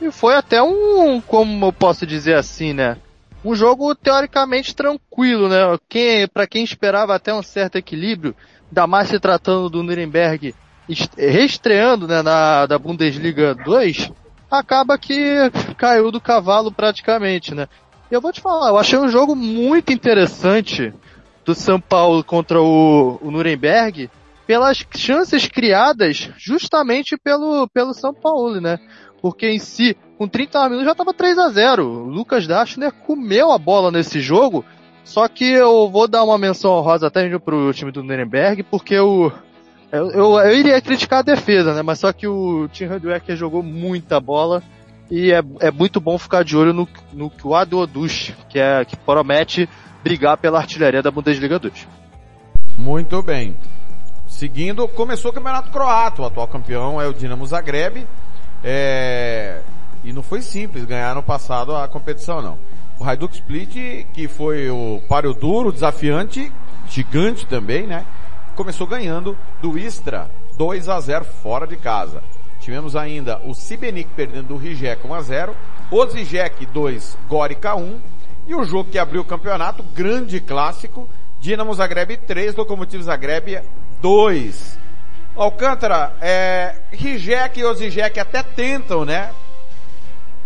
E 0.00 0.12
foi 0.12 0.36
até 0.36 0.62
um, 0.62 1.20
como 1.20 1.66
eu 1.66 1.72
posso 1.72 2.06
dizer 2.06 2.36
assim, 2.36 2.72
né? 2.72 2.98
Um 3.44 3.54
jogo 3.54 3.94
teoricamente 3.94 4.74
tranquilo, 4.74 5.48
né? 5.48 5.58
Quem, 5.88 6.28
para 6.28 6.46
quem 6.46 6.62
esperava 6.62 7.14
até 7.14 7.34
um 7.34 7.42
certo 7.42 7.76
equilíbrio, 7.76 8.34
ainda 8.68 8.86
mais 8.86 9.08
se 9.08 9.18
tratando 9.18 9.68
do 9.68 9.82
Nuremberg 9.82 10.54
reestreando 11.16 12.06
né, 12.06 12.22
na 12.22 12.66
da 12.66 12.78
Bundesliga 12.78 13.54
2, 13.54 14.10
acaba 14.50 14.98
que 14.98 15.50
caiu 15.76 16.10
do 16.10 16.20
cavalo 16.20 16.70
praticamente, 16.70 17.54
né? 17.54 17.68
Eu 18.10 18.20
vou 18.20 18.32
te 18.32 18.40
falar, 18.40 18.68
eu 18.68 18.78
achei 18.78 18.98
um 18.98 19.08
jogo 19.08 19.34
muito 19.34 19.92
interessante 19.92 20.92
do 21.44 21.54
São 21.54 21.80
Paulo 21.80 22.22
contra 22.22 22.60
o, 22.60 23.18
o 23.22 23.30
Nuremberg 23.30 24.10
pelas 24.46 24.84
chances 24.94 25.46
criadas 25.48 26.30
justamente 26.36 27.16
pelo, 27.16 27.66
pelo 27.68 27.94
São 27.94 28.12
Paulo, 28.12 28.60
né? 28.60 28.78
Porque 29.20 29.48
em 29.48 29.58
si, 29.58 29.96
com 30.22 30.28
30 30.28 30.68
minutos 30.68 30.84
já 30.84 30.92
estava 30.92 31.12
3 31.12 31.36
a 31.36 31.48
0 31.48 31.84
O 31.84 32.08
Lucas 32.08 32.46
Dachner 32.46 32.92
comeu 32.92 33.50
a 33.50 33.58
bola 33.58 33.90
nesse 33.90 34.20
jogo, 34.20 34.64
só 35.02 35.26
que 35.26 35.44
eu 35.44 35.90
vou 35.90 36.06
dar 36.06 36.22
uma 36.22 36.38
menção 36.38 36.70
honrosa 36.70 37.08
até 37.08 37.36
pro 37.40 37.72
time 37.72 37.90
do 37.90 38.04
Nuremberg, 38.04 38.62
porque 38.62 38.96
o, 39.00 39.32
eu, 39.90 40.10
eu, 40.12 40.38
eu, 40.38 40.56
iria 40.56 40.80
criticar 40.80 41.18
a 41.18 41.22
defesa, 41.22 41.74
né? 41.74 41.82
Mas 41.82 41.98
só 41.98 42.12
que 42.12 42.28
o 42.28 42.68
Tim 42.68 42.84
Handwerker 42.84 43.34
jogou 43.34 43.64
muita 43.64 44.20
bola 44.20 44.62
e 45.10 45.32
é, 45.32 45.42
é 45.58 45.72
muito 45.72 46.00
bom 46.00 46.16
ficar 46.16 46.44
de 46.44 46.56
olho 46.56 46.72
no, 46.72 46.88
no 47.12 47.28
que 47.28 47.44
o 47.44 47.56
Adodush, 47.56 48.32
que, 48.48 48.60
é, 48.60 48.84
que 48.84 48.96
promete 48.96 49.68
brigar 50.04 50.36
pela 50.36 50.58
artilharia 50.58 51.02
da 51.02 51.10
Bundesliga 51.10 51.58
2. 51.58 51.88
Muito 52.78 53.20
bem. 53.24 53.56
Seguindo, 54.28 54.86
começou 54.86 55.32
o 55.32 55.34
Campeonato 55.34 55.72
Croato, 55.72 56.22
o 56.22 56.26
atual 56.26 56.46
campeão 56.46 57.02
é 57.02 57.08
o 57.08 57.12
Dinamo 57.12 57.44
Zagreb. 57.44 58.06
É... 58.62 59.60
E 60.04 60.12
não 60.12 60.22
foi 60.22 60.42
simples 60.42 60.84
ganhar 60.84 61.14
no 61.14 61.22
passado 61.22 61.74
a 61.76 61.86
competição 61.86 62.42
não. 62.42 62.58
O 62.98 63.04
Hajduk 63.04 63.34
Split, 63.34 64.06
que 64.12 64.28
foi 64.28 64.70
o 64.70 65.00
páreo 65.08 65.34
duro, 65.34 65.72
desafiante, 65.72 66.52
gigante 66.88 67.46
também, 67.46 67.86
né? 67.86 68.04
Começou 68.54 68.86
ganhando 68.86 69.36
do 69.60 69.78
Istra 69.78 70.30
2 70.56 70.88
a 70.88 71.00
0 71.00 71.24
fora 71.24 71.66
de 71.66 71.76
casa. 71.76 72.22
Tivemos 72.60 72.94
ainda 72.94 73.40
o 73.44 73.54
Sibenik 73.54 74.10
perdendo 74.14 74.48
do 74.48 74.56
Rijek 74.56 75.04
1 75.04 75.14
a 75.14 75.20
0, 75.20 75.56
o 75.90 76.06
Zijek 76.06 76.64
2, 76.66 77.18
Gorica 77.28 77.74
1 77.74 78.00
e 78.46 78.54
o 78.54 78.64
jogo 78.64 78.90
que 78.90 78.98
abriu 78.98 79.20
o 79.20 79.24
campeonato, 79.24 79.82
grande 79.82 80.40
clássico, 80.40 81.08
Dinamo 81.40 81.74
Zagreb 81.74 82.16
3, 82.18 82.54
Lokomotiv 82.54 83.02
Zagreb 83.02 83.60
2. 84.00 84.78
Alcântara, 85.34 86.14
é, 86.20 86.74
Rijek 86.92 87.58
e 87.58 87.64
Ozijek 87.64 88.20
até 88.20 88.42
tentam, 88.42 89.04
né? 89.04 89.32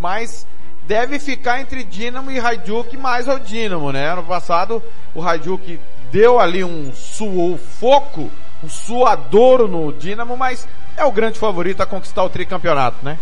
Mas 0.00 0.46
deve 0.86 1.18
ficar 1.18 1.60
entre 1.60 1.82
Dinamo 1.82 2.30
e 2.30 2.38
Hajduk 2.38 2.96
mais 2.96 3.28
ao 3.28 3.38
Dinamo, 3.38 3.92
né? 3.92 4.14
No 4.14 4.22
passado, 4.22 4.82
o 5.14 5.22
Hajduk 5.22 5.80
deu 6.10 6.38
ali 6.38 6.62
um 6.62 6.92
sufoco, 6.94 8.30
um 8.62 8.68
suadouro 8.68 9.66
no 9.66 9.92
Dinamo, 9.92 10.36
mas 10.36 10.66
é 10.96 11.04
o 11.04 11.12
grande 11.12 11.38
favorito 11.38 11.82
a 11.82 11.86
conquistar 11.86 12.24
o 12.24 12.30
tricampeonato, 12.30 13.04
né? 13.04 13.18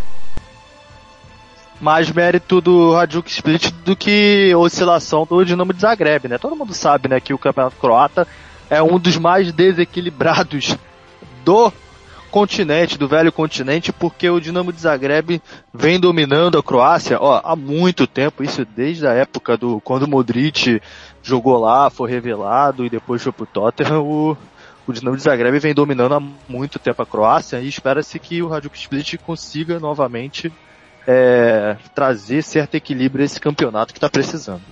Mais 1.81 2.09
mérito 2.09 2.61
do 2.61 2.95
Hajduk 2.95 3.29
Split 3.29 3.71
do 3.83 3.95
que 3.95 4.53
oscilação 4.55 5.25
do 5.25 5.43
Dinamo 5.43 5.73
de 5.73 5.81
Zagreb, 5.81 6.27
né? 6.27 6.37
Todo 6.37 6.55
mundo 6.55 6.73
sabe, 6.73 7.09
né, 7.09 7.19
que 7.19 7.33
o 7.33 7.37
campeonato 7.37 7.75
croata 7.75 8.25
é 8.69 8.81
um 8.81 8.97
dos 8.97 9.17
mais 9.17 9.51
desequilibrados 9.51 10.77
do 11.43 11.71
continente, 12.35 12.97
do 12.97 13.07
velho 13.07 13.31
continente, 13.31 13.93
porque 13.93 14.29
o 14.29 14.41
Dinamo 14.41 14.73
de 14.73 14.81
Zagreb 14.81 15.41
vem 15.73 15.97
dominando 15.97 16.57
a 16.57 16.63
Croácia 16.63 17.17
ó, 17.17 17.39
há 17.41 17.55
muito 17.55 18.05
tempo, 18.05 18.43
isso 18.43 18.67
desde 18.75 19.07
a 19.07 19.13
época 19.13 19.55
do 19.55 19.79
quando 19.79 20.03
o 20.03 20.09
Modric 20.09 20.81
jogou 21.23 21.57
lá, 21.57 21.89
foi 21.89 22.11
revelado 22.11 22.85
e 22.85 22.89
depois 22.89 23.23
foi 23.23 23.31
pro 23.31 23.45
Tottenham, 23.45 24.01
o, 24.01 24.37
o 24.85 24.91
Dinamo 24.91 25.15
de 25.15 25.23
Zagreb 25.23 25.57
vem 25.59 25.73
dominando 25.73 26.13
há 26.13 26.21
muito 26.49 26.77
tempo 26.77 27.01
a 27.01 27.05
Croácia 27.05 27.61
e 27.61 27.69
espera-se 27.69 28.19
que 28.19 28.43
o 28.43 28.53
Hajduk 28.53 28.77
Split 28.77 29.15
consiga 29.19 29.79
novamente 29.79 30.51
é, 31.07 31.77
trazer 31.95 32.43
certo 32.43 32.75
equilíbrio 32.75 33.23
a 33.23 33.25
esse 33.27 33.39
campeonato 33.39 33.93
que 33.93 33.97
está 33.97 34.09
precisando. 34.09 34.63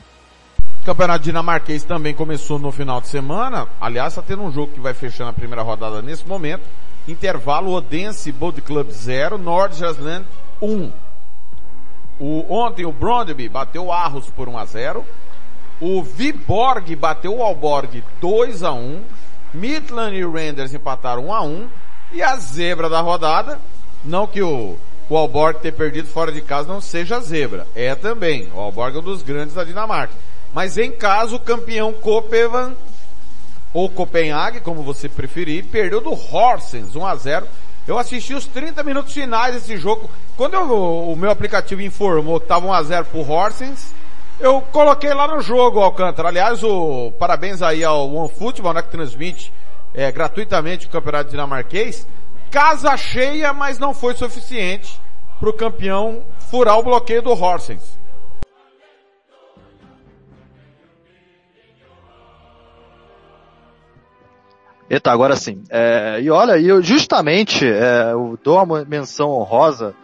O 0.81 0.85
campeonato 0.85 1.23
dinamarquês 1.23 1.85
também 1.85 2.13
começou 2.13 2.59
no 2.59 2.73
final 2.73 2.99
de 2.99 3.07
semana. 3.07 3.69
Aliás, 3.79 4.11
está 4.11 4.21
tendo 4.21 4.43
um 4.43 4.51
jogo 4.51 4.73
que 4.73 4.81
vai 4.81 4.93
fechando 4.93 5.29
a 5.29 5.33
primeira 5.33 5.61
rodada 5.61 6.01
nesse 6.01 6.27
momento. 6.27 6.63
Intervalo 7.07 7.71
Odense 7.73 8.31
Bold 8.31 8.61
Club 8.61 8.89
0, 8.89 9.37
Nordjylland 9.37 10.25
1. 10.61 10.91
O, 12.19 12.53
ontem 12.53 12.85
o 12.85 12.91
Brondby 12.91 13.49
bateu 13.49 13.91
Arros 13.91 14.29
por 14.29 14.47
1 14.47 14.57
a 14.57 14.65
0. 14.65 15.05
O 15.81 16.01
Viborg 16.01 16.95
bateu 16.95 17.35
o 17.35 17.43
Alborg 17.43 18.03
2 18.21 18.63
a 18.63 18.71
1. 18.71 19.01
Midland 19.53 20.15
e 20.15 20.25
Renders 20.25 20.73
empataram 20.73 21.27
1 21.27 21.33
a 21.33 21.41
1. 21.41 21.69
E 22.13 22.21
a 22.21 22.35
zebra 22.37 22.87
da 22.87 23.01
rodada, 23.01 23.59
não 24.05 24.27
que 24.27 24.41
o, 24.41 24.77
o 25.09 25.17
Alborg 25.17 25.59
ter 25.59 25.73
perdido 25.73 26.07
fora 26.07 26.31
de 26.31 26.41
casa 26.41 26.71
não 26.71 26.79
seja 26.79 27.19
zebra, 27.19 27.67
é 27.75 27.95
também. 27.95 28.49
O 28.53 28.59
Alborg 28.59 28.95
é 28.95 28.99
um 28.99 29.03
dos 29.03 29.23
grandes 29.23 29.55
da 29.55 29.63
Dinamarca. 29.63 30.13
Mas 30.53 30.77
em 30.77 30.91
caso, 30.91 31.35
o 31.35 31.39
campeão 31.39 31.91
Copenhagen, 31.91 32.77
ou 33.73 33.89
Copenhague, 33.89 34.59
como 34.59 34.83
você 34.83 35.09
preferir, 35.09 35.65
perdeu 35.65 35.99
do 35.99 36.13
Horsens 36.13 36.95
1 36.95 37.05
a 37.05 37.15
0 37.15 37.47
Eu 37.87 37.97
assisti 37.97 38.33
os 38.33 38.45
30 38.45 38.83
minutos 38.83 39.13
finais 39.13 39.55
desse 39.55 39.75
jogo. 39.77 40.09
Quando 40.37 40.53
eu, 40.53 40.61
o 40.63 41.15
meu 41.15 41.31
aplicativo 41.31 41.81
informou 41.81 42.39
que 42.39 42.45
estava 42.45 42.67
1 42.67 42.73
a 42.73 42.83
0 42.83 43.05
pro 43.05 43.29
Horsens, 43.29 43.93
eu 44.39 44.61
coloquei 44.61 45.13
lá 45.13 45.27
no 45.27 45.41
jogo, 45.41 45.79
Alcântara. 45.79 46.29
Aliás, 46.29 46.63
o 46.63 47.11
parabéns 47.19 47.61
aí 47.61 47.83
ao 47.83 48.13
OneFootball, 48.13 48.73
né, 48.73 48.81
que 48.81 48.89
transmite 48.89 49.51
é, 49.93 50.11
gratuitamente 50.11 50.87
o 50.87 50.89
campeonato 50.89 51.31
dinamarquês. 51.31 52.07
Casa 52.51 52.95
cheia, 52.95 53.53
mas 53.53 53.79
não 53.79 53.93
foi 53.93 54.15
suficiente 54.15 54.99
para 55.39 55.49
o 55.49 55.53
campeão 55.53 56.23
furar 56.51 56.77
o 56.77 56.83
bloqueio 56.83 57.21
do 57.21 57.31
Horsens. 57.31 57.97
Eita, 64.89 65.11
agora 65.11 65.35
sim. 65.35 65.63
É, 65.69 66.19
e 66.21 66.29
olha, 66.29 66.59
eu 66.59 66.81
justamente 66.81 67.65
é, 67.65 68.11
eu 68.11 68.37
dou 68.43 68.61
uma 68.61 68.83
menção 68.85 69.29
honrosa 69.29 69.95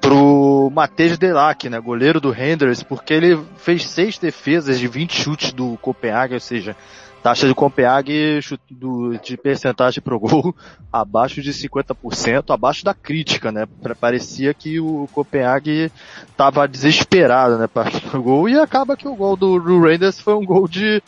pro 0.00 0.70
Matheus 0.74 1.18
Delac, 1.18 1.68
né, 1.68 1.78
goleiro 1.78 2.20
do 2.20 2.30
Renders, 2.30 2.82
porque 2.82 3.12
ele 3.12 3.38
fez 3.56 3.84
seis 3.84 4.18
defesas 4.18 4.78
de 4.78 4.88
20 4.88 5.14
chutes 5.14 5.52
do 5.52 5.76
Copenhague, 5.78 6.34
ou 6.34 6.40
seja, 6.40 6.74
taxa 7.22 7.46
de 7.46 7.54
Copenhague 7.54 8.40
do, 8.70 9.18
de 9.18 9.36
percentagem 9.36 10.02
pro 10.02 10.18
gol 10.18 10.54
abaixo 10.90 11.42
de 11.42 11.52
50%, 11.52 12.50
abaixo 12.50 12.84
da 12.84 12.94
crítica, 12.94 13.52
né? 13.52 13.66
Parecia 14.00 14.54
que 14.54 14.80
o 14.80 15.06
Copenhague 15.12 15.92
estava 16.28 16.66
desesperado, 16.66 17.58
né, 17.58 17.66
para 17.66 17.90
o 18.16 18.22
gol 18.22 18.48
e 18.48 18.58
acaba 18.58 18.96
que 18.96 19.06
o 19.06 19.14
gol 19.14 19.36
do, 19.36 19.60
do 19.60 19.80
Renders 19.82 20.20
foi 20.20 20.34
um 20.34 20.44
gol 20.44 20.66
de 20.66 21.02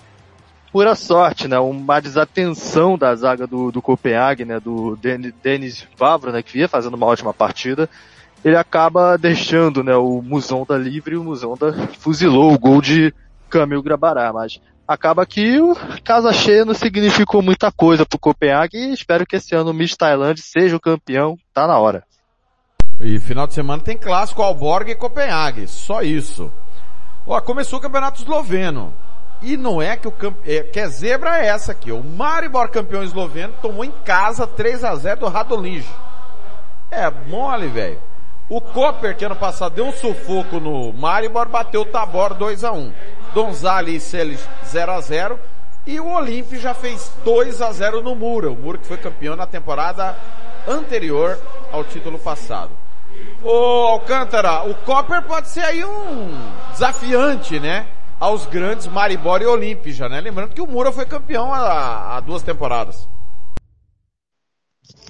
pura 0.73 0.95
sorte, 0.95 1.47
né? 1.47 1.59
Uma 1.59 2.01
desatenção 2.01 2.97
da 2.97 3.15
zaga 3.15 3.47
do, 3.47 3.71
do 3.71 3.83
Copenhague, 3.83 4.45
né? 4.45 4.59
Do 4.59 4.99
Denis 5.43 5.87
Vavro, 5.97 6.33
né? 6.33 6.43
Que 6.43 6.59
ia 6.59 6.69
fazendo 6.69 6.95
uma 6.95 7.07
ótima 7.07 7.35
partida. 7.35 7.89
Ele 8.43 8.57
acaba 8.57 9.17
deixando, 9.19 9.85
né? 9.85 9.95
O 9.95 10.23
Musonda 10.23 10.77
livre 10.77 11.15
e 11.15 11.19
o 11.19 11.23
Musonda 11.23 11.73
fuzilou 11.99 12.53
o 12.53 12.59
gol 12.59 12.81
de 12.81 13.15
Camil 13.51 13.83
Grabará, 13.83 14.33
mas 14.33 14.59
acaba 14.89 15.27
que 15.27 15.61
o 15.61 15.77
casa 16.03 16.33
cheia 16.33 16.65
não 16.65 16.75
significou 16.75 17.43
muita 17.43 17.71
coisa 17.71 18.07
pro 18.07 18.19
Copenhague 18.19 18.77
e 18.77 18.93
espero 18.93 19.27
que 19.27 19.37
esse 19.37 19.55
ano 19.55 19.71
o 19.71 19.75
Miss 19.75 19.97
Thailand 19.97 20.41
seja 20.41 20.75
o 20.75 20.81
campeão, 20.81 21.39
tá 21.53 21.67
na 21.67 21.79
hora. 21.79 22.03
E 23.01 23.21
final 23.21 23.47
de 23.47 23.55
semana 23.55 23.83
tem 23.83 23.97
clássico 23.97 24.43
Alborg 24.43 24.91
e 24.91 24.95
Copenhague, 24.95 25.67
só 25.67 26.03
isso. 26.03 26.53
Ó, 27.27 27.41
começou 27.41 27.79
o 27.79 27.83
campeonato 27.83 28.23
esloveno. 28.23 28.93
E 29.43 29.57
não 29.57 29.83
é 29.83 29.97
que 29.97 30.07
o 30.07 30.13
camp... 30.13 30.37
é, 30.47 30.63
que 30.63 30.79
é 30.79 30.87
zebra 30.89 31.45
é 31.45 31.49
essa 31.49 31.73
aqui. 31.73 31.91
O 31.91 32.03
Maribor 32.03 32.69
campeão 32.69 33.03
esloveno 33.03 33.53
tomou 33.61 33.85
em 33.85 33.91
casa 33.91 34.47
3 34.47 34.85
a 34.85 34.95
0 34.95 35.21
do 35.21 35.29
Radolij. 35.29 35.85
É 36.91 37.11
mole, 37.11 37.67
velho. 37.67 37.99
O 38.49 38.61
Koper, 38.61 39.17
que 39.17 39.25
ano 39.25 39.35
passado 39.35 39.75
deu 39.75 39.87
um 39.87 39.93
sufoco 39.93 40.61
no 40.61 40.93
Maribor, 40.93 41.49
bateu 41.49 41.81
o 41.81 41.87
Tabor 41.87 42.35
2 42.35 42.65
a 42.65 42.73
1 42.73 42.93
Donzali 43.35 43.97
e 43.97 44.01
Celis 44.01 44.47
0 44.67 44.93
a 44.93 45.01
0 45.01 45.41
E 45.87 45.99
o 45.99 46.07
Olímpio 46.07 46.61
já 46.61 46.75
fez 46.75 47.11
2 47.25 47.63
a 47.63 47.73
0 47.73 48.03
no 48.03 48.15
Mura. 48.15 48.51
O 48.51 48.57
Mura 48.57 48.79
que 48.79 48.87
foi 48.87 48.99
campeão 48.99 49.35
na 49.37 49.47
temporada 49.47 50.17
anterior 50.69 51.39
ao 51.73 51.83
título 51.83 52.19
passado. 52.19 52.71
Ô 53.43 53.89
Alcântara, 53.89 54.63
o 54.65 54.75
Copper 54.75 55.23
pode 55.23 55.49
ser 55.49 55.63
aí 55.63 55.85
um 55.85 56.31
desafiante, 56.73 57.59
né? 57.59 57.87
Aos 58.23 58.47
grandes 58.47 58.87
Maribor 58.87 59.43
e 59.43 59.47
Olímpia, 59.47 60.09
né? 60.09 60.21
Lembrando 60.21 60.55
que 60.55 60.61
o 60.61 60.67
Mura 60.69 60.93
foi 60.93 61.05
campeão 61.05 61.53
há, 61.53 62.21
duas 62.21 62.41
temporadas. 62.41 63.09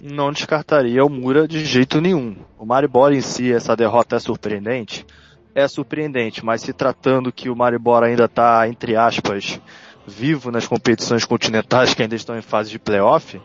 Não 0.02 0.32
descartaria 0.32 1.04
o 1.04 1.10
Mura 1.10 1.46
de 1.46 1.62
jeito 1.62 2.00
nenhum. 2.00 2.34
O 2.58 2.64
Maribor 2.64 3.12
em 3.12 3.20
si, 3.20 3.52
essa 3.52 3.76
derrota 3.76 4.16
é 4.16 4.18
surpreendente? 4.18 5.04
É 5.54 5.68
surpreendente, 5.68 6.42
mas 6.42 6.62
se 6.62 6.72
tratando 6.72 7.30
que 7.30 7.50
o 7.50 7.54
Maribor 7.54 8.02
ainda 8.02 8.24
está, 8.24 8.66
entre 8.66 8.96
aspas, 8.96 9.60
vivo 10.06 10.50
nas 10.50 10.66
competições 10.66 11.26
continentais 11.26 11.92
que 11.92 12.00
ainda 12.00 12.16
estão 12.16 12.38
em 12.38 12.40
fase 12.40 12.70
de 12.70 12.78
playoff, 12.78 13.38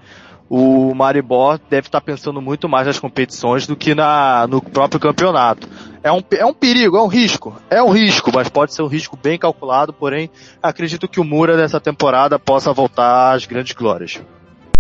o 0.50 0.96
Maribor 0.96 1.60
deve 1.70 1.90
estar 1.90 2.00
pensando 2.00 2.42
muito 2.42 2.70
mais 2.70 2.88
nas 2.88 3.00
competições 3.00 3.68
do 3.68 3.76
que 3.76 3.94
na, 3.94 4.48
no 4.48 4.62
próprio 4.62 4.98
campeonato. 4.98 5.68
É 6.04 6.12
um, 6.12 6.22
é 6.32 6.46
um 6.46 6.54
perigo, 6.54 6.98
é 6.98 7.02
um 7.02 7.08
risco. 7.08 7.56
É 7.70 7.82
um 7.82 7.92
risco, 7.92 8.32
mas 8.34 8.50
pode 8.50 8.74
ser 8.74 8.82
um 8.82 8.88
risco 8.88 9.18
bem 9.18 9.38
calculado, 9.38 9.92
porém 9.92 10.30
acredito 10.62 11.08
que 11.08 11.20
o 11.20 11.24
Mura 11.24 11.58
nessa 11.58 11.80
temporada 11.80 12.38
possa 12.38 12.72
voltar 12.72 13.34
às 13.34 13.46
grandes 13.46 13.74
glórias. 13.74 14.22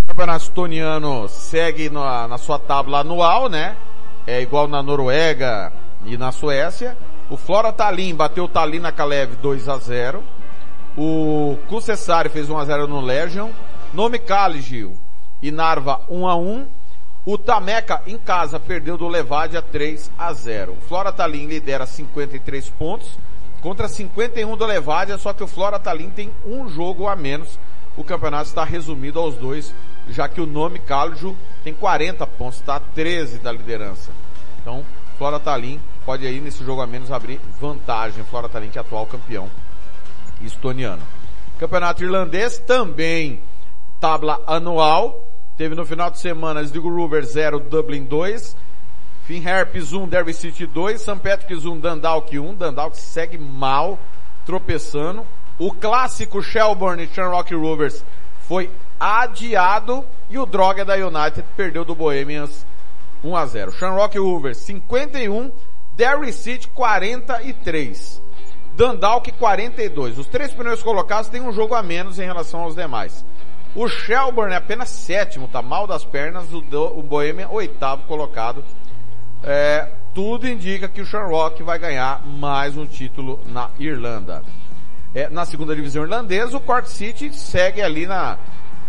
O 0.09 0.35
estoniano 0.35 1.27
segue 1.27 1.89
na, 1.89 2.27
na 2.27 2.37
sua 2.37 2.57
tábua 2.57 2.99
anual, 2.99 3.49
né? 3.49 3.75
É 4.25 4.41
igual 4.41 4.67
na 4.67 4.81
Noruega 4.81 5.71
e 6.05 6.17
na 6.17 6.31
Suécia. 6.31 6.97
O 7.29 7.37
Flora 7.37 7.71
Tallinn 7.71 8.15
bateu 8.15 8.45
o 8.45 8.47
Tallinn 8.47 8.79
na 8.79 8.91
Kalev 8.91 9.35
2 9.41 9.67
a 9.67 9.77
0 9.77 10.23
O 10.97 11.57
Kucessari 11.67 12.29
fez 12.29 12.49
1 12.49 12.57
a 12.57 12.65
0 12.65 12.87
no 12.87 13.01
Legion. 13.01 13.49
Nome 13.93 14.17
Kaligil 14.17 14.97
e 15.41 15.51
Narva 15.51 16.01
1 16.09 16.27
a 16.27 16.35
1. 16.35 16.67
O 17.27 17.37
Tameca 17.37 18.01
em 18.07 18.17
casa 18.17 18.57
perdeu 18.57 18.97
do 18.97 19.05
Levadia 19.05 19.61
3 19.61 20.09
a 20.17 20.31
0. 20.31 20.71
O 20.71 20.81
Flora 20.87 21.11
Tallinn 21.11 21.47
lidera 21.47 21.85
53 21.85 22.69
pontos 22.69 23.19
contra 23.59 23.89
51 23.89 24.55
do 24.55 24.65
Levadia, 24.65 25.17
só 25.17 25.33
que 25.33 25.43
o 25.43 25.47
Flora 25.47 25.77
Tallinn 25.77 26.09
tem 26.09 26.31
um 26.45 26.69
jogo 26.69 27.05
a 27.05 27.17
menos. 27.17 27.59
O 27.97 28.03
campeonato 28.05 28.47
está 28.47 28.63
resumido 28.63 29.19
aos 29.19 29.35
dois, 29.35 29.75
já 30.07 30.29
que 30.29 30.39
o 30.39 30.45
nome 30.45 30.79
Caljo 30.79 31.35
tem 31.65 31.73
40 31.73 32.25
pontos, 32.25 32.59
está 32.61 32.77
a 32.77 32.79
13 32.79 33.39
da 33.39 33.51
liderança. 33.51 34.09
Então, 34.61 34.85
Flora 35.17 35.37
Tallinn 35.37 35.81
pode 36.05 36.25
aí 36.25 36.39
nesse 36.39 36.63
jogo 36.63 36.79
a 36.79 36.87
menos 36.87 37.11
abrir 37.11 37.41
vantagem. 37.59 38.23
Flora 38.23 38.47
Tallinn 38.47 38.69
que 38.69 38.77
é 38.77 38.81
atual 38.81 39.05
campeão 39.05 39.51
estoniano. 40.39 41.03
Campeonato 41.59 42.01
irlandês 42.01 42.57
também 42.57 43.43
tabla 43.99 44.41
anual. 44.47 45.26
Teve 45.57 45.73
no 45.73 45.87
final 45.87 46.11
de 46.11 46.19
semana 46.19 46.61
Sligo 46.61 46.87
Rover 46.87 47.25
0, 47.25 47.59
Dublin 47.59 48.03
2. 48.03 48.55
Finherpes 49.23 49.91
1, 49.91 50.07
Derby 50.07 50.31
City 50.31 50.67
2. 50.67 51.01
St. 51.01 51.15
Patrick's 51.15 51.65
1, 51.65 51.79
Dundalk 51.79 52.37
1. 52.37 52.53
Dundalk 52.53 52.95
segue 52.95 53.39
mal, 53.39 53.97
tropeçando. 54.45 55.25
O 55.57 55.73
clássico 55.73 56.43
Shelbourne 56.43 57.05
e 57.05 57.07
Shamrock 57.07 57.55
Rovers 57.55 58.05
foi 58.47 58.69
adiado 58.99 60.05
e 60.29 60.37
o 60.37 60.45
Droga 60.45 60.85
da 60.85 60.93
United 60.93 61.43
perdeu 61.55 61.83
do 61.83 61.95
Bohemians 61.95 62.63
1 63.23 63.35
a 63.35 63.45
0. 63.47 63.71
Shamrock 63.71 64.15
Rovers 64.19 64.57
51, 64.59 65.51
Derry 65.95 66.31
City 66.31 66.67
43. 66.67 68.21
Dundalk 68.75 69.31
42. 69.31 70.19
Os 70.19 70.27
três 70.27 70.53
primeiros 70.53 70.83
colocados 70.83 71.31
têm 71.31 71.41
um 71.41 71.51
jogo 71.51 71.73
a 71.73 71.81
menos 71.81 72.19
em 72.19 72.25
relação 72.25 72.59
aos 72.59 72.75
demais. 72.75 73.25
O 73.77 73.87
Shelbourne 73.87 74.53
é 74.53 74.57
apenas 74.57 74.89
sétimo, 74.89 75.47
tá 75.47 75.61
mal 75.61 75.85
das 75.85 76.03
pernas, 76.03 76.51
o, 76.51 76.61
do, 76.61 76.97
o 76.97 77.03
Bohemian 77.03 77.47
oitavo 77.49 78.01
colocado. 78.07 78.65
É, 79.43 79.87
tudo 80.15 80.49
indica 80.49 80.87
que 80.87 80.99
o 80.99 81.05
Shamrock 81.05 81.61
vai 81.61 81.77
ganhar 81.77 82.25
mais 82.25 82.75
um 82.75 82.87
título 82.87 83.39
na 83.45 83.69
Irlanda. 83.77 84.41
É, 85.13 85.29
na 85.29 85.45
segunda 85.45 85.75
divisão 85.75 86.01
irlandesa, 86.01 86.57
o 86.57 86.59
Cork 86.59 86.89
City 86.89 87.31
segue 87.31 87.79
ali 87.79 88.07
na, 88.07 88.39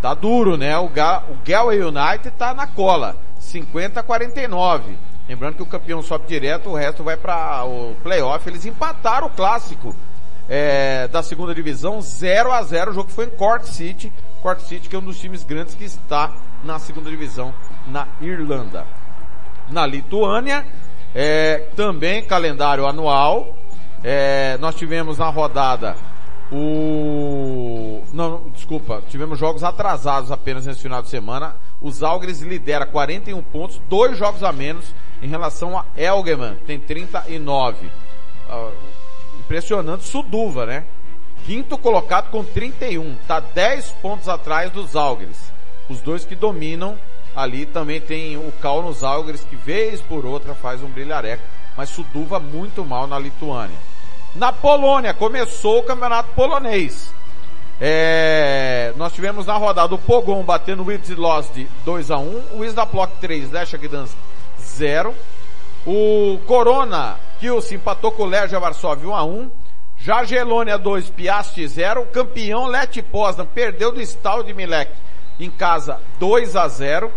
tá 0.00 0.14
duro, 0.14 0.56
né? 0.56 0.78
O, 0.78 0.88
Ga, 0.88 1.22
o 1.28 1.36
Galway 1.46 1.82
United 1.82 2.30
tá 2.38 2.54
na 2.54 2.66
cola, 2.66 3.14
50 3.40 4.00
a 4.00 4.02
49. 4.02 4.96
Lembrando 5.28 5.56
que 5.56 5.62
o 5.62 5.66
campeão 5.66 6.00
sobe 6.00 6.26
direto, 6.26 6.70
o 6.70 6.74
resto 6.74 7.04
vai 7.04 7.18
para 7.18 7.62
o 7.66 7.94
playoff. 8.02 8.48
Eles 8.48 8.64
empataram 8.64 9.26
o 9.26 9.30
clássico 9.30 9.94
é, 10.48 11.06
da 11.08 11.22
segunda 11.22 11.54
divisão 11.54 12.00
0 12.00 12.50
a 12.50 12.62
0 12.62 12.90
O 12.90 12.94
jogo 12.94 13.10
foi 13.10 13.26
em 13.26 13.30
Cork 13.30 13.68
City. 13.68 14.10
Cork 14.42 14.62
City 14.62 14.88
que 14.88 14.96
é 14.96 14.98
um 14.98 15.02
dos 15.02 15.18
times 15.18 15.42
grandes 15.42 15.74
que 15.74 15.84
está 15.84 16.32
na 16.62 16.78
segunda 16.78 17.10
divisão 17.10 17.54
na 17.86 18.06
Irlanda. 18.20 18.86
Na 19.70 19.86
Lituânia, 19.86 20.66
é, 21.14 21.68
também 21.76 22.22
calendário 22.22 22.86
anual. 22.86 23.56
É, 24.02 24.56
nós 24.58 24.74
tivemos 24.74 25.18
na 25.18 25.28
rodada 25.28 25.96
o... 26.50 28.02
Não, 28.12 28.48
desculpa, 28.54 29.02
tivemos 29.08 29.38
jogos 29.38 29.62
atrasados 29.62 30.30
apenas 30.30 30.66
nesse 30.66 30.80
final 30.80 31.02
de 31.02 31.08
semana. 31.08 31.56
Os 31.80 32.02
Algres 32.02 32.40
lidera 32.40 32.86
41 32.86 33.42
pontos, 33.42 33.80
dois 33.88 34.16
jogos 34.16 34.42
a 34.42 34.52
menos 34.52 34.94
em 35.22 35.28
relação 35.28 35.78
a 35.78 35.84
Elgeman, 35.96 36.56
tem 36.66 36.78
39. 36.78 37.86
Uh, 37.86 38.72
impressionante 39.40 40.04
Suduva, 40.04 40.64
né? 40.64 40.84
Quinto 41.48 41.78
colocado 41.78 42.28
com 42.30 42.44
31, 42.44 43.16
tá 43.26 43.40
10 43.40 43.92
pontos 44.02 44.28
atrás 44.28 44.70
dos 44.70 44.94
Algres. 44.94 45.50
Os 45.88 45.98
dois 46.02 46.22
que 46.22 46.34
dominam 46.34 46.94
ali 47.34 47.64
também 47.64 48.02
tem 48.02 48.36
o 48.36 48.52
Cal 48.60 48.82
nos 48.82 49.02
Algres 49.02 49.46
que 49.48 49.56
vez 49.56 50.02
por 50.02 50.26
outra 50.26 50.54
faz 50.54 50.82
um 50.82 50.90
brilhareco, 50.90 51.42
mas 51.74 51.88
Suduva 51.88 52.38
muito 52.38 52.84
mal 52.84 53.06
na 53.06 53.18
Lituânia. 53.18 53.78
Na 54.34 54.52
Polônia 54.52 55.14
começou 55.14 55.78
o 55.78 55.82
campeonato 55.84 56.34
polonês. 56.34 57.10
É, 57.80 58.92
nós 58.98 59.14
tivemos 59.14 59.46
na 59.46 59.56
rodada 59.56 59.94
o 59.94 59.98
Pogon 59.98 60.42
batendo 60.42 60.82
o 60.82 60.86
Witzlosd 60.88 61.66
2 61.82 62.10
a 62.10 62.18
1, 62.18 62.42
o 62.58 62.62
Isdaplok 62.62 63.14
3, 63.22 63.50
Lechak 63.50 63.88
Gdansk 63.88 64.14
0. 64.60 65.14
O 65.86 66.38
Corona 66.46 67.16
Kielce 67.40 67.74
empatou 67.74 68.12
com 68.12 68.24
o 68.24 68.26
Legia 68.26 68.60
Varsóvia 68.60 69.08
1 69.08 69.14
a 69.14 69.24
1. 69.24 69.50
Jagelônia 70.00 70.78
2, 70.78 71.10
Piast 71.10 71.66
0. 71.66 72.06
Campeão 72.06 72.66
Let 72.66 73.02
Poznan 73.02 73.46
perdeu 73.46 73.90
do 73.90 74.00
Stal 74.00 74.42
de 74.42 74.54
Milek 74.54 74.92
em 75.40 75.50
casa 75.50 76.00
2 76.18 76.56
a 76.56 76.68
0. 76.68 77.12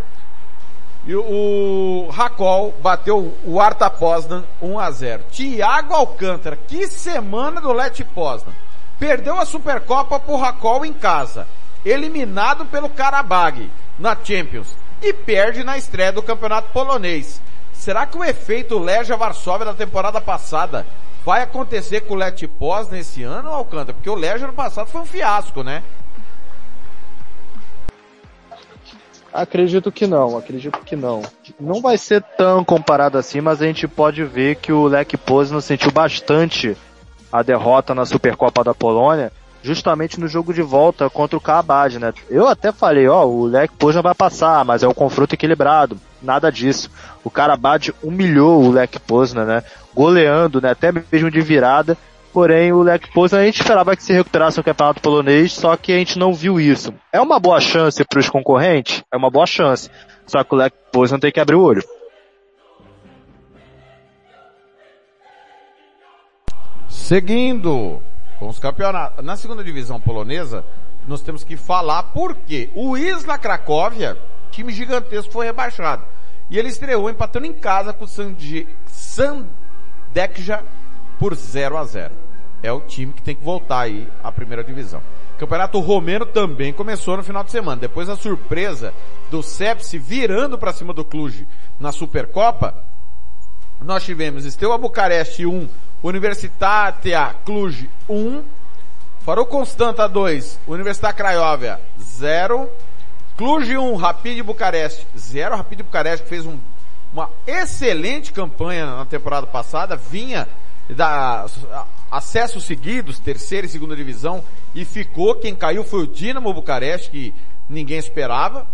E 1.05 1.15
o 1.15 2.09
Racol 2.11 2.73
bateu 2.81 3.35
o 3.43 3.59
Arta 3.59 3.89
Poznan 3.89 4.43
1 4.61 4.79
a 4.79 4.91
0. 4.91 5.23
Thiago 5.31 5.93
Alcântara, 5.93 6.55
que 6.55 6.87
semana 6.87 7.61
do 7.61 7.71
Let 7.71 8.03
Poznan. 8.13 8.53
Perdeu 8.99 9.39
a 9.39 9.45
Supercopa 9.45 10.19
pro 10.19 10.35
Racol 10.35 10.85
em 10.85 10.93
casa. 10.93 11.47
Eliminado 11.85 12.65
pelo 12.65 12.89
Karabag 12.89 13.69
na 13.97 14.15
Champions. 14.15 14.75
E 15.01 15.13
perde 15.13 15.63
na 15.63 15.77
estreia 15.77 16.11
do 16.11 16.21
Campeonato 16.21 16.69
Polonês. 16.71 17.41
Será 17.73 18.05
que 18.05 18.17
o 18.17 18.23
efeito 18.23 18.77
Legia 18.77 19.17
Varsóvia 19.17 19.65
da 19.65 19.73
temporada 19.73 20.21
passada 20.21 20.85
vai 21.25 21.43
acontecer 21.43 22.01
com 22.01 22.13
o 22.13 22.17
Let 22.17 22.47
Pós 22.47 22.89
nesse 22.89 23.23
ano, 23.23 23.49
Alcântara? 23.49 23.93
Porque 23.93 24.09
o 24.09 24.15
Legia 24.15 24.47
no 24.47 24.53
passado 24.53 24.87
foi 24.87 25.01
um 25.01 25.05
fiasco, 25.05 25.63
né? 25.63 25.83
Acredito 29.33 29.91
que 29.91 30.05
não, 30.05 30.37
acredito 30.37 30.79
que 30.79 30.95
não. 30.95 31.21
Não 31.57 31.81
vai 31.81 31.97
ser 31.97 32.21
tão 32.37 32.65
comparado 32.65 33.17
assim, 33.17 33.39
mas 33.39 33.61
a 33.61 33.65
gente 33.65 33.87
pode 33.87 34.23
ver 34.25 34.55
que 34.55 34.73
o 34.73 34.87
Lech 34.87 35.15
Poznan 35.15 35.61
sentiu 35.61 35.89
bastante 35.89 36.75
a 37.31 37.41
derrota 37.41 37.95
na 37.95 38.05
Supercopa 38.05 38.61
da 38.61 38.73
Polônia, 38.73 39.31
justamente 39.63 40.19
no 40.19 40.27
jogo 40.27 40.53
de 40.53 40.61
volta 40.61 41.09
contra 41.09 41.37
o 41.37 41.41
Kabad, 41.41 41.97
né? 41.97 42.13
Eu 42.29 42.45
até 42.45 42.73
falei, 42.73 43.07
ó, 43.07 43.25
o 43.25 43.45
Lech 43.45 43.73
Poznan 43.75 44.01
vai 44.01 44.13
passar, 44.13 44.65
mas 44.65 44.83
é 44.83 44.87
um 44.87 44.93
confronto 44.93 45.33
equilibrado. 45.33 45.97
Nada 46.21 46.51
disso. 46.51 46.89
O 47.23 47.29
Karabad 47.29 47.89
humilhou 48.01 48.63
o 48.63 48.71
Lech 48.71 48.99
Poznan, 48.99 49.45
né? 49.45 49.63
Goleando, 49.93 50.61
né? 50.61 50.71
Até 50.71 50.91
mesmo 50.91 51.31
de 51.31 51.41
virada. 51.41 51.97
Porém, 52.31 52.71
o 52.71 52.81
Lech 52.81 53.11
Poznan 53.11 53.41
a 53.41 53.45
gente 53.45 53.59
esperava 53.61 53.95
que 53.95 54.03
se 54.03 54.13
recuperasse 54.13 54.57
no 54.57 54.63
campeonato 54.63 55.01
polonês, 55.01 55.51
só 55.53 55.75
que 55.75 55.91
a 55.91 55.97
gente 55.97 56.17
não 56.17 56.33
viu 56.33 56.59
isso. 56.59 56.93
É 57.11 57.19
uma 57.19 57.39
boa 57.39 57.59
chance 57.59 58.03
para 58.05 58.19
os 58.19 58.29
concorrentes? 58.29 59.03
É 59.11 59.17
uma 59.17 59.29
boa 59.29 59.45
chance. 59.45 59.89
Só 60.25 60.43
que 60.43 60.53
o 60.55 60.57
Lech 60.57 60.75
Poznan 60.91 61.19
tem 61.19 61.31
que 61.31 61.39
abrir 61.39 61.55
o 61.55 61.61
olho. 61.61 61.83
Seguindo, 66.87 68.01
com 68.39 68.47
os 68.47 68.57
campeonatos. 68.57 69.23
Na 69.23 69.35
segunda 69.35 69.63
divisão 69.63 69.99
polonesa, 69.99 70.63
nós 71.07 71.21
temos 71.21 71.43
que 71.43 71.57
falar 71.57 72.03
porque 72.03 72.69
o 72.73 72.97
Isla 72.97 73.37
Cracóvia, 73.37 74.17
time 74.51 74.71
gigantesco, 74.73 75.31
foi 75.31 75.45
rebaixado. 75.45 76.03
E 76.49 76.59
ele 76.59 76.67
estreou 76.67 77.09
empatando 77.09 77.45
em 77.47 77.53
casa 77.53 77.93
com 77.93 78.03
o 78.05 78.07
Sandi- 78.07 78.67
Sandekja 78.87 80.63
por 81.17 81.33
0 81.35 81.77
a 81.77 81.85
0 81.85 82.13
É 82.63 82.71
o 82.71 82.81
time 82.81 83.13
que 83.13 83.21
tem 83.21 83.35
que 83.35 83.43
voltar 83.43 83.81
aí 83.81 84.07
à 84.23 84.31
primeira 84.31 84.63
divisão. 84.63 85.01
Campeonato 85.39 85.79
Romeno 85.79 86.25
também 86.25 86.71
começou 86.71 87.17
no 87.17 87.23
final 87.23 87.43
de 87.43 87.49
semana. 87.51 87.81
Depois 87.81 88.07
da 88.07 88.15
surpresa 88.15 88.93
do 89.31 89.41
Sepsi 89.41 89.97
virando 89.97 90.57
para 90.57 90.71
cima 90.73 90.93
do 90.93 91.03
Cluj 91.03 91.47
na 91.79 91.91
Supercopa, 91.91 92.75
nós 93.81 94.03
tivemos 94.03 94.43
Steaua 94.45 94.77
Bucareste 94.77 95.45
1, 95.45 95.67
Universitatea 96.03 97.33
Cluj 97.43 97.89
1, 98.07 98.43
Farou 99.25 99.45
Constanta 99.47 100.07
2, 100.07 100.59
Universidade 100.67 101.17
Craiova 101.17 101.79
0, 101.99 102.69
Cluj 103.41 103.75
1, 103.75 103.95
Rapid 103.95 104.43
Bucareste 104.43 105.07
0, 105.17 105.55
Rapid 105.55 105.81
Bucareste 105.81 106.27
fez 106.27 106.45
um- 106.45 106.59
uma 107.11 107.27
excelente 107.47 108.31
campanha 108.31 108.85
na 108.85 109.03
temporada 109.03 109.47
passada, 109.47 109.95
vinha 109.95 110.47
da 110.87 111.47
acessos 112.11 112.63
seguidos, 112.65 113.17
terceira 113.17 113.65
e 113.65 113.69
segunda 113.69 113.95
divisão, 113.95 114.43
e 114.75 114.85
ficou, 114.85 115.33
quem 115.33 115.55
caiu 115.55 115.83
foi 115.83 116.03
o 116.03 116.07
Dinamo 116.07 116.53
Bucareste, 116.53 117.09
que 117.09 117.35
ninguém 117.67 117.97
esperava. 117.97 118.67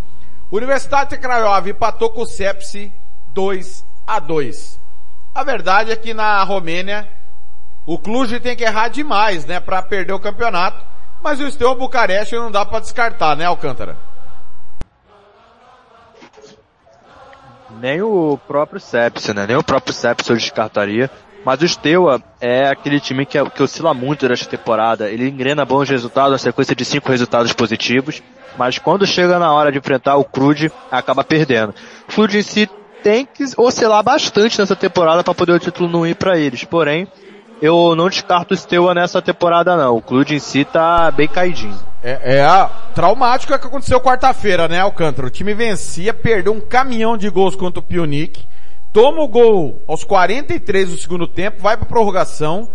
Universidade 0.52 1.12
de 1.12 1.18
Craiova 1.18 1.70
empatou 1.70 2.10
com 2.10 2.24
o 2.24 2.28
Sepsi 2.28 2.92
2 3.30 3.86
a 4.06 4.20
2. 4.20 4.78
A 5.34 5.46
verdade 5.46 5.94
é 5.94 5.96
que 5.96 6.14
na 6.14 6.44
Romênia 6.44 7.08
o 7.86 7.98
Cluj 7.98 8.38
tem 8.42 8.54
que 8.54 8.66
errar 8.66 8.90
demais, 8.90 9.46
né, 9.46 9.62
para 9.62 9.82
perder 9.82 10.12
o 10.12 10.20
campeonato, 10.20 10.86
mas 11.24 11.40
o 11.40 11.50
Steaua 11.50 11.74
Bucareste 11.74 12.36
não 12.36 12.52
dá 12.52 12.66
para 12.66 12.82
descartar, 12.82 13.34
né, 13.38 13.46
Alcântara? 13.46 13.98
Nem 17.80 18.02
o 18.02 18.40
próprio 18.48 18.80
Sepsi, 18.80 19.34
né? 19.34 19.46
Nem 19.48 19.56
o 19.56 19.64
próprio 19.64 19.94
Sepsi 19.94 20.30
eu 20.30 20.36
descartaria. 20.36 21.10
Mas 21.46 21.62
o 21.62 21.68
Steaua 21.68 22.22
é 22.42 22.68
aquele 22.68 23.00
time 23.00 23.26
que, 23.26 23.42
que 23.52 23.64
oscila 23.64 23.94
muito 23.94 24.22
durante 24.22 24.44
a 24.44 24.50
temporada. 24.50 25.10
Ele 25.10 25.30
engrena 25.30 25.64
bons 25.64 25.88
resultados, 25.88 26.32
uma 26.32 26.38
sequência 26.38 26.76
de 26.76 26.84
cinco 26.84 27.10
resultados 27.10 27.54
positivos. 27.54 28.22
Mas 28.58 28.78
quando 28.78 29.06
chega 29.06 29.40
na 29.40 29.54
hora 29.54 29.72
de 29.72 29.78
enfrentar 29.78 30.18
o 30.18 30.26
Crude, 30.26 30.72
acaba 30.92 31.24
perdendo. 31.24 31.74
O 32.10 32.14
Crude 32.14 32.40
em 32.40 32.42
si 32.42 32.70
tem 33.04 33.26
que 33.26 33.46
oscilar 33.56 34.04
bastante 34.04 34.60
nessa 34.60 34.76
temporada 34.76 35.24
para 35.24 35.34
poder 35.34 35.54
o 35.54 35.60
título 35.60 35.90
não 35.90 36.06
ir 36.06 36.16
para 36.16 36.38
eles. 36.38 36.64
Porém, 36.64 37.08
eu 37.62 37.96
não 37.96 38.10
descarto 38.10 38.54
o 38.54 38.58
Steaua 38.58 38.94
nessa 38.94 39.22
temporada 39.22 39.76
não. 39.76 39.98
O 39.98 40.02
Crude 40.02 40.36
em 40.36 40.40
si 40.40 40.64
tá 40.64 41.10
bem 41.12 41.28
caidinho. 41.28 41.78
É, 42.04 42.38
é 42.38 42.42
a 42.42 42.70
traumático 42.94 43.54
é 43.54 43.58
que 43.58 43.68
aconteceu 43.68 44.00
quarta-feira, 44.00 44.68
né, 44.68 44.80
Alcântara? 44.80 45.28
O 45.28 45.32
time 45.32 45.54
vencia, 45.54 46.14
perdeu 46.14 46.54
um 46.54 46.62
caminhão 46.62 47.18
de 47.18 47.30
gols 47.30 47.56
contra 47.56 47.80
o 47.80 47.84
Pionic, 47.84 48.46
toma 48.94 49.22
o 49.22 49.28
gol 49.28 49.82
aos 49.88 50.04
43 50.04 50.90
do 50.90 50.98
segundo 50.98 51.28
tempo, 51.28 51.62
vai 51.62 51.76
pra 51.76 51.86
prorrogação, 51.86 52.70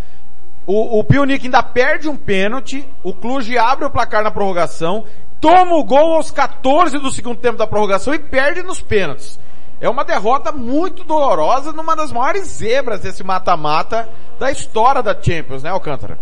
o, 0.66 0.98
o 0.98 1.04
Pionic 1.04 1.44
ainda 1.44 1.62
perde 1.62 2.08
um 2.08 2.16
pênalti, 2.16 2.88
o 3.02 3.12
Cluj 3.12 3.56
abre 3.58 3.84
o 3.84 3.90
placar 3.90 4.22
na 4.22 4.30
prorrogação, 4.30 5.04
toma 5.40 5.74
o 5.74 5.84
gol 5.84 6.14
aos 6.14 6.30
14 6.30 6.98
do 6.98 7.10
segundo 7.10 7.38
tempo 7.38 7.58
da 7.58 7.66
prorrogação 7.66 8.14
e 8.14 8.18
perde 8.18 8.62
nos 8.62 8.80
pênaltis. 8.80 9.40
É 9.82 9.88
uma 9.88 10.04
derrota 10.04 10.52
muito 10.52 11.02
dolorosa 11.02 11.72
numa 11.72 11.96
das 11.96 12.12
maiores 12.12 12.46
zebras 12.46 13.00
desse 13.00 13.24
mata-mata 13.24 14.08
da 14.38 14.48
história 14.48 15.02
da 15.02 15.12
Champions, 15.12 15.64
né, 15.64 15.70
Alcântara? 15.70 16.16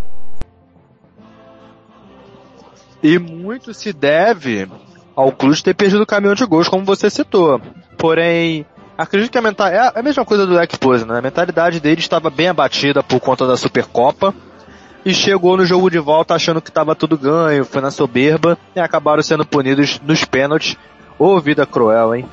E 3.03 3.19
muito 3.19 3.75
se 3.75 3.93
deve 3.93 4.67
ao 5.15 5.31
Cluj 5.31 5.63
ter 5.63 5.75
perdido 5.75 6.03
o 6.03 6.07
caminhão 6.07 6.35
de 6.35 6.47
gols, 6.47 6.71
como 6.71 6.87
você 6.87 7.11
citou. 7.11 7.61
Porém, 7.99 8.65
acredito 8.97 9.31
que 9.31 9.37
a 9.37 9.43
mentalidade, 9.43 9.95
é 9.95 10.01
a 10.01 10.03
mesma 10.03 10.25
coisa 10.25 10.47
do 10.47 10.59
Expose, 10.59 11.05
né? 11.05 11.19
A 11.19 11.23
mentalidade 11.23 11.81
dele 11.81 12.01
estava 12.01 12.31
bem 12.31 12.49
abatida 12.49 13.03
por 13.03 13.21
conta 13.21 13.47
da 13.47 13.59
Supercopa 13.59 14.35
e 15.05 15.13
chegou 15.13 15.59
no 15.59 15.67
jogo 15.67 15.91
de 15.91 15.99
volta 15.99 16.35
achando 16.35 16.63
que 16.63 16.71
estava 16.71 16.95
tudo 16.95 17.19
ganho, 17.19 17.67
foi 17.67 17.83
na 17.83 17.91
soberba 17.91 18.57
e 18.75 18.81
acabaram 18.81 19.23
sendo 19.23 19.45
punidos 19.45 20.01
nos 20.03 20.25
pênaltis. 20.25 20.79
Ô 21.19 21.39
vida 21.39 21.67
cruel, 21.67 22.15
hein? 22.15 22.27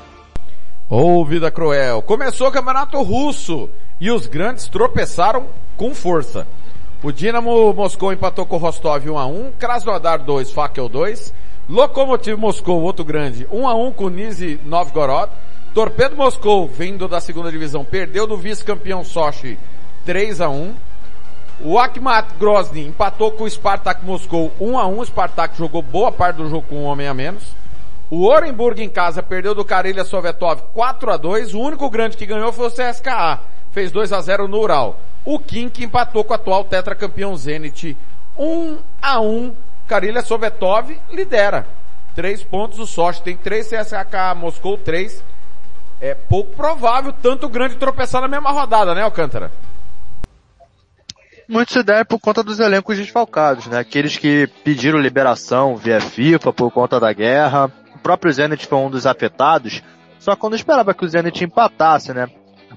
Ô, 0.90 1.26
vida 1.26 1.52
cruel. 1.52 2.02
Começou 2.02 2.48
o 2.48 2.52
campeonato 2.52 3.02
russo 3.02 3.70
e 4.00 4.10
os 4.10 4.26
grandes 4.26 4.70
tropeçaram 4.70 5.48
com 5.76 5.94
força. 5.94 6.48
O 7.04 7.12
Dinamo 7.12 7.74
Moscou 7.74 8.14
empatou 8.14 8.46
com 8.46 8.56
o 8.56 8.60
Rostov 8.60 9.06
1x1, 9.06 9.52
Krasnodar 9.60 10.24
2, 10.24 10.50
Fakel 10.54 10.88
2, 10.88 11.34
Lokomotiv 11.68 12.38
Moscou, 12.38 12.82
outro 12.82 13.04
grande, 13.04 13.46
1x1 13.48 13.94
com 13.96 14.06
o 14.06 14.10
Nizhny 14.10 14.62
Novgorod, 14.64 15.30
Torpedo 15.74 16.16
Moscou, 16.16 16.66
vindo 16.70 17.06
da 17.06 17.20
segunda 17.20 17.52
divisão, 17.52 17.84
perdeu 17.84 18.26
do 18.26 18.38
vice-campeão 18.38 19.04
Sochi 19.04 19.60
3x1, 20.08 20.72
o 21.60 21.78
Akhmat 21.78 22.28
Grozny 22.40 22.88
empatou 22.88 23.34
com 23.34 23.44
o 23.44 23.50
Spartak 23.50 24.06
Moscou 24.06 24.54
1x1, 24.58 24.98
o 24.98 25.06
Spartak 25.06 25.58
jogou 25.58 25.82
boa 25.82 26.14
parte 26.14 26.38
do 26.38 26.50
jogo 26.50 26.66
com 26.70 26.78
um 26.78 26.86
homem 26.86 27.08
a 27.08 27.14
menos, 27.14 27.44
o 28.10 28.26
Orenburg 28.26 28.82
em 28.82 28.89
casa 28.89 29.22
perdeu 29.22 29.53
do 29.53 29.66
Karelia 29.66 30.05
Sovetov 30.05 30.62
4 30.74 31.12
a 31.12 31.18
2 31.18 31.53
O 31.53 31.60
único 31.60 31.89
grande 31.89 32.16
que 32.16 32.26
ganhou 32.26 32.53
foi 32.53 32.68
o 32.68 32.72
CSKA. 32.72 33.39
Fez 33.72 33.91
2 33.91 34.14
a 34.14 34.22
0 34.22 34.47
no 34.47 34.60
Ural. 34.60 34.99
O 35.26 35.38
Kink 35.38 35.84
empatou 35.84 36.24
com 36.24 36.34
o 36.34 36.36
atual 36.36 36.64
tetracampeão 36.64 37.36
Zenit 37.36 37.97
1 38.38 38.78
a 39.01 39.20
1 39.20 39.53
Karelia 39.88 40.22
Sovetov 40.22 40.97
lidera. 41.12 41.68
Três 42.16 42.43
pontos, 42.43 42.80
o 42.80 42.88
Sochi 42.88 43.22
tem 43.22 43.38
três, 43.38 43.68
CSKA 43.70 44.34
Moscou 44.36 44.78
três. 44.78 45.24
É 45.99 46.14
pouco 46.14 46.55
provável 46.55 47.14
tanto 47.14 47.49
grande 47.49 47.76
tropeçar 47.76 48.22
na 48.22 48.28
mesma 48.28 48.51
rodada, 48.51 48.93
né, 48.93 49.01
Alcântara? 49.01 49.51
Muito 51.47 51.72
se 51.72 51.84
por 52.05 52.20
conta 52.20 52.43
dos 52.43 52.60
elencos 52.60 52.97
desfalcados, 52.97 53.68
né? 53.68 53.80
Aqueles 53.80 54.18
que 54.18 54.47
pediram 54.64 54.99
liberação 54.99 55.78
via 55.78 56.01
FIFA 56.01 56.51
por 56.51 56.72
conta 56.72 56.99
da 56.99 57.14
guerra. 57.14 57.72
O 58.08 58.16
próprio 58.16 58.32
Zenit 58.32 58.66
foi 58.66 58.78
um 58.78 58.89
dos 58.89 59.05
afetados, 59.05 59.84
só 60.18 60.34
quando 60.34 60.55
esperava 60.55 60.93
que 60.93 61.03
o 61.03 61.10
Zenit 61.10 61.43
empatasse, 61.43 62.14
né? 62.14 62.30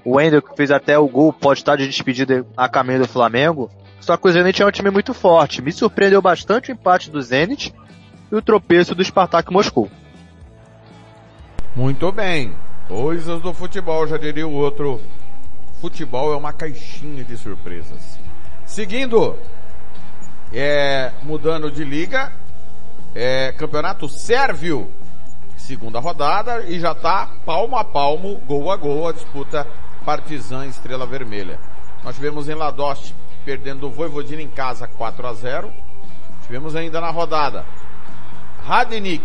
O 0.03 0.17
Wendel, 0.17 0.41
que 0.41 0.53
fez 0.57 0.71
até 0.71 0.99
o 0.99 1.07
gol, 1.07 1.31
pode 1.31 1.61
estar 1.61 1.77
de 1.77 1.87
despedida 1.87 2.45
a 2.57 2.67
caminho 2.67 2.99
do 2.99 3.07
Flamengo. 3.07 3.71
Só 4.01 4.17
que 4.17 4.27
o 4.27 4.29
Zenit 4.29 4.61
é 4.61 4.65
um 4.65 4.71
time 4.71 4.89
muito 4.89 5.13
forte. 5.13 5.61
Me 5.61 5.71
surpreendeu 5.71 6.21
bastante 6.21 6.69
o 6.69 6.73
empate 6.73 7.09
do 7.09 7.21
Zenit 7.21 7.73
e 8.29 8.35
o 8.35 8.41
tropeço 8.41 8.93
do 8.93 9.01
Spartak 9.01 9.53
Moscou. 9.53 9.89
Muito 11.77 12.11
bem. 12.11 12.53
Coisas 12.89 13.41
do 13.41 13.53
futebol, 13.53 14.05
já 14.07 14.17
diria 14.17 14.45
o 14.45 14.51
outro. 14.51 14.99
Futebol 15.79 16.33
é 16.33 16.35
uma 16.35 16.51
caixinha 16.51 17.23
de 17.23 17.37
surpresas. 17.37 18.19
Seguindo, 18.65 19.37
é, 20.51 21.13
mudando 21.23 21.71
de 21.71 21.85
liga, 21.85 22.33
é, 23.15 23.53
campeonato 23.53 24.09
sérvio, 24.09 24.91
segunda 25.71 26.01
rodada, 26.01 26.65
e 26.67 26.81
já 26.81 26.93
tá 26.93 27.29
palmo 27.45 27.77
a 27.77 27.83
palmo, 27.83 28.35
gol 28.45 28.69
a 28.69 28.75
gol, 28.75 29.07
a 29.07 29.13
disputa 29.13 29.65
Partizan 30.03 30.65
Estrela 30.65 31.05
Vermelha. 31.05 31.57
Nós 32.03 32.15
tivemos 32.15 32.49
em 32.49 32.53
Ladoste 32.53 33.15
perdendo 33.45 33.87
o 33.87 33.89
Voivodina 33.89 34.41
em 34.41 34.49
casa 34.49 34.85
4 34.85 35.27
a 35.27 35.33
0 35.33 35.71
Tivemos 36.45 36.75
ainda 36.75 36.99
na 36.99 37.09
rodada 37.09 37.65
Radnik 38.65 39.23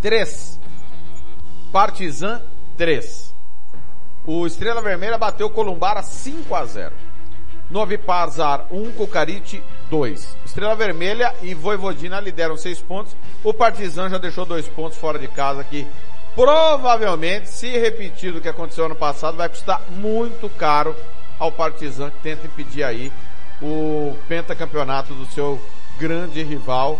3, 0.00 0.60
Partizan 1.72 2.40
3. 2.76 3.34
O 4.24 4.46
Estrela 4.46 4.80
Vermelha 4.80 5.18
bateu 5.18 5.50
Columbara 5.50 6.02
5 6.02 6.54
a 6.54 6.64
0 6.64 6.94
Novi 7.68 7.98
Pazar 7.98 8.66
1, 8.70 8.92
Cocarite 8.92 9.60
2. 9.90 10.36
Estrela 10.44 10.74
Vermelha 10.74 11.34
e 11.42 11.54
Voivodina 11.54 12.20
lideram 12.20 12.56
6 12.56 12.80
pontos. 12.80 13.16
O 13.44 13.54
Partizan 13.54 14.08
já 14.08 14.18
deixou 14.18 14.44
2 14.44 14.68
pontos 14.68 14.98
fora 14.98 15.18
de 15.18 15.28
casa 15.28 15.62
que 15.62 15.86
provavelmente, 16.34 17.48
se 17.48 17.68
repetir 17.78 18.34
o 18.34 18.40
que 18.40 18.48
aconteceu 18.48 18.86
ano 18.86 18.94
passado, 18.94 19.36
vai 19.36 19.48
custar 19.48 19.80
muito 19.90 20.48
caro 20.50 20.94
ao 21.38 21.50
Partizan 21.52 22.10
que 22.10 22.18
tenta 22.18 22.46
impedir 22.46 22.82
aí 22.82 23.12
o 23.62 24.16
pentacampeonato 24.28 25.14
do 25.14 25.24
seu 25.26 25.60
grande 25.98 26.42
rival. 26.42 26.98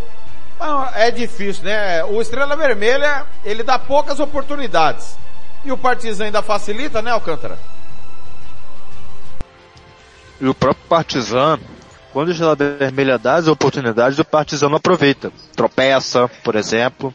É 0.95 1.11
difícil, 1.11 1.65
né? 1.65 2.03
O 2.05 2.23
Estrela 2.23 2.57
Vermelha, 2.57 3.27
ele 3.45 3.63
dá 3.63 3.79
poucas 3.79 4.21
oportunidades. 4.21 5.19
E 5.65 5.71
o 5.73 5.77
Partizan 5.77 6.27
ainda 6.27 6.41
facilita, 6.41 7.03
né, 7.03 7.11
Alcântara? 7.11 7.59
E 10.41 10.47
o 10.47 10.55
próprio 10.55 10.87
Partizan, 10.89 11.59
quando 12.17 12.29
o 12.29 12.31
Estrela 12.31 12.57
Vermelha 12.57 13.19
dá 13.19 13.35
as 13.35 13.47
oportunidades, 13.47 14.19
o 14.19 14.25
Partizan 14.25 14.71
não 14.71 14.77
aproveita. 14.79 15.31
Tropeça, 15.55 16.27
por 16.43 16.57
exemplo, 16.57 17.13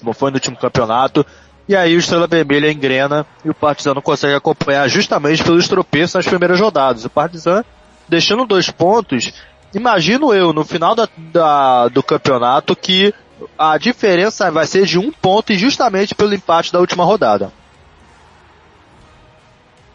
como 0.00 0.14
foi 0.14 0.30
no 0.30 0.36
último 0.36 0.56
campeonato, 0.56 1.26
e 1.68 1.76
aí 1.76 1.94
o 1.94 1.98
Estrela 1.98 2.26
Vermelha 2.26 2.72
engrena 2.72 3.26
e 3.44 3.50
o 3.50 3.54
Partizan 3.54 3.92
não 3.92 4.00
consegue 4.00 4.32
acompanhar 4.34 4.88
justamente 4.88 5.44
pelos 5.44 5.68
tropeços 5.68 6.14
nas 6.14 6.26
primeiras 6.26 6.58
rodadas. 6.58 7.04
O 7.04 7.10
Partizan, 7.10 7.62
deixando 8.08 8.46
dois 8.46 8.70
pontos, 8.70 9.30
imagino 9.74 10.32
eu, 10.32 10.54
no 10.54 10.64
final 10.64 10.94
da, 10.94 11.06
da- 11.18 11.88
do 11.88 12.02
campeonato, 12.02 12.74
que 12.74 13.12
a 13.58 13.76
diferença 13.76 14.50
vai 14.50 14.66
ser 14.66 14.86
de 14.86 14.98
um 14.98 15.12
ponto 15.12 15.52
e 15.52 15.58
justamente 15.58 16.14
pelo 16.14 16.32
empate 16.32 16.72
da 16.72 16.80
última 16.80 17.04
rodada. 17.04 17.52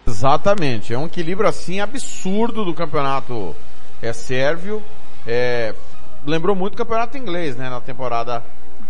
Exatamente, 0.06 0.94
é 0.94 0.98
um 1.00 1.08
equilíbrio 1.08 1.50
assim 1.50 1.80
absurdo 1.80 2.64
do 2.64 2.76
campeonato 2.76 3.56
é 4.04 4.14
sérvio. 4.14 4.84
É, 5.26 5.74
lembrou 6.26 6.56
muito 6.56 6.74
o 6.74 6.78
campeonato 6.78 7.18
inglês, 7.18 7.56
né, 7.56 7.70
na 7.70 7.80
temporada 7.80 8.44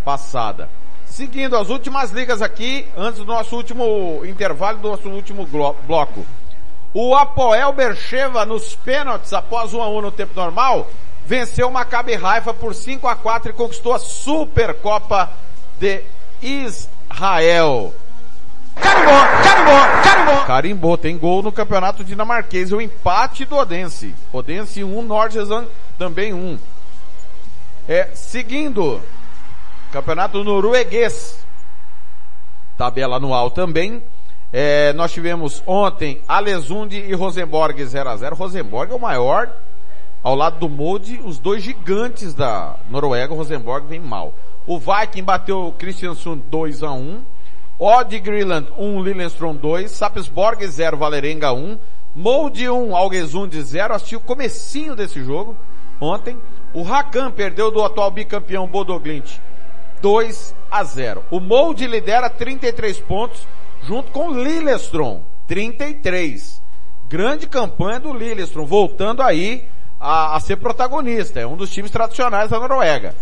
passada. 0.04 0.68
Seguindo 1.06 1.56
as 1.56 1.70
últimas 1.70 2.12
ligas 2.12 2.42
aqui, 2.42 2.88
antes 2.98 3.20
do 3.20 3.26
nosso 3.26 3.56
último 3.56 4.22
intervalo, 4.26 4.80
do 4.80 4.90
nosso 4.90 5.08
último 5.10 5.48
bloco. 5.86 6.26
O 6.92 7.16
Apoel 7.16 7.72
Bercheva 7.72 8.46
nos 8.46 8.76
pênaltis 8.76 9.32
após 9.32 9.74
1 9.74 9.82
a 9.82 9.90
1 9.90 10.02
no 10.02 10.12
tempo 10.12 10.34
normal, 10.36 10.88
venceu 11.26 11.68
o 11.68 11.72
Maccabi 11.72 12.16
Haifa 12.16 12.54
por 12.54 12.74
5 12.74 13.08
a 13.08 13.16
4 13.16 13.52
e 13.52 13.54
conquistou 13.54 13.94
a 13.94 14.00
Supercopa 14.00 15.32
de 15.80 16.04
Israel. 16.42 17.94
Carimbou, 18.76 19.14
carimbou, 19.44 20.04
carimbou. 20.04 20.46
Carimbou, 20.46 20.98
tem 20.98 21.18
gol 21.18 21.44
no 21.44 21.52
campeonato 21.52 22.04
dinamarquês, 22.04 22.72
o 22.72 22.82
empate 22.82 23.46
do 23.46 23.56
Odense. 23.56 24.14
Odense 24.32 24.84
1, 24.84 25.02
Nordjylland 25.02 25.68
também 25.98 26.34
1. 26.34 26.60
É, 27.88 28.10
seguindo, 28.14 29.02
campeonato 29.92 30.44
norueguês. 30.44 31.46
Tabela 32.78 33.18
anual 33.18 33.52
também. 33.52 34.02
É, 34.52 34.94
nós 34.94 35.12
tivemos 35.12 35.64
ontem 35.66 36.22
Alesund 36.28 36.96
e 36.96 37.14
Rosenborg 37.14 37.84
0 37.84 38.10
a 38.10 38.16
0 38.16 38.36
Rosenborg 38.36 38.92
é 38.92 38.96
o 38.96 39.00
maior, 39.00 39.52
ao 40.22 40.36
lado 40.36 40.60
do 40.60 40.70
Molde, 40.70 41.20
os 41.26 41.40
dois 41.40 41.64
gigantes 41.64 42.36
da 42.36 42.76
Noruega, 42.88 43.34
o 43.34 43.36
Rosenborg 43.38 43.88
vem 43.88 44.00
mal. 44.00 44.34
O 44.66 44.80
Viking 44.80 45.24
bateu 45.24 45.68
o 45.68 45.72
Kristiansund 45.72 46.44
2 46.50 46.84
a 46.84 46.92
1 46.92 47.24
Odd 47.80 48.20
Greenland 48.20 48.68
1, 48.78 49.04
Lillestrøm 49.04 49.58
2, 49.58 49.88
Sapsborg 49.90 50.66
0, 50.66 50.98
Valerenga 50.98 51.52
1, 51.52 51.78
Molde 52.16 52.70
1, 52.70 52.96
Algesund 52.96 53.60
0, 53.60 53.94
assisti 53.94 54.16
o 54.16 54.20
comecinho 54.20 54.96
desse 54.96 55.24
jogo 55.24 55.58
ontem. 56.00 56.38
O 56.74 56.84
Rakan 56.84 57.32
perdeu 57.32 57.72
do 57.72 57.84
atual 57.84 58.12
bicampeão 58.12 58.68
Bodoglint 58.68 59.40
2 60.02 60.56
a 60.70 60.84
0. 60.84 61.24
O 61.32 61.40
Molde 61.40 61.88
lidera 61.88 62.30
33 62.30 63.00
pontos, 63.00 63.48
junto 63.82 64.12
com 64.12 64.28
o 64.28 64.44
Lillestrøm, 64.44 65.22
33. 65.48 66.62
Grande 67.08 67.48
campanha 67.48 68.00
do 68.00 68.14
Lillestrøm, 68.14 68.66
voltando 68.66 69.22
aí 69.22 69.68
a, 70.00 70.36
a 70.36 70.40
ser 70.40 70.58
protagonista. 70.58 71.40
É 71.40 71.48
um 71.48 71.56
dos 71.56 71.72
times 71.72 71.90
tradicionais 71.92 72.50
da 72.50 72.60
Noruega. 72.60 73.16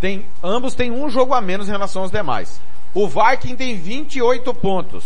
Tem, 0.00 0.24
ambos 0.42 0.74
têm 0.74 0.92
um 0.92 1.10
jogo 1.10 1.34
a 1.34 1.40
menos 1.40 1.68
em 1.68 1.72
relação 1.72 2.02
aos 2.02 2.10
demais. 2.10 2.60
O 2.94 3.06
Viking 3.06 3.56
tem 3.56 3.76
28 3.76 4.52
pontos. 4.54 5.04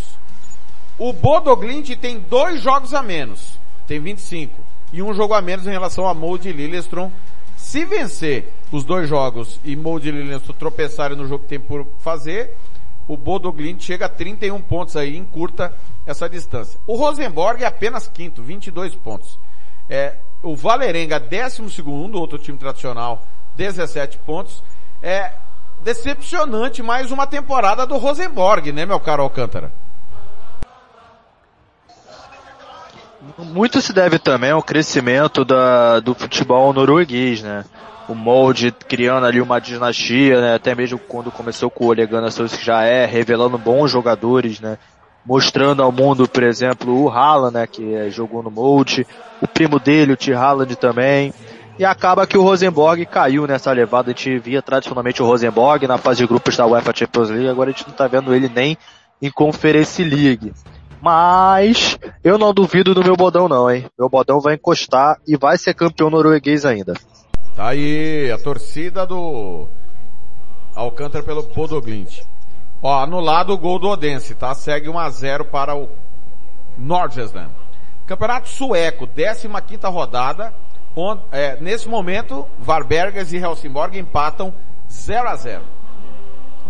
O 0.98 1.12
Bodoglint 1.12 1.96
tem 1.96 2.18
dois 2.18 2.60
jogos 2.60 2.94
a 2.94 3.02
menos. 3.02 3.58
Tem 3.86 3.98
25. 3.98 4.54
E 4.92 5.02
um 5.02 5.12
jogo 5.14 5.34
a 5.34 5.42
menos 5.42 5.66
em 5.66 5.70
relação 5.70 6.06
a 6.06 6.14
Molde 6.14 6.48
e 6.48 6.52
Lillestrøm. 6.52 7.10
Se 7.56 7.84
vencer 7.84 8.52
os 8.70 8.84
dois 8.84 9.08
jogos 9.08 9.58
e 9.64 9.74
Molde 9.74 10.08
e 10.08 10.12
Lillestrøm 10.12 10.56
tropeçarem 10.56 11.16
no 11.16 11.26
jogo 11.26 11.44
que 11.44 11.50
tem 11.50 11.60
por 11.60 11.86
fazer, 11.98 12.54
o 13.08 13.16
Bodoglint 13.16 13.80
chega 13.82 14.06
a 14.06 14.08
31 14.08 14.60
pontos 14.62 14.96
aí, 14.96 15.16
encurta 15.16 15.74
essa 16.06 16.28
distância. 16.28 16.78
O 16.86 16.96
Rosenborg 16.96 17.62
é 17.62 17.66
apenas 17.66 18.08
quinto, 18.08 18.42
22 18.42 18.94
pontos. 18.94 19.38
É, 19.88 20.16
o 20.42 20.54
Valerenga, 20.54 21.18
12 21.18 21.70
segundo, 21.70 22.18
outro 22.18 22.38
time 22.38 22.58
tradicional, 22.58 23.26
17 23.56 24.18
pontos. 24.18 24.62
É 25.02 25.32
decepcionante 25.82 26.82
mais 26.82 27.10
uma 27.10 27.26
temporada 27.26 27.86
do 27.86 27.96
Rosenborg, 27.96 28.72
né, 28.72 28.86
meu 28.86 29.00
caro 29.00 29.22
Alcântara? 29.22 29.72
Muito 33.38 33.80
se 33.80 33.92
deve 33.92 34.18
também 34.18 34.50
ao 34.50 34.62
crescimento 34.62 35.44
da, 35.44 36.00
do 36.00 36.14
futebol 36.14 36.72
norueguês, 36.72 37.42
né? 37.42 37.64
O 38.08 38.14
molde 38.14 38.72
criando 38.72 39.26
ali 39.26 39.40
uma 39.40 39.60
dinastia, 39.60 40.40
né? 40.40 40.54
Até 40.56 40.74
mesmo 40.74 40.98
quando 40.98 41.30
começou 41.30 41.70
com 41.70 41.84
o 41.84 41.88
Ole 41.88 42.04
Gunnar 42.04 42.32
Solskjaer 42.32 42.64
já 42.64 42.82
é, 42.84 43.06
revelando 43.06 43.56
bons 43.56 43.90
jogadores, 43.90 44.60
né? 44.60 44.76
Mostrando 45.24 45.84
ao 45.84 45.92
mundo, 45.92 46.28
por 46.28 46.42
exemplo, 46.42 47.04
o 47.04 47.08
Haaland, 47.08 47.54
né? 47.54 47.66
Que 47.66 48.10
jogou 48.10 48.42
no 48.42 48.50
molde, 48.50 49.06
o 49.40 49.46
primo 49.46 49.78
dele, 49.78 50.14
o 50.14 50.16
T. 50.16 50.34
Haaland 50.34 50.74
também. 50.74 51.32
E 51.82 51.84
acaba 51.84 52.28
que 52.28 52.38
o 52.38 52.42
Rosenborg 52.44 53.04
caiu 53.06 53.44
nessa 53.44 53.72
levada. 53.72 54.12
A 54.12 54.14
gente 54.14 54.38
via 54.38 54.62
tradicionalmente 54.62 55.20
o 55.20 55.26
Rosenborg 55.26 55.84
na 55.88 55.98
fase 55.98 56.18
de 56.18 56.28
grupos 56.28 56.56
da 56.56 56.64
UEFA 56.64 56.94
Champions 56.94 57.28
League, 57.28 57.48
agora 57.48 57.70
a 57.70 57.72
gente 57.72 57.88
não 57.88 57.92
tá 57.92 58.06
vendo 58.06 58.32
ele 58.32 58.48
nem 58.48 58.78
em 59.20 59.28
Conference 59.28 60.00
League. 60.00 60.52
Mas 61.00 61.98
eu 62.22 62.38
não 62.38 62.54
duvido 62.54 62.94
do 62.94 63.02
meu 63.02 63.16
bodão 63.16 63.48
não, 63.48 63.68
hein? 63.68 63.86
Meu 63.98 64.08
bodão 64.08 64.40
vai 64.40 64.54
encostar 64.54 65.18
e 65.26 65.36
vai 65.36 65.58
ser 65.58 65.74
campeão 65.74 66.08
norueguês 66.08 66.64
ainda. 66.64 66.94
Tá 67.56 67.70
aí 67.70 68.30
a 68.30 68.38
torcida 68.38 69.04
do 69.04 69.66
Alcântara 70.76 71.24
pelo 71.24 71.42
Podoglint. 71.42 72.20
Ó, 72.80 73.02
anulado 73.02 73.52
o 73.52 73.58
gol 73.58 73.80
do 73.80 73.88
Odense, 73.88 74.36
tá? 74.36 74.54
Segue 74.54 74.88
1 74.88 74.96
a 74.96 75.10
0 75.10 75.46
para 75.46 75.74
o 75.74 75.88
Nordjylland. 76.78 77.50
Campeonato 78.06 78.48
sueco, 78.48 79.04
15ª 79.08 79.90
rodada. 79.90 80.54
É, 81.30 81.58
nesse 81.60 81.88
momento, 81.88 82.46
Varbergas 82.58 83.32
e 83.32 83.36
Helsingborg 83.36 83.98
empatam 83.98 84.52
0 84.90 85.28
a 85.28 85.36
0. 85.36 85.62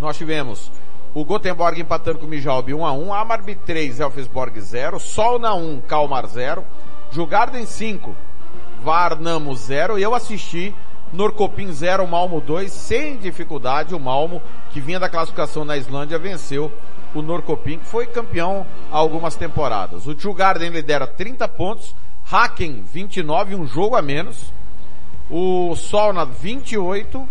Nós 0.01 0.17
tivemos 0.17 0.71
o 1.15 1.25
Gothenburg 1.25 1.81
empatando 1.81 2.19
com 2.19 2.27
o 2.27 2.29
Mijalbi 2.29 2.73
1 2.73 2.87
a 2.87 2.93
1, 2.93 3.13
Amarby 3.13 3.55
3, 3.55 4.01
Elfsborg 4.01 4.59
0, 4.61 4.99
Solna 4.99 5.53
1, 5.55 5.83
Kalmar 5.83 6.27
0, 6.27 6.65
Jugarden 7.11 7.67
5, 7.67 8.15
Varnamo 8.83 9.55
0 9.55 9.99
e 9.99 10.03
eu 10.03 10.15
assisti 10.15 10.75
Norcopim 11.13 11.71
0, 11.71 12.07
Malmo 12.07 12.41
2, 12.41 12.73
sem 12.73 13.19
dificuldade 13.19 13.95
o 13.95 14.01
Malmo, 14.01 14.41
que 14.71 14.81
vinha 14.81 14.99
da 14.99 15.11
classificação 15.11 15.65
na 15.65 15.77
Islândia, 15.77 16.19
venceu 16.19 16.73
o 17.15 17.21
Norcopim, 17.21 17.79
que 17.79 17.85
foi 17.85 18.07
campeão 18.07 18.67
há 18.91 18.97
algumas 18.97 19.37
temporadas. 19.37 20.07
O 20.07 20.19
Jugarden 20.19 20.71
lidera 20.71 21.07
30 21.07 21.47
pontos, 21.49 21.95
Haken 22.33 22.83
29, 22.83 23.55
um 23.55 23.67
jogo 23.67 23.95
a 23.95 24.01
menos, 24.03 24.53
o 25.31 25.75
Solna 25.77 26.25
28, 26.25 27.29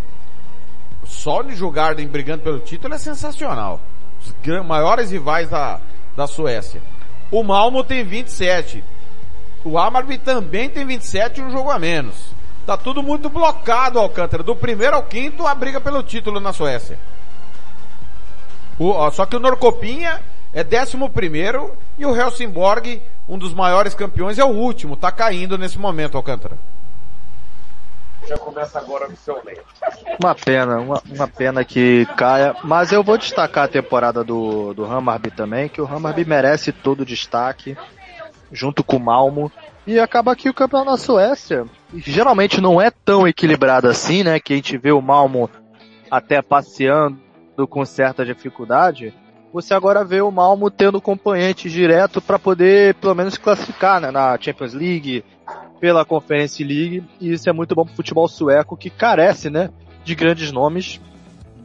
Solna 1.06 1.52
e 1.52 1.56
Jugarden 1.56 2.08
brigando 2.08 2.44
pelo 2.44 2.60
título 2.60 2.94
é 2.94 2.98
sensacional. 2.98 3.82
Os 4.20 4.34
maiores 4.66 5.10
rivais 5.12 5.50
da, 5.50 5.80
da 6.16 6.28
Suécia. 6.28 6.82
O 7.32 7.44
Malmo 7.44 7.84
tem 7.84 8.04
27. 8.04 8.84
O 9.66 9.78
Amarby 9.78 10.18
também 10.20 10.70
tem 10.70 10.86
27 10.86 11.40
e 11.40 11.44
um 11.44 11.52
jogo 11.52 11.72
a 11.72 11.80
menos. 11.80 12.16
Tá 12.66 12.78
tudo 12.78 13.02
muito 13.02 13.30
blocado, 13.30 13.98
Alcântara. 13.98 14.44
Do 14.44 14.56
primeiro 14.56 14.96
ao 14.96 15.04
quinto, 15.04 15.48
a 15.48 15.56
briga 15.56 15.82
pelo 15.82 16.04
título 16.04 16.40
na 16.40 16.54
Suécia. 16.54 17.00
O- 18.78 18.90
ó, 18.92 19.10
só 19.10 19.26
que 19.26 19.36
o 19.36 19.40
Norcopinha 19.40 20.22
é 20.54 20.64
décimo 20.64 21.10
primeiro 21.10 21.76
e 21.98 22.06
o 22.06 22.16
Helsingborg, 22.16 23.02
um 23.32 23.38
dos 23.38 23.54
maiores 23.54 23.96
campeões, 23.96 24.38
é 24.38 24.44
o 24.44 24.50
último. 24.50 24.98
Tá 24.98 25.10
caindo 25.10 25.58
nesse 25.58 25.80
momento, 25.80 26.18
Alcântara. 26.18 26.58
Já 28.28 28.38
começa 28.38 28.78
agora 28.78 29.08
no 29.08 29.16
seu 29.16 29.42
leito. 29.46 29.64
Uma 30.20 30.36
pena, 30.36 30.80
uma, 30.80 31.02
uma 31.10 31.28
pena 31.30 31.64
que 31.64 32.06
caia. 32.18 32.54
Mas 32.62 32.92
eu 32.92 33.02
vou 33.02 33.18
destacar 33.18 33.64
a 33.64 33.70
temporada 33.70 34.22
do, 34.22 34.74
do 34.74 34.84
Hammarby 34.84 35.32
também, 35.32 35.70
que 35.70 35.82
o 35.82 35.88
Hammarby 35.88 36.26
merece 36.26 36.74
todo 36.74 37.02
o 37.02 37.06
destaque, 37.06 37.78
junto 38.52 38.84
com 38.84 38.98
o 38.98 39.00
Malmo. 39.00 39.50
E 39.88 39.98
acaba 39.98 40.36
que 40.36 40.50
o 40.50 40.54
campeonato 40.54 40.92
na 40.92 40.98
Suécia 40.98 41.66
geralmente 41.96 42.60
não 42.60 42.82
é 42.82 42.92
tão 42.92 43.26
equilibrado 43.26 43.88
assim, 43.88 44.26
né? 44.26 44.42
Que 44.42 44.52
a 44.52 44.56
gente 44.58 44.78
vê 44.78 44.92
o 44.92 45.02
Malmo 45.02 45.50
até 46.12 46.42
passeando 46.42 47.18
com 47.70 47.86
certa 47.86 48.26
dificuldade. 48.26 49.14
Você 49.54 49.74
agora 49.74 50.06
vê 50.06 50.22
o 50.22 50.32
Malmo 50.32 50.72
tendo 50.72 51.02
componente 51.02 51.70
direto 51.70 52.22
para 52.22 52.40
poder 52.40 52.96
pelo 52.96 53.14
menos 53.14 53.38
classificar 53.38 54.00
né, 54.00 54.10
na 54.10 54.38
Champions 54.40 54.74
League, 54.74 55.26
pela 55.78 56.06
Conference 56.06 56.64
League, 56.64 57.04
e 57.20 57.34
isso 57.34 57.50
é 57.50 57.54
muito 57.54 57.76
bom 57.76 57.84
pro 57.84 57.96
futebol 57.96 58.28
sueco 58.30 58.78
que 58.78 58.90
carece, 58.90 59.50
né, 59.50 59.70
de 60.06 60.16
grandes 60.16 60.54
nomes 60.54 61.02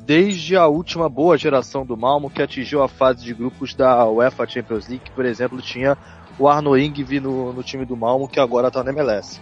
desde 0.04 0.56
a 0.56 0.66
última 0.66 1.08
boa 1.08 1.36
geração 1.36 1.84
do 1.84 1.96
Malmo 1.96 2.30
que 2.30 2.40
atingiu 2.40 2.82
a 2.82 2.88
fase 2.88 3.24
de 3.24 3.34
grupos 3.34 3.74
da 3.74 4.08
UEFA 4.08 4.46
Champions 4.46 4.88
League, 4.88 5.04
que, 5.04 5.10
por 5.10 5.24
exemplo, 5.24 5.60
tinha 5.60 5.96
o 6.38 6.48
Arno 6.48 6.76
Ingvi 6.76 7.20
no, 7.20 7.52
no 7.52 7.62
time 7.62 7.84
do 7.84 7.96
Malmo 7.96 8.28
que 8.28 8.40
agora 8.40 8.70
tá 8.70 8.82
na 8.82 8.90
MLS. 8.90 9.40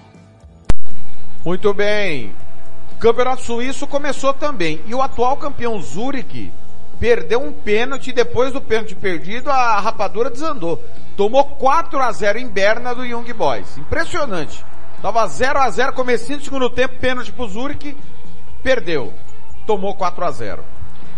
Muito 1.44 1.72
bem. 1.74 2.34
O 2.92 2.98
Campeonato 2.98 3.42
Suíço 3.42 3.86
começou 3.86 4.32
também. 4.32 4.80
E 4.86 4.94
o 4.94 5.02
atual 5.02 5.36
campeão 5.36 5.78
Zurich 5.82 6.50
perdeu 6.98 7.40
um 7.40 7.52
pênalti. 7.52 8.12
Depois 8.12 8.52
do 8.52 8.60
pênalti 8.60 8.94
perdido, 8.94 9.50
a 9.50 9.78
rapadura 9.80 10.30
desandou. 10.30 10.82
Tomou 11.16 11.44
4 11.44 11.98
a 12.00 12.12
0 12.12 12.38
em 12.38 12.48
Berna 12.48 12.94
do 12.94 13.04
Young 13.04 13.32
Boys. 13.32 13.78
Impressionante. 13.78 14.64
Tava 15.00 15.26
0 15.26 15.58
a 15.58 15.70
0 15.70 15.92
comecinho 15.92 16.38
do 16.38 16.44
segundo 16.44 16.70
tempo, 16.70 16.98
pênalti 16.98 17.30
pro 17.32 17.46
Zurich, 17.46 17.96
perdeu. 18.62 19.12
Tomou 19.66 19.94
4 19.94 20.24
a 20.24 20.30
0 20.30 20.64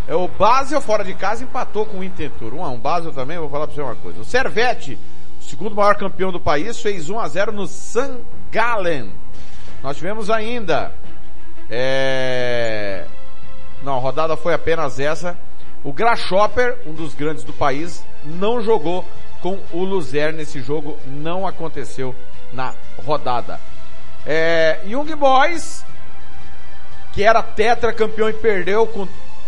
é 0.08 0.14
o 0.14 0.28
Basel 0.28 0.80
fora 0.80 1.02
de 1.02 1.14
casa 1.14 1.42
empatou 1.42 1.84
com 1.84 1.98
o 1.98 2.04
Intentur. 2.04 2.54
1 2.54 2.64
a 2.64 2.70
1 2.70 2.78
Basel 2.78 3.12
também, 3.12 3.38
vou 3.38 3.50
falar 3.50 3.66
pra 3.66 3.74
você 3.74 3.82
uma 3.82 3.96
coisa. 3.96 4.20
O 4.20 4.24
Servete, 4.24 4.98
o 5.40 5.44
segundo 5.44 5.74
maior 5.74 5.96
campeão 5.96 6.30
do 6.30 6.40
país, 6.40 6.80
fez 6.80 7.10
1 7.10 7.18
a 7.18 7.28
0 7.28 7.52
no 7.52 7.66
St. 7.66 8.20
Gallen. 8.52 9.12
Nós 9.82 9.96
tivemos 9.96 10.30
ainda, 10.30 10.94
é... 11.68 13.06
não, 13.82 13.96
a 13.96 14.00
rodada 14.00 14.36
foi 14.36 14.54
apenas 14.54 15.00
essa. 15.00 15.36
O 15.86 15.92
Grasshopper, 15.92 16.78
um 16.84 16.92
dos 16.92 17.14
grandes 17.14 17.44
do 17.44 17.52
país, 17.52 18.04
não 18.24 18.60
jogou 18.60 19.04
com 19.40 19.60
o 19.70 19.84
Luzerne. 19.84 20.42
Esse 20.42 20.60
jogo 20.60 20.98
não 21.06 21.46
aconteceu 21.46 22.12
na 22.52 22.74
rodada. 23.04 23.60
É... 24.26 24.80
Young 24.84 25.14
Boys, 25.14 25.86
que 27.12 27.22
era 27.22 27.40
tetracampeão 27.40 28.28
e 28.28 28.32
perdeu 28.32 28.84
com 28.88 29.06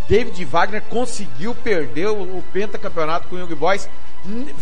David 0.08 0.44
Wagner 0.44 0.82
conseguiu 0.82 1.56
perder 1.56 2.06
o, 2.06 2.38
o 2.38 2.44
pentacampeonato 2.52 3.26
com 3.26 3.34
o 3.34 3.40
Young 3.40 3.56
Boys. 3.56 3.90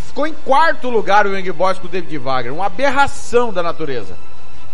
Ficou 0.06 0.26
em 0.26 0.32
quarto 0.32 0.88
lugar 0.88 1.26
o 1.26 1.36
Young 1.36 1.52
Boys 1.52 1.78
com 1.78 1.88
o 1.88 1.90
David 1.90 2.16
Wagner. 2.16 2.54
Uma 2.54 2.66
aberração 2.66 3.52
da 3.52 3.62
natureza. 3.62 4.16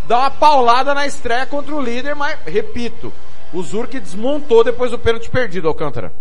Dá 0.07 0.21
uma 0.21 0.31
paulada 0.31 0.95
na 0.95 1.05
estreia 1.05 1.47
contra 1.47 1.75
o 1.75 1.83
líder, 1.83 2.15
mas, 2.15 2.39
repito, 2.47 3.13
o 3.53 3.61
Zurk 3.61 3.99
desmontou 3.99 4.63
depois 4.63 4.93
do 4.93 5.01
pênalti 5.01 5.29
perdido, 5.29 5.67
Alcântara. 5.67 6.13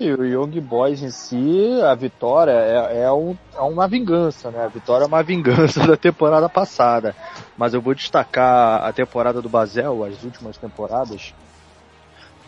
E 0.00 0.12
o 0.12 0.24
Young 0.24 0.60
Boys 0.60 1.02
em 1.02 1.10
si, 1.10 1.80
a 1.82 1.92
vitória 1.94 2.52
é, 2.52 3.02
é, 3.02 3.12
um, 3.12 3.36
é 3.52 3.60
uma 3.60 3.88
vingança, 3.88 4.48
né? 4.50 4.64
A 4.64 4.68
vitória 4.68 5.04
é 5.04 5.08
uma 5.08 5.22
vingança 5.24 5.84
da 5.86 5.96
temporada 5.96 6.48
passada. 6.48 7.16
Mas 7.56 7.74
eu 7.74 7.80
vou 7.80 7.94
destacar 7.94 8.84
a 8.84 8.92
temporada 8.92 9.42
do 9.42 9.48
Basel, 9.48 10.04
as 10.04 10.22
últimas 10.22 10.56
temporadas, 10.56 11.34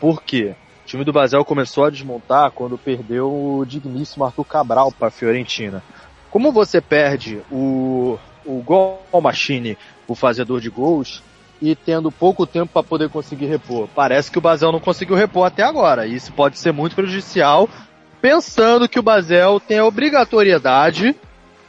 por 0.01 0.23
quê? 0.23 0.55
O 0.83 0.87
time 0.87 1.05
do 1.05 1.13
Basel 1.13 1.45
começou 1.45 1.85
a 1.85 1.91
desmontar 1.91 2.51
quando 2.53 2.79
perdeu 2.79 3.31
o 3.31 3.65
digníssimo 3.67 4.25
Arthur 4.25 4.45
Cabral 4.45 4.91
para 4.91 5.09
a 5.09 5.11
Fiorentina. 5.11 5.83
Como 6.31 6.51
você 6.51 6.81
perde 6.81 7.43
o, 7.51 8.19
o 8.47 8.63
gol 8.63 9.03
machine, 9.23 9.77
o 10.09 10.15
fazedor 10.15 10.61
de 10.61 10.71
gols, 10.71 11.23
e 11.61 11.75
tendo 11.75 12.11
pouco 12.11 12.47
tempo 12.47 12.73
para 12.73 12.83
poder 12.83 13.09
conseguir 13.09 13.47
repor? 13.47 13.89
Parece 13.95 14.31
que 14.31 14.39
o 14.39 14.41
Basel 14.41 14.73
não 14.73 14.81
conseguiu 14.81 15.17
repor 15.17 15.47
até 15.47 15.63
agora. 15.63 16.07
Isso 16.07 16.33
pode 16.33 16.59
ser 16.59 16.73
muito 16.73 16.95
prejudicial, 16.95 17.69
pensando 18.21 18.89
que 18.89 18.99
o 18.99 19.03
Basel 19.03 19.61
tem 19.61 19.79
a 19.79 19.85
obrigatoriedade 19.85 21.15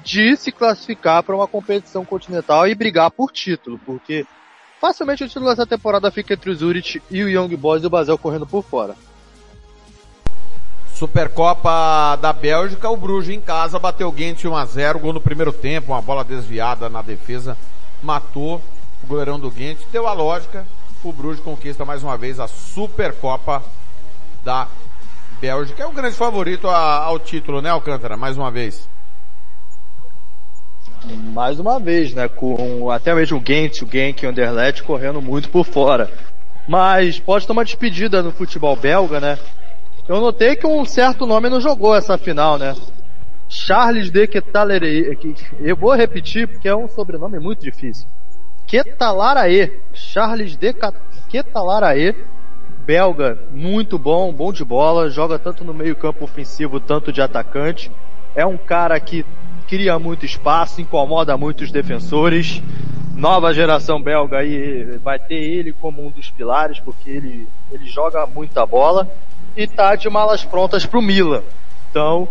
de 0.04 0.36
se 0.36 0.52
classificar 0.52 1.22
para 1.24 1.36
uma 1.36 1.48
competição 1.48 2.04
continental 2.04 2.68
e 2.68 2.74
brigar 2.74 3.12
por 3.12 3.32
título, 3.32 3.80
porque 3.86 4.26
Facilmente 4.82 5.24
o 5.24 5.28
título 5.28 5.46
dessa 5.46 5.68
temporada 5.68 6.10
fica 6.10 6.34
entre 6.34 6.50
o 6.50 6.56
Zurich 6.56 7.00
e 7.12 7.24
o 7.24 7.30
Young 7.30 7.56
Boys 7.56 7.84
e 7.84 7.86
o 7.86 7.90
Basel 7.90 8.18
correndo 8.18 8.48
por 8.48 8.64
fora. 8.64 8.96
Supercopa 10.96 12.16
da 12.16 12.34
Bélgica, 12.34 12.90
o 12.90 12.98
Bruges 12.98 13.30
em 13.30 13.40
casa 13.40 13.78
bateu 13.78 14.10
o 14.10 14.18
Gent 14.18 14.42
1x0, 14.42 14.98
gol 14.98 15.14
no 15.14 15.22
primeiro 15.22 15.54
tempo, 15.54 15.92
uma 15.92 16.02
bola 16.02 16.24
desviada 16.24 16.90
na 16.90 17.04
defesa, 17.04 17.56
matou 18.02 18.60
o 19.04 19.08
goleirão 19.08 19.40
do 19.40 19.52
Gent, 19.52 19.80
deu 19.92 20.08
a 20.08 20.14
lógica, 20.14 20.66
o 21.04 21.12
Bruges 21.12 21.44
conquista 21.44 21.84
mais 21.86 22.04
uma 22.04 22.18
vez 22.18 22.40
a 22.40 22.48
Supercopa 22.48 23.64
da 24.44 24.68
Bélgica. 25.40 25.84
É 25.84 25.86
o 25.86 25.92
grande 25.92 26.16
favorito 26.16 26.68
ao 26.68 27.18
título, 27.20 27.62
né 27.62 27.70
Alcântara, 27.70 28.16
mais 28.16 28.38
uma 28.38 28.52
vez 28.52 28.90
mais 31.34 31.60
uma 31.60 31.80
vez, 31.80 32.14
né, 32.14 32.28
com 32.28 32.90
até 32.90 33.14
mesmo 33.14 33.40
o 33.40 33.44
Gent, 33.46 33.82
o 33.82 33.88
Genk 33.92 34.24
e 34.24 34.28
o 34.28 34.30
Anderlecht 34.30 34.84
correndo 34.84 35.22
muito 35.22 35.50
por 35.50 35.66
fora. 35.66 36.12
Mas 36.68 37.20
pode 37.20 37.48
tomar 37.48 37.64
despedida 37.64 38.22
no 38.22 38.32
futebol 38.32 38.76
belga, 38.76 39.20
né? 39.20 39.40
Eu 40.08 40.22
notei 40.22 40.56
que 40.56 40.68
um 40.68 40.86
certo 40.86 41.26
nome 41.26 41.50
não 41.50 41.60
jogou 41.60 41.96
essa 41.96 42.18
final, 42.18 42.58
né? 42.58 42.76
Charles 43.50 44.10
de 44.12 44.28
Ketalarae. 44.28 45.18
Eu 45.60 45.76
vou 45.76 45.94
repetir 45.96 46.48
porque 46.48 46.68
é 46.68 46.76
um 46.76 46.88
sobrenome 46.88 47.40
muito 47.40 47.62
difícil. 47.62 48.08
Ketalarae. 48.72 49.82
Charles 49.94 50.56
de 50.56 50.74
Ketalarae. 51.30 52.16
Belga, 52.86 53.38
muito 53.52 54.00
bom, 54.00 54.32
bom 54.32 54.54
de 54.54 54.64
bola, 54.64 55.10
joga 55.10 55.38
tanto 55.38 55.66
no 55.66 55.74
meio 55.74 55.94
campo 55.94 56.24
ofensivo, 56.24 56.80
tanto 56.80 57.12
de 57.12 57.22
atacante. 57.22 57.92
É 58.34 58.46
um 58.46 58.56
cara 58.56 58.98
que 58.98 59.26
cria 59.68 60.00
muito 60.00 60.26
espaço, 60.26 60.80
incomoda 60.80 61.36
muito 61.36 61.66
os 61.66 61.72
defensores. 61.72 62.64
Nova 63.14 63.54
geração 63.54 64.02
belga 64.02 64.38
aí 64.38 64.98
vai 65.04 65.20
ter 65.20 65.36
ele 65.36 65.74
como 65.74 66.08
um 66.08 66.10
dos 66.10 66.30
pilares, 66.30 66.80
porque 66.80 67.10
ele, 67.10 67.48
ele 67.70 67.86
joga 67.86 68.26
muita 68.26 68.66
bola 68.66 69.06
e 69.56 69.68
tá 69.68 69.98
de 69.98 70.10
malas 70.10 70.46
prontas 70.46 70.86
pro 70.86 71.02
Milan. 71.02 71.44
Então, 71.90 72.26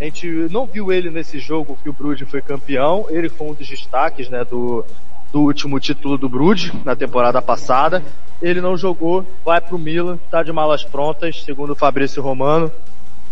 a 0.00 0.04
gente 0.04 0.28
não 0.52 0.66
viu 0.66 0.92
ele 0.92 1.10
nesse 1.10 1.40
jogo 1.40 1.76
que 1.82 1.90
o 1.90 1.92
Bruges 1.92 2.30
foi 2.30 2.40
campeão, 2.40 3.06
ele 3.10 3.28
foi 3.28 3.48
um 3.48 3.54
dos 3.54 3.68
destaques, 3.68 4.30
né, 4.30 4.44
do, 4.44 4.84
do 5.32 5.40
último 5.42 5.78
título 5.78 6.18
do 6.18 6.28
Bruges 6.28 6.72
na 6.84 6.96
temporada 6.96 7.40
passada. 7.40 8.02
Ele 8.40 8.60
não 8.60 8.76
jogou, 8.76 9.24
vai 9.44 9.60
pro 9.60 9.78
Milan, 9.78 10.18
tá 10.30 10.42
de 10.42 10.52
malas 10.52 10.82
prontas, 10.82 11.42
segundo 11.42 11.70
o 11.70 11.76
Fabrício 11.76 12.22
Romano, 12.22 12.70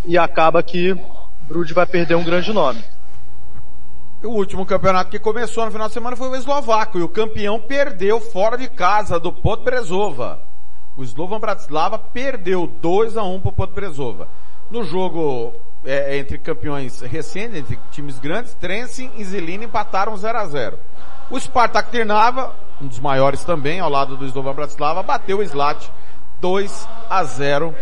e 0.04 0.16
acaba 0.18 0.62
que 0.62 0.96
Bruges 1.48 1.74
vai 1.74 1.86
perder 1.86 2.14
um 2.14 2.24
grande 2.24 2.52
nome. 2.52 2.82
O 4.22 4.30
último 4.30 4.66
campeonato 4.66 5.10
que 5.10 5.18
começou 5.18 5.64
no 5.64 5.70
final 5.70 5.86
de 5.86 5.94
semana 5.94 6.16
foi 6.16 6.28
o 6.28 6.34
eslovaco 6.34 6.98
e 6.98 7.02
o 7.02 7.08
campeão 7.08 7.60
perdeu 7.60 8.20
fora 8.20 8.58
de 8.58 8.68
casa 8.68 9.18
do 9.18 9.32
Podbrezova. 9.32 10.40
O 10.96 11.04
Slovan 11.04 11.38
Bratislava 11.38 11.98
perdeu 11.98 12.66
2 12.66 13.16
a 13.16 13.22
1 13.22 13.40
para 13.40 13.48
o 13.48 13.52
Podbrezova. 13.52 14.28
No 14.68 14.82
jogo 14.82 15.54
é, 15.84 16.18
entre 16.18 16.36
campeões 16.36 17.00
recentes, 17.00 17.58
entre 17.58 17.78
times 17.92 18.18
grandes, 18.18 18.54
Trensin 18.54 19.10
e 19.16 19.24
Zelina 19.24 19.64
empataram 19.64 20.16
0 20.16 20.38
a 20.38 20.46
0. 20.46 20.78
O 21.30 21.38
Spartak 21.38 21.90
Trnava, 21.90 22.54
um 22.80 22.86
dos 22.86 22.98
maiores 23.00 23.44
também, 23.44 23.80
ao 23.80 23.90
lado 23.90 24.16
do 24.16 24.24
Slovan 24.24 24.54
Bratislava, 24.54 25.02
bateu 25.02 25.38
o 25.38 25.42
Slat 25.42 25.90
2 26.40 26.88
a 27.10 27.24
0. 27.24 27.74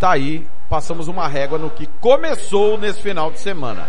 Tá 0.00 0.12
aí, 0.12 0.46
passamos 0.68 1.08
uma 1.08 1.28
régua 1.28 1.58
no 1.58 1.70
que 1.70 1.86
começou 2.00 2.78
nesse 2.78 3.02
final 3.02 3.30
de 3.30 3.38
semana. 3.38 3.88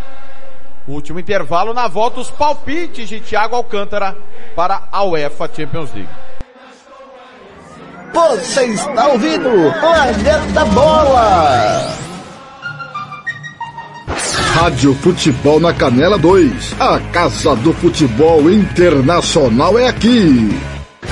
Último 0.88 1.19
intervalo, 1.19 1.73
na 1.73 1.88
volta 1.88 2.19
os 2.19 2.30
palpites 2.30 3.10
de 3.10 3.19
Thiago 3.19 3.56
Alcântara 3.56 4.15
para 4.56 4.84
a 4.91 5.03
UEFA 5.03 5.49
Champions 5.52 5.93
League. 5.93 6.10
Você 8.14 8.65
está 8.68 9.07
ouvindo 9.07 9.49
Planeta 9.80 10.65
Bola! 10.65 12.14
Rádio 14.07 14.94
Futebol 14.95 15.60
na 15.60 15.73
Canela 15.73 16.18
2. 16.18 16.76
A 16.80 16.99
Casa 17.11 17.56
do 17.56 17.73
Futebol 17.73 18.49
Internacional 18.49 19.77
é 19.77 19.88
aqui. 19.88 20.49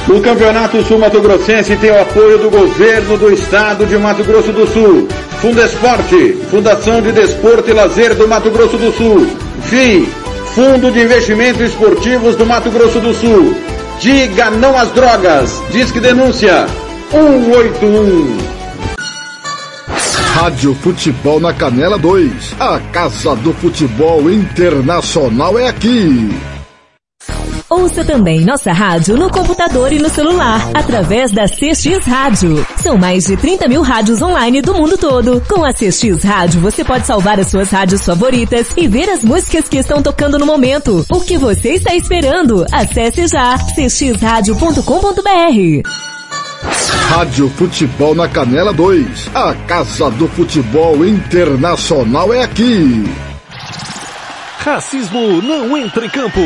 O 0.08 0.20
Campeonato 0.22 0.84
Sul 0.84 1.00
Mato 1.00 1.22
Grossense 1.22 1.76
tem 1.78 1.92
o 1.92 2.02
apoio 2.02 2.38
do 2.38 2.50
governo 2.50 3.18
do 3.18 3.32
estado 3.32 3.86
de 3.86 3.98
Mato 3.98 4.24
Grosso 4.24 4.52
do 4.52 4.68
Sul. 4.68 5.08
Fundesporte, 5.40 6.38
Fundação 6.50 7.02
de 7.02 7.12
Desporto 7.12 7.70
e 7.70 7.74
Lazer 7.74 8.16
do 8.16 8.28
Mato 8.28 8.50
Grosso 8.52 8.78
do 8.78 8.92
Sul. 8.92 9.28
FII, 9.64 10.10
Fundo 10.54 10.92
de 10.92 11.02
Investimentos 11.02 11.62
Esportivos 11.62 12.36
do 12.36 12.46
Mato 12.46 12.70
Grosso 12.70 13.00
do 13.00 13.14
Sul. 13.14 13.56
Diga 14.00 14.50
não 14.50 14.78
às 14.78 14.92
drogas. 14.92 15.62
Disque 15.72 16.00
denúncia 16.00 16.68
181. 17.12 18.43
Rádio 20.34 20.74
Futebol 20.74 21.40
na 21.40 21.54
Canela 21.54 21.96
2. 21.96 22.56
A 22.60 22.80
Casa 22.92 23.36
do 23.36 23.54
Futebol 23.54 24.32
Internacional 24.32 25.60
é 25.60 25.68
aqui. 25.68 26.32
Ouça 27.70 28.04
também 28.04 28.42
nossa 28.42 28.74
rádio 28.74 29.16
no 29.16 29.30
computador 29.30 29.94
e 29.94 30.00
no 30.00 30.10
celular, 30.10 30.68
através 30.74 31.32
da 31.32 31.46
CX 31.46 32.04
Rádio. 32.06 32.66
São 32.82 32.98
mais 32.98 33.28
de 33.28 33.38
30 33.38 33.68
mil 33.68 33.84
rádios 33.84 34.24
online 34.24 34.60
do 34.60 34.74
mundo 34.74 34.98
todo. 34.98 35.40
Com 35.48 35.64
a 35.64 35.72
CX 35.72 36.24
Rádio, 36.24 36.62
você 36.62 36.84
pode 36.84 37.06
salvar 37.06 37.40
as 37.40 37.50
suas 37.50 37.70
rádios 37.70 38.04
favoritas 38.04 38.70
e 38.76 38.88
ver 38.88 39.12
as 39.12 39.24
músicas 39.24 39.70
que 39.70 39.78
estão 39.78 40.02
tocando 40.02 40.40
no 40.40 40.48
momento. 40.48 41.06
O 41.12 41.22
que 41.22 41.38
você 41.38 41.76
está 41.76 41.94
esperando? 41.94 42.66
Acesse 42.72 43.28
já 43.28 43.56
cxradio.com.br. 43.76 46.13
Rádio 46.64 47.50
Futebol 47.50 48.16
na 48.16 48.28
Canela 48.28 48.74
2. 48.74 49.30
A 49.36 49.54
Casa 49.68 50.10
do 50.12 50.28
Futebol 50.28 51.06
Internacional 51.06 52.34
é 52.34 52.44
aqui. 52.44 53.04
Racismo 54.60 55.42
não 55.42 55.78
entra 55.78 56.06
em 56.06 56.10
campo. 56.10 56.40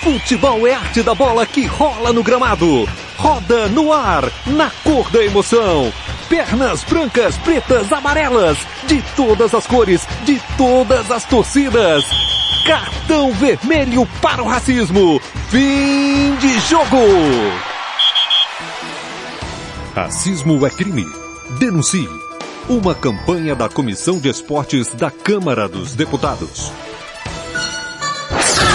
Futebol 0.00 0.66
é 0.66 0.74
arte 0.74 1.02
da 1.02 1.14
bola 1.14 1.46
que 1.46 1.66
rola 1.66 2.12
no 2.12 2.22
gramado. 2.22 2.88
Roda 3.16 3.68
no 3.68 3.92
ar, 3.92 4.24
na 4.46 4.70
cor 4.82 5.08
da 5.10 5.22
emoção. 5.22 5.92
Pernas 6.28 6.82
brancas, 6.84 7.36
pretas, 7.38 7.92
amarelas, 7.92 8.58
de 8.88 9.02
todas 9.14 9.54
as 9.54 9.66
cores, 9.66 10.06
de 10.24 10.40
todas 10.56 11.10
as 11.10 11.24
torcidas. 11.24 12.04
Cartão 12.66 13.32
vermelho 13.32 14.06
para 14.20 14.42
o 14.42 14.48
racismo. 14.48 15.20
Fim 15.50 16.34
de 16.36 16.58
jogo! 16.60 17.71
Racismo 19.94 20.66
é 20.66 20.70
crime. 20.70 21.06
Denuncie. 21.58 22.08
Uma 22.66 22.94
campanha 22.94 23.54
da 23.54 23.68
Comissão 23.68 24.18
de 24.18 24.30
Esportes 24.30 24.94
da 24.94 25.10
Câmara 25.10 25.68
dos 25.68 25.94
Deputados. 25.94 26.72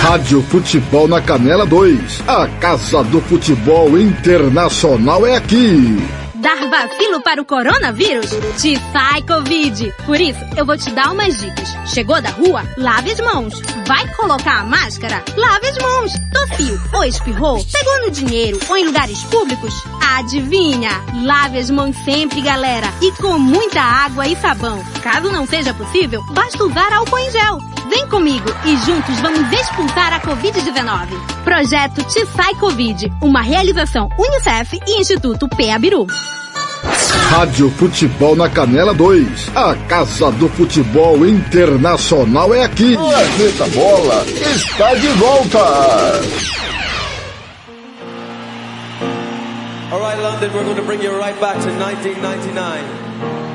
Rádio 0.03 0.44
Futebol 0.44 1.07
na 1.07 1.19
Canela 1.19 1.65
2. 1.65 2.22
A 2.27 2.48
Casa 2.60 3.03
do 3.03 3.19
Futebol 3.22 3.98
Internacional 3.98 5.26
é 5.26 5.35
aqui. 5.35 5.98
Dar 6.38 6.70
vacilo 6.70 7.22
para 7.22 7.42
o 7.42 7.46
coronavírus? 7.46 8.30
Te 8.62 8.80
sai 8.92 9.24
Covid. 9.24 9.92
Por 10.06 10.22
isso, 10.22 10.40
eu 10.56 10.66
vou 10.66 10.78
te 10.78 10.92
dar 10.92 11.12
umas 11.12 11.40
dicas. 11.40 11.76
Chegou 11.88 12.22
da 12.22 12.30
rua? 12.30 12.64
Lave 12.78 13.12
as 13.12 13.20
mãos. 13.20 13.60
Vai 13.88 14.08
colocar 14.14 14.60
a 14.60 14.64
máscara? 14.64 15.24
Lave 15.36 15.68
as 15.68 15.78
mãos. 15.80 16.12
Tossiu 16.32 16.80
ou 16.94 17.04
espirrou? 17.06 17.66
Pegou 17.72 18.02
no 18.02 18.12
dinheiro 18.12 18.60
ou 18.70 18.78
em 18.78 18.86
lugares 18.86 19.24
públicos? 19.24 19.74
Adivinha? 20.16 20.92
Lave 21.24 21.58
as 21.58 21.72
mãos 21.72 21.96
sempre, 22.06 22.42
galera. 22.42 22.88
E 23.02 23.12
com 23.14 23.40
muita 23.40 23.82
água 23.82 24.28
e 24.28 24.36
sabão. 24.36 24.80
Caso 25.02 25.32
não 25.32 25.48
seja 25.48 25.74
possível, 25.74 26.24
basta 26.32 26.64
usar 26.64 26.94
álcool 26.94 27.18
em 27.18 27.32
gel. 27.32 27.77
Vem 27.90 28.08
comigo 28.08 28.48
e 28.66 28.76
juntos 28.78 29.20
vamos 29.22 29.52
expulsar 29.52 30.14
a 30.14 30.20
Covid-19. 30.20 31.08
Projeto 31.44 32.04
Te 32.04 32.26
Sai 32.26 32.54
Covid. 32.56 33.12
Uma 33.22 33.42
realização 33.42 34.10
Unicef 34.18 34.80
e 34.86 35.00
Instituto 35.00 35.48
PEABIRU. 35.48 36.08
Rádio 37.30 37.70
Futebol 37.72 38.36
na 38.36 38.50
Canela 38.50 38.94
2. 38.94 39.52
A 39.56 39.76
Casa 39.88 40.32
do 40.32 40.50
Futebol 40.50 41.26
Internacional 41.26 42.54
é 42.54 42.64
aqui. 42.64 42.96
Planeta 42.96 43.68
Bola 43.74 44.26
está 44.26 44.94
de 44.96 45.08
volta. 45.10 45.60
All 49.90 50.00
right, 50.00 50.22
London, 50.22 50.54
we're 50.54 50.64
going 50.66 50.76
to 50.76 50.84
bring 50.84 51.02
you 51.02 51.18
right 51.18 51.40
back 51.40 51.56
to 51.62 51.70
1999. 51.70 53.47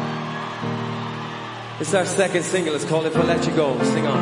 It's 1.82 1.94
our 1.94 2.06
second 2.06 2.44
single. 2.44 2.76
It's 2.76 2.84
called 2.84 3.06
If 3.06 3.16
I 3.16 3.24
Let 3.24 3.44
You 3.44 3.56
Go. 3.56 3.76
Sing 3.82 4.06
on. 4.06 4.20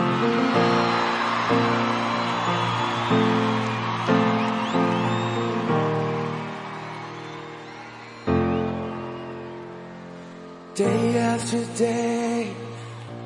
Day 10.75 11.19
after 11.19 11.63
day, 11.77 12.51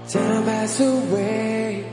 time 0.08 0.42
passes 0.42 0.80
away, 0.80 1.86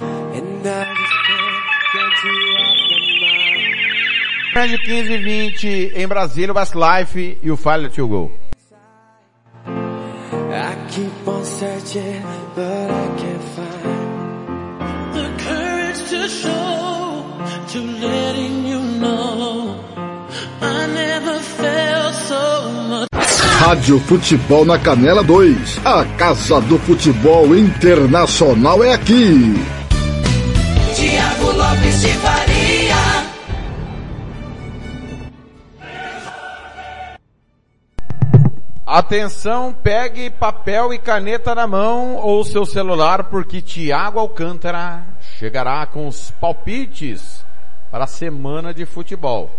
and 0.00 0.66
I 0.66 0.94
just 0.98 1.16
can't 1.28 1.54
get 1.94 2.24
you 2.24 2.38
off 2.58 2.76
my 2.90 3.02
mind. 3.22 4.52
Grande 4.52 4.78
15 4.78 5.12
e 5.12 5.18
20 5.52 5.92
em 5.94 6.08
Brasília, 6.08 6.52
o 6.52 6.56
Westlife 6.56 7.38
e 7.40 7.50
o 7.52 7.56
File 7.56 7.88
to 7.88 8.08
Go. 8.08 8.41
On 11.96 12.02
searching, 12.02 12.22
but 12.54 12.90
I 12.90 13.06
can't 13.18 13.42
find 13.56 15.14
the 15.14 15.44
courage 15.44 16.10
to 16.10 16.28
show, 16.28 17.24
to 17.68 17.80
letting 17.80 18.66
you 18.66 18.80
know 18.80 19.78
I 20.60 20.86
never 20.86 21.38
felt 21.38 22.14
so 22.14 22.72
much. 22.88 23.08
Rádio 23.60 24.00
Futebol 24.00 24.64
na 24.64 24.78
Canela 24.78 25.22
2. 25.22 25.80
A 25.84 26.04
Casa 26.16 26.60
do 26.60 26.78
Futebol 26.78 27.56
Internacional 27.56 28.82
é 28.82 28.94
aqui. 28.94 29.54
Tiago 30.94 31.52
Lopes 31.52 32.00
de 32.00 32.08
Faria. 32.14 32.51
Atenção, 38.94 39.72
pegue 39.72 40.28
papel 40.28 40.92
e 40.92 40.98
caneta 40.98 41.54
na 41.54 41.66
mão 41.66 42.16
ou 42.16 42.44
seu 42.44 42.66
celular, 42.66 43.24
porque 43.24 43.62
Tiago 43.62 44.18
Alcântara 44.18 45.02
chegará 45.38 45.86
com 45.86 46.06
os 46.06 46.30
palpites 46.32 47.42
para 47.90 48.04
a 48.04 48.06
semana 48.06 48.74
de 48.74 48.84
futebol. 48.84 49.50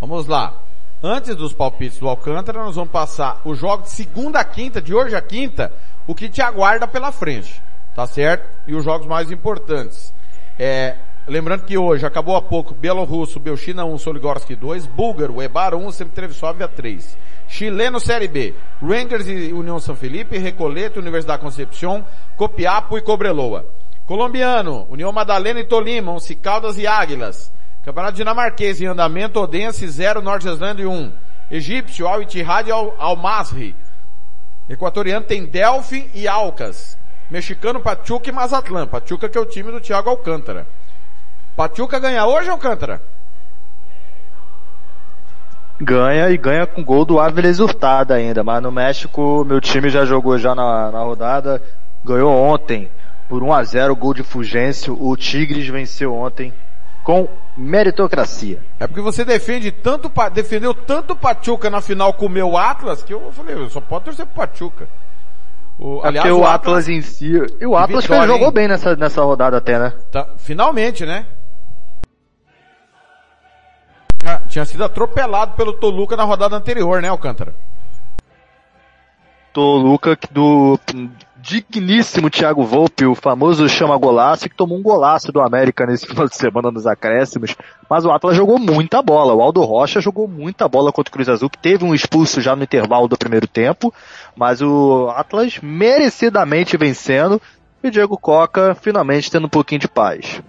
Vamos 0.00 0.26
lá. 0.26 0.52
Antes 1.00 1.36
dos 1.36 1.52
palpites 1.52 2.00
do 2.00 2.08
Alcântara, 2.08 2.64
nós 2.64 2.74
vamos 2.74 2.90
passar 2.90 3.40
o 3.44 3.54
jogo 3.54 3.84
de 3.84 3.90
segunda 3.90 4.40
a 4.40 4.44
quinta, 4.44 4.82
de 4.82 4.92
hoje 4.92 5.14
a 5.14 5.22
quinta, 5.22 5.72
o 6.04 6.12
que 6.12 6.28
te 6.28 6.42
aguarda 6.42 6.88
pela 6.88 7.12
frente. 7.12 7.62
Tá 7.94 8.04
certo? 8.04 8.48
E 8.66 8.74
os 8.74 8.82
jogos 8.82 9.06
mais 9.06 9.30
importantes. 9.30 10.12
É, 10.58 10.96
lembrando 11.24 11.66
que 11.66 11.78
hoje 11.78 12.04
acabou 12.04 12.34
há 12.34 12.42
pouco 12.42 12.74
Bielorrusso, 12.74 13.38
Belchina 13.38 13.84
1, 13.84 13.96
Soligorski 13.96 14.56
2, 14.56 14.86
Búlgaro, 14.86 15.40
Ebar 15.40 15.76
1, 15.76 15.92
Semtrevsovia 15.92 16.66
3. 16.66 17.16
Chileno 17.48 17.98
Série 17.98 18.28
B, 18.28 18.54
Rangers 18.80 19.26
e 19.26 19.52
União 19.52 19.80
São 19.80 19.96
Felipe, 19.96 20.36
Recoleta, 20.36 21.00
Universidade 21.00 21.42
Concepción, 21.42 22.04
Copiapo 22.36 22.98
e 22.98 23.02
Cobreloa. 23.02 23.66
Colombiano, 24.04 24.86
União 24.90 25.10
Madalena 25.10 25.58
e 25.58 25.64
Tolima, 25.64 26.12
Once 26.12 26.34
Caldas 26.34 26.78
e 26.78 26.86
Águilas. 26.86 27.50
Campeonato 27.82 28.16
dinamarquês 28.16 28.80
em 28.80 28.86
andamento, 28.86 29.40
Odense 29.40 29.88
0, 29.88 30.20
Norte 30.20 30.46
Islândia 30.46 30.88
1. 30.88 31.12
Egípcio, 31.50 32.06
Al 32.06 32.22
Ittihad 32.22 32.68
e 32.68 32.70
Al 32.70 33.16
Masri. 33.16 33.74
Equatoriano 34.68 35.24
tem 35.24 35.46
Delphi 35.46 36.10
e 36.14 36.28
Alcas. 36.28 36.98
Mexicano, 37.30 37.80
Pachuca 37.80 38.28
e 38.28 38.32
Mazatlan. 38.32 38.86
Pachuca 38.86 39.28
que 39.28 39.38
é 39.38 39.40
o 39.40 39.46
time 39.46 39.72
do 39.72 39.80
Thiago 39.80 40.10
Alcântara. 40.10 40.66
Pachuca 41.56 41.98
ganha 41.98 42.26
hoje, 42.26 42.50
Alcântara? 42.50 43.02
Ganha 45.80 46.30
e 46.30 46.36
ganha 46.36 46.66
com 46.66 46.84
gol 46.84 47.04
do 47.04 47.20
Áviles 47.20 47.60
Hurtado 47.60 48.12
ainda, 48.12 48.42
mas 48.42 48.62
no 48.62 48.72
México 48.72 49.44
meu 49.44 49.60
time 49.60 49.88
já 49.88 50.04
jogou 50.04 50.36
já 50.36 50.54
na, 50.54 50.90
na 50.90 51.00
rodada, 51.00 51.62
ganhou 52.04 52.32
ontem 52.32 52.88
por 53.28 53.42
1 53.42 53.52
a 53.52 53.62
0 53.62 53.94
gol 53.94 54.14
de 54.14 54.22
Fugêncio, 54.22 54.96
o 55.00 55.16
Tigres 55.16 55.68
venceu 55.68 56.14
ontem 56.14 56.52
com 57.04 57.28
meritocracia. 57.56 58.60
É 58.78 58.86
porque 58.86 59.00
você 59.00 59.24
defende 59.24 59.70
tanto, 59.70 60.10
defendeu 60.32 60.74
tanto 60.74 61.12
o 61.12 61.16
Pachuca 61.16 61.70
na 61.70 61.80
final 61.80 62.12
com 62.12 62.26
o 62.26 62.30
meu 62.30 62.56
Atlas, 62.56 63.02
que 63.02 63.14
eu 63.14 63.30
falei, 63.32 63.54
eu 63.54 63.70
só 63.70 63.80
pode 63.80 64.06
torcer 64.06 64.26
pro 64.26 64.46
Pachuca. 64.46 64.88
O, 65.78 66.00
aliás, 66.02 66.28
é 66.28 66.32
o, 66.32 66.40
o 66.40 66.44
Atlas, 66.44 66.54
Atlas, 66.54 66.88
em 66.88 67.00
si, 67.00 67.32
e 67.60 67.66
o 67.66 67.76
Atlas 67.76 68.04
Vitória, 68.04 68.26
jogou 68.26 68.48
hein? 68.48 68.52
bem 68.52 68.68
nessa, 68.68 68.96
nessa 68.96 69.22
rodada 69.22 69.58
até, 69.58 69.78
né? 69.78 69.92
Tá, 70.10 70.26
finalmente, 70.36 71.06
né? 71.06 71.24
Tinha 74.48 74.64
sido 74.64 74.82
atropelado 74.84 75.54
pelo 75.54 75.72
Toluca 75.72 76.16
na 76.16 76.24
rodada 76.24 76.56
anterior, 76.56 77.00
né, 77.00 77.08
Alcântara? 77.08 77.54
Toluca 79.52 80.16
do 80.30 80.78
digníssimo 81.40 82.28
Thiago 82.28 82.64
Volpe, 82.64 83.06
o 83.06 83.14
famoso 83.14 83.68
chama 83.68 83.96
golaço, 83.96 84.48
que 84.48 84.54
tomou 84.54 84.78
um 84.78 84.82
golaço 84.82 85.32
do 85.32 85.40
América 85.40 85.86
nesse 85.86 86.06
final 86.08 86.28
de 86.28 86.36
semana 86.36 86.70
nos 86.70 86.86
acréscimos. 86.86 87.56
Mas 87.88 88.04
o 88.04 88.10
Atlas 88.10 88.36
jogou 88.36 88.58
muita 88.58 89.00
bola. 89.02 89.34
O 89.34 89.40
Aldo 89.40 89.62
Rocha 89.62 90.00
jogou 90.00 90.28
muita 90.28 90.68
bola 90.68 90.92
contra 90.92 91.10
o 91.10 91.12
Cruz 91.12 91.28
Azul, 91.28 91.48
que 91.48 91.58
teve 91.58 91.84
um 91.84 91.94
expulso 91.94 92.40
já 92.40 92.54
no 92.54 92.64
intervalo 92.64 93.08
do 93.08 93.16
primeiro 93.16 93.46
tempo. 93.46 93.92
Mas 94.36 94.60
o 94.60 95.08
Atlas 95.16 95.58
merecidamente 95.62 96.76
vencendo 96.76 97.40
e 97.82 97.88
o 97.88 97.90
Diego 97.90 98.18
Coca 98.18 98.74
finalmente 98.74 99.30
tendo 99.30 99.46
um 99.46 99.50
pouquinho 99.50 99.80
de 99.80 99.88
paz. 99.88 100.42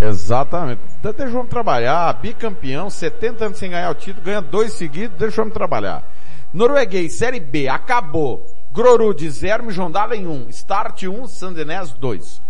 Exatamente. 0.00 0.80
Então 0.98 1.12
deixa 1.12 1.32
o 1.32 1.38
homem 1.38 1.48
trabalhar, 1.48 2.12
bicampeão, 2.14 2.90
70 2.90 3.44
anos 3.44 3.58
sem 3.58 3.70
ganhar 3.70 3.90
o 3.90 3.94
título, 3.94 4.24
ganha 4.24 4.40
dois 4.40 4.72
seguidos, 4.72 5.16
deixa 5.18 5.40
o 5.40 5.44
homem 5.44 5.54
trabalhar. 5.54 6.02
Norueguês, 6.52 7.14
Série 7.14 7.40
B, 7.40 7.68
acabou. 7.68 8.46
Grorud 8.72 9.28
0, 9.30 9.64
Mijondalen 9.64 10.26
1, 10.26 10.30
um. 10.30 10.48
Start 10.48 11.04
1, 11.04 11.10
um, 11.10 11.26
Sandenés 11.26 11.92
2. 11.92 12.42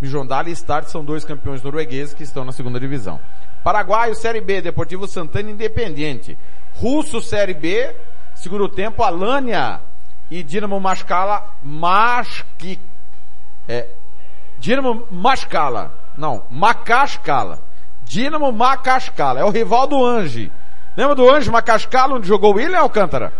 Mijondalen 0.00 0.50
e 0.50 0.52
Start 0.52 0.86
são 0.88 1.04
dois 1.04 1.24
campeões 1.24 1.62
noruegueses 1.62 2.14
que 2.14 2.22
estão 2.22 2.44
na 2.44 2.52
segunda 2.52 2.78
divisão. 2.78 3.20
Paraguaio, 3.62 4.14
Série 4.14 4.40
B, 4.40 4.60
Deportivo 4.60 5.06
Santana 5.06 5.50
Independiente. 5.50 6.36
Russo, 6.74 7.20
Série 7.20 7.54
B, 7.54 7.94
segundo 8.34 8.68
tempo, 8.68 9.02
Alânia 9.02 9.80
e 10.30 10.42
Dinamo 10.42 10.80
Mascala, 10.80 11.44
Masqui, 11.62 12.80
é, 13.68 13.88
Dinamo 14.58 15.06
Mascala, 15.10 15.94
não, 16.16 16.42
Macascala. 16.50 17.58
Dinamo 18.04 18.52
Macascala, 18.52 19.40
é 19.40 19.44
o 19.44 19.50
rival 19.50 19.86
do 19.86 20.04
Ange. 20.04 20.52
Lembra 20.96 21.14
do 21.14 21.28
Ange 21.28 21.50
Macascala, 21.50 22.16
onde 22.16 22.28
jogou 22.28 22.52
o 22.52 22.56
William 22.56 22.80
Alcântara? 22.80 23.32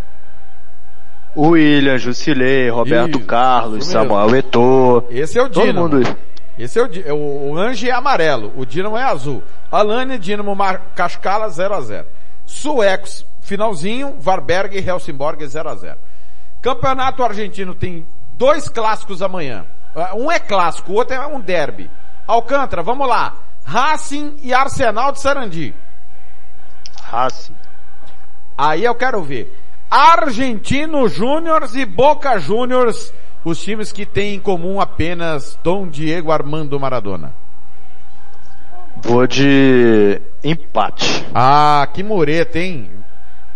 O 1.34 1.48
William, 1.50 1.98
Jusilei, 1.98 2.68
Roberto 2.68 3.18
Isso, 3.18 3.26
Carlos, 3.26 3.86
Samuel 3.86 4.36
Eto'o. 4.36 5.04
Esse 5.10 5.38
é 5.38 5.42
o 5.42 5.48
todo 5.48 5.64
Dinamo. 5.64 5.88
Mundo... 5.88 6.16
Esse 6.58 6.78
é 6.78 6.82
o, 6.82 7.14
o, 7.14 7.50
o 7.50 7.58
Ange 7.58 7.88
é 7.88 7.92
amarelo, 7.92 8.52
o 8.56 8.64
Dinamo 8.64 8.96
é 8.96 9.02
azul. 9.02 9.42
Alane, 9.70 10.18
Dinamo 10.18 10.56
Cascala 10.94 11.48
0 11.48 11.74
a 11.74 11.80
0 11.80 12.06
Suecos, 12.44 13.26
finalzinho, 13.40 14.16
Varberg 14.18 14.76
e 14.76 14.86
Helsingborg 14.86 15.46
0 15.46 15.68
a 15.68 15.74
0 15.74 15.98
Campeonato 16.60 17.22
argentino 17.22 17.74
tem 17.74 18.06
dois 18.34 18.68
clássicos 18.68 19.22
amanhã. 19.22 19.64
Um 20.14 20.30
é 20.30 20.38
clássico, 20.38 20.92
o 20.92 20.94
outro 20.94 21.14
é 21.14 21.26
um 21.26 21.40
derby. 21.40 21.90
Alcântara, 22.26 22.82
vamos 22.82 23.08
lá. 23.08 23.34
Racing 23.64 24.36
e 24.42 24.52
Arsenal 24.52 25.12
de 25.12 25.20
Sarandi. 25.20 25.74
Racing. 27.04 27.54
Aí 28.56 28.84
eu 28.84 28.94
quero 28.94 29.22
ver. 29.22 29.58
Argentino 29.90 31.08
Júniors 31.08 31.74
e 31.74 31.84
Boca 31.84 32.38
Juniors, 32.38 33.12
os 33.44 33.60
times 33.60 33.92
que 33.92 34.06
têm 34.06 34.36
em 34.36 34.40
comum 34.40 34.80
apenas 34.80 35.58
Dom 35.62 35.86
Diego 35.86 36.32
Armando 36.32 36.80
Maradona. 36.80 37.34
Vou 39.02 39.26
de 39.26 40.20
empate. 40.42 41.26
Ah, 41.34 41.86
que 41.92 42.02
mureta, 42.02 42.58
hein? 42.58 42.90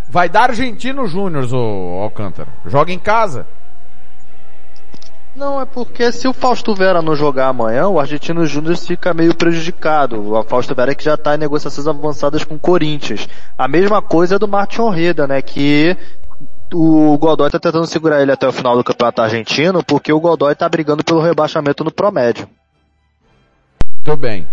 Vai 0.09 0.29
dar 0.29 0.51
Argentino 0.51 1.07
Júniors, 1.07 1.53
ô 1.53 2.01
Alcântara. 2.03 2.49
Joga 2.67 2.93
em 2.93 2.99
casa. 2.99 3.47
Não, 5.37 5.61
é 5.61 5.67
porque 5.67 6.11
se 6.13 6.27
o 6.27 6.33
Fausto 6.33 6.75
Vera 6.75 7.03
não 7.03 7.15
jogar 7.15 7.49
amanhã, 7.49 7.89
o 7.89 8.01
Argentino 8.01 8.47
Júnior 8.47 8.75
fica 8.79 9.13
meio 9.13 9.35
prejudicado. 9.35 10.33
O 10.33 10.43
Fausto 10.45 10.75
Vera 10.75 10.95
que 10.95 11.05
já 11.05 11.13
está 11.13 11.35
em 11.35 11.39
negociações 11.39 11.87
avançadas 11.87 12.43
com 12.43 12.55
o 12.55 12.59
Corinthians. 12.59 13.29
A 13.59 13.69
mesma 13.69 14.01
coisa 14.01 14.37
é 14.37 14.39
do 14.39 14.49
Martin 14.49 14.81
Orreda, 14.81 15.27
né? 15.27 15.43
Que 15.43 15.95
o 16.73 17.19
Godoy 17.19 17.51
tá 17.51 17.59
tentando 17.59 17.87
segurar 17.87 18.23
ele 18.23 18.33
até 18.33 18.49
o 18.49 18.53
final 18.53 18.75
do 18.79 18.83
campeonato 18.83 19.21
argentino, 19.21 19.85
porque 19.85 20.11
o 20.11 20.19
Godoy 20.19 20.55
tá 20.55 20.67
brigando 20.71 21.05
pelo 21.05 21.21
rebaixamento 21.21 21.85
no 21.85 21.93
promédio. 21.93 22.49
Muito 23.95 24.17
bem. 24.17 24.49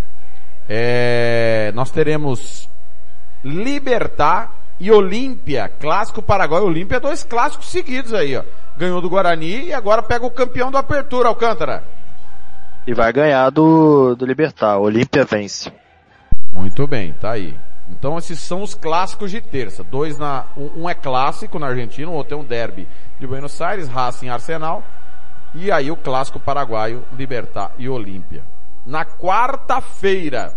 É, 0.68 1.72
nós 1.74 1.90
teremos 1.90 2.68
Libertar 3.42 4.52
e 4.78 4.90
Olímpia. 4.92 5.66
Clássico 5.80 6.20
Paraguai. 6.20 6.60
Olímpia, 6.60 7.00
dois 7.00 7.24
clássicos 7.24 7.68
seguidos 7.68 8.12
aí, 8.12 8.36
ó. 8.36 8.42
Ganhou 8.76 9.00
do 9.00 9.08
Guarani 9.08 9.66
e 9.66 9.72
agora 9.72 10.02
pega 10.02 10.26
o 10.26 10.30
campeão 10.30 10.70
do 10.70 10.76
Apertura, 10.76 11.28
Alcântara. 11.28 11.84
E 12.86 12.92
vai 12.92 13.12
ganhar 13.12 13.48
do, 13.50 14.14
do 14.14 14.26
Libertar. 14.26 14.78
Olímpia 14.78 15.24
vence. 15.24 15.72
Muito 16.52 16.86
bem, 16.86 17.12
tá 17.14 17.32
aí. 17.32 17.56
Então 17.88 18.18
esses 18.18 18.38
são 18.38 18.62
os 18.62 18.74
clássicos 18.74 19.30
de 19.30 19.40
terça. 19.40 19.84
Dois 19.84 20.18
na, 20.18 20.44
um, 20.56 20.82
um 20.82 20.88
é 20.88 20.94
clássico 20.94 21.58
na 21.58 21.68
Argentina, 21.68 22.10
o 22.10 22.14
outro 22.14 22.36
é 22.36 22.40
um 22.40 22.44
derby 22.44 22.88
de 23.18 23.26
Buenos 23.26 23.60
Aires, 23.60 23.88
Racing 23.88 24.26
e 24.26 24.30
Arsenal. 24.30 24.82
E 25.54 25.70
aí 25.70 25.90
o 25.90 25.96
clássico 25.96 26.40
paraguaio, 26.40 27.04
Libertar 27.16 27.72
e 27.78 27.88
Olímpia. 27.88 28.42
Na 28.84 29.04
quarta-feira, 29.04 30.54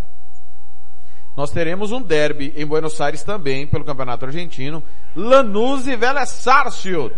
nós 1.35 1.51
teremos 1.51 1.91
um 1.91 2.01
derby 2.01 2.51
em 2.57 2.65
Buenos 2.65 2.99
Aires 2.99 3.21
também, 3.21 3.67
pelo 3.67 3.85
Campeonato 3.85 4.25
Argentino. 4.25 4.83
Lanús 5.15 5.87
e 5.87 5.95
Vélez 5.95 6.29
Sarsfield. 6.29 7.13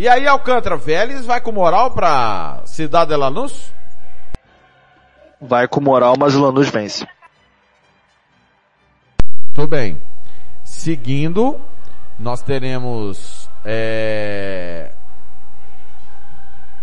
E 0.00 0.08
aí, 0.08 0.26
Alcântara, 0.26 0.78
Vélez 0.78 1.26
vai 1.26 1.42
com 1.42 1.52
moral 1.52 1.90
pra 1.90 2.62
Cidade 2.64 3.10
de 3.10 3.16
Lanús? 3.16 3.70
Vai 5.38 5.68
com 5.68 5.78
moral, 5.78 6.14
mas 6.18 6.34
o 6.34 6.40
Lanús 6.40 6.70
vence. 6.70 7.06
Muito 9.44 9.68
bem. 9.68 10.00
Seguindo, 10.64 11.60
nós 12.18 12.40
teremos 12.40 13.46
é, 13.62 14.90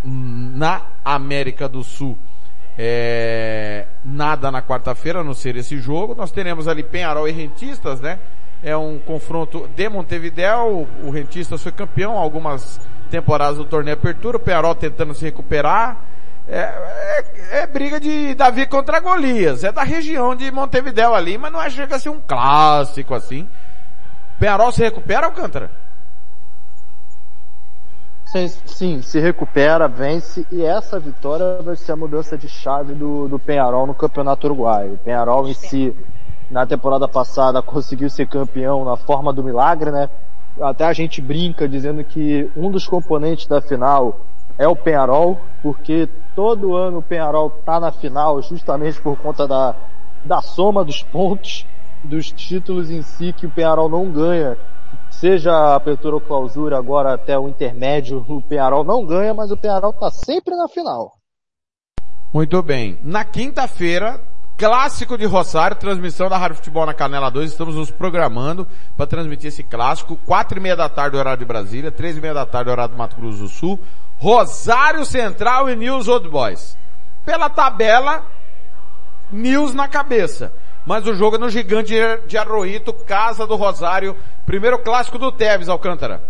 na 0.03 0.83
América 1.03 1.67
do 1.67 1.83
Sul 1.83 2.15
é, 2.77 3.87
nada 4.05 4.51
na 4.51 4.61
quarta-feira, 4.61 5.21
a 5.21 5.23
não 5.23 5.33
ser 5.33 5.55
esse 5.55 5.79
jogo. 5.79 6.13
Nós 6.13 6.31
teremos 6.31 6.67
ali 6.67 6.83
Penharol 6.83 7.27
e 7.27 7.31
Rentistas, 7.31 7.99
né? 7.99 8.19
É 8.61 8.77
um 8.77 8.99
confronto 8.99 9.67
de 9.75 9.89
Montevidéu. 9.89 10.87
O 11.03 11.09
Rentistas 11.09 11.63
foi 11.63 11.71
campeão 11.71 12.15
algumas 12.15 12.79
temporadas 13.07 13.57
do 13.57 13.65
torneio 13.65 13.95
Apertura. 13.95 14.37
O 14.37 14.39
Penharol 14.39 14.75
tentando 14.75 15.13
se 15.13 15.25
recuperar. 15.25 15.97
É, 16.47 16.59
é, 16.59 17.59
é 17.63 17.67
briga 17.67 17.99
de 17.99 18.33
Davi 18.35 18.65
contra 18.65 18.99
Golias. 18.99 19.63
É 19.63 19.71
da 19.71 19.83
região 19.83 20.35
de 20.35 20.49
Montevidéu 20.51 21.13
ali, 21.13 21.37
mas 21.37 21.51
não 21.51 21.61
é 21.61 21.69
chega 21.69 21.95
a 21.95 21.99
ser 21.99 22.09
um 22.09 22.19
clássico 22.19 23.13
assim. 23.13 23.47
Penharol 24.39 24.71
se 24.71 24.81
recupera, 24.81 25.25
Alcântara? 25.25 25.69
Sim, 28.27 28.47
sim, 28.65 29.01
se 29.01 29.19
recupera, 29.21 29.87
vence 29.87 30.45
e 30.51 30.61
essa 30.61 30.99
vitória 30.99 31.61
vai 31.61 31.77
ser 31.77 31.93
a 31.93 31.95
mudança 31.95 32.37
de 32.37 32.49
chave 32.49 32.93
do, 32.93 33.27
do 33.27 33.39
Penharol 33.39 33.87
no 33.87 33.95
Campeonato 33.95 34.47
Uruguaio. 34.47 34.95
O 34.95 34.97
Penharol 34.97 35.47
em 35.47 35.53
si, 35.53 35.95
na 36.51 36.65
temporada 36.65 37.07
passada, 37.07 37.61
conseguiu 37.61 38.09
ser 38.09 38.27
campeão 38.27 38.83
na 38.83 38.97
forma 38.97 39.31
do 39.31 39.41
milagre, 39.41 39.91
né? 39.91 40.09
Até 40.61 40.85
a 40.85 40.93
gente 40.93 41.21
brinca 41.21 41.67
dizendo 41.67 42.03
que 42.03 42.49
um 42.55 42.71
dos 42.71 42.87
componentes 42.87 43.47
da 43.47 43.61
final 43.61 44.19
é 44.57 44.67
o 44.67 44.75
Penharol, 44.75 45.39
porque 45.61 46.09
todo 46.35 46.75
ano 46.75 46.99
o 46.99 47.03
Penharol 47.03 47.49
tá 47.49 47.79
na 47.79 47.91
final 47.91 48.41
justamente 48.41 49.01
por 49.01 49.17
conta 49.17 49.47
da, 49.47 49.75
da 50.25 50.41
soma 50.41 50.83
dos 50.83 51.03
pontos, 51.03 51.65
dos 52.03 52.31
títulos 52.31 52.89
em 52.89 53.01
si 53.01 53.33
que 53.33 53.45
o 53.45 53.51
Penharol 53.51 53.89
não 53.89 54.11
ganha 54.11 54.57
seja 55.09 55.51
a 55.51 55.75
apertura 55.75 56.15
ou 56.15 56.21
clausura, 56.21 56.77
agora 56.77 57.13
até 57.13 57.37
o 57.37 57.47
intermédio, 57.47 58.23
o 58.27 58.41
Penharol 58.41 58.83
não 58.83 59.05
ganha, 59.05 59.33
mas 59.33 59.51
o 59.51 59.57
Penharol 59.57 59.93
tá 59.93 60.09
sempre 60.11 60.55
na 60.55 60.67
final. 60.67 61.13
Muito 62.33 62.61
bem. 62.61 62.99
Na 63.03 63.23
quinta-feira, 63.25 64.21
clássico 64.57 65.17
de 65.17 65.25
Rosário, 65.25 65.77
transmissão 65.77 66.27
da 66.27 66.37
Rádio 66.37 66.57
Futebol 66.57 66.85
na 66.85 66.93
Canela 66.93 67.29
2, 67.29 67.51
estamos 67.51 67.75
nos 67.75 67.91
programando 67.91 68.67
para 68.97 69.05
transmitir 69.05 69.49
esse 69.49 69.61
clássico, 69.61 70.17
quatro 70.25 70.57
e 70.57 70.61
meia 70.61 70.75
da 70.75 70.89
tarde, 70.89 71.15
horário 71.15 71.39
de 71.39 71.45
Brasília, 71.45 71.91
três 71.91 72.17
e 72.17 72.21
meia 72.21 72.33
da 72.33 72.45
tarde, 72.45 72.71
horário 72.71 72.93
do 72.93 72.97
Mato 72.97 73.15
Grosso 73.15 73.37
do 73.37 73.47
Sul, 73.47 73.79
Rosário 74.17 75.05
Central 75.05 75.69
e 75.69 75.75
News 75.75 76.07
Old 76.07 76.27
Boys. 76.27 76.75
Pela 77.23 77.49
tabela, 77.49 78.25
News 79.31 79.75
na 79.75 79.87
cabeça. 79.87 80.51
Mas 80.87 81.05
o 81.05 81.13
jogo 81.13 81.35
é 81.35 81.39
no 81.39 81.49
Gigante 81.49 81.93
de 82.27 82.37
Arroito, 82.37 82.93
Casa 82.93 83.45
do 83.45 83.55
Rosário, 83.55 84.15
primeiro 84.45 84.79
clássico 84.79 85.19
do 85.19 85.31
Tevez, 85.31 85.69
Alcântara. 85.69 86.21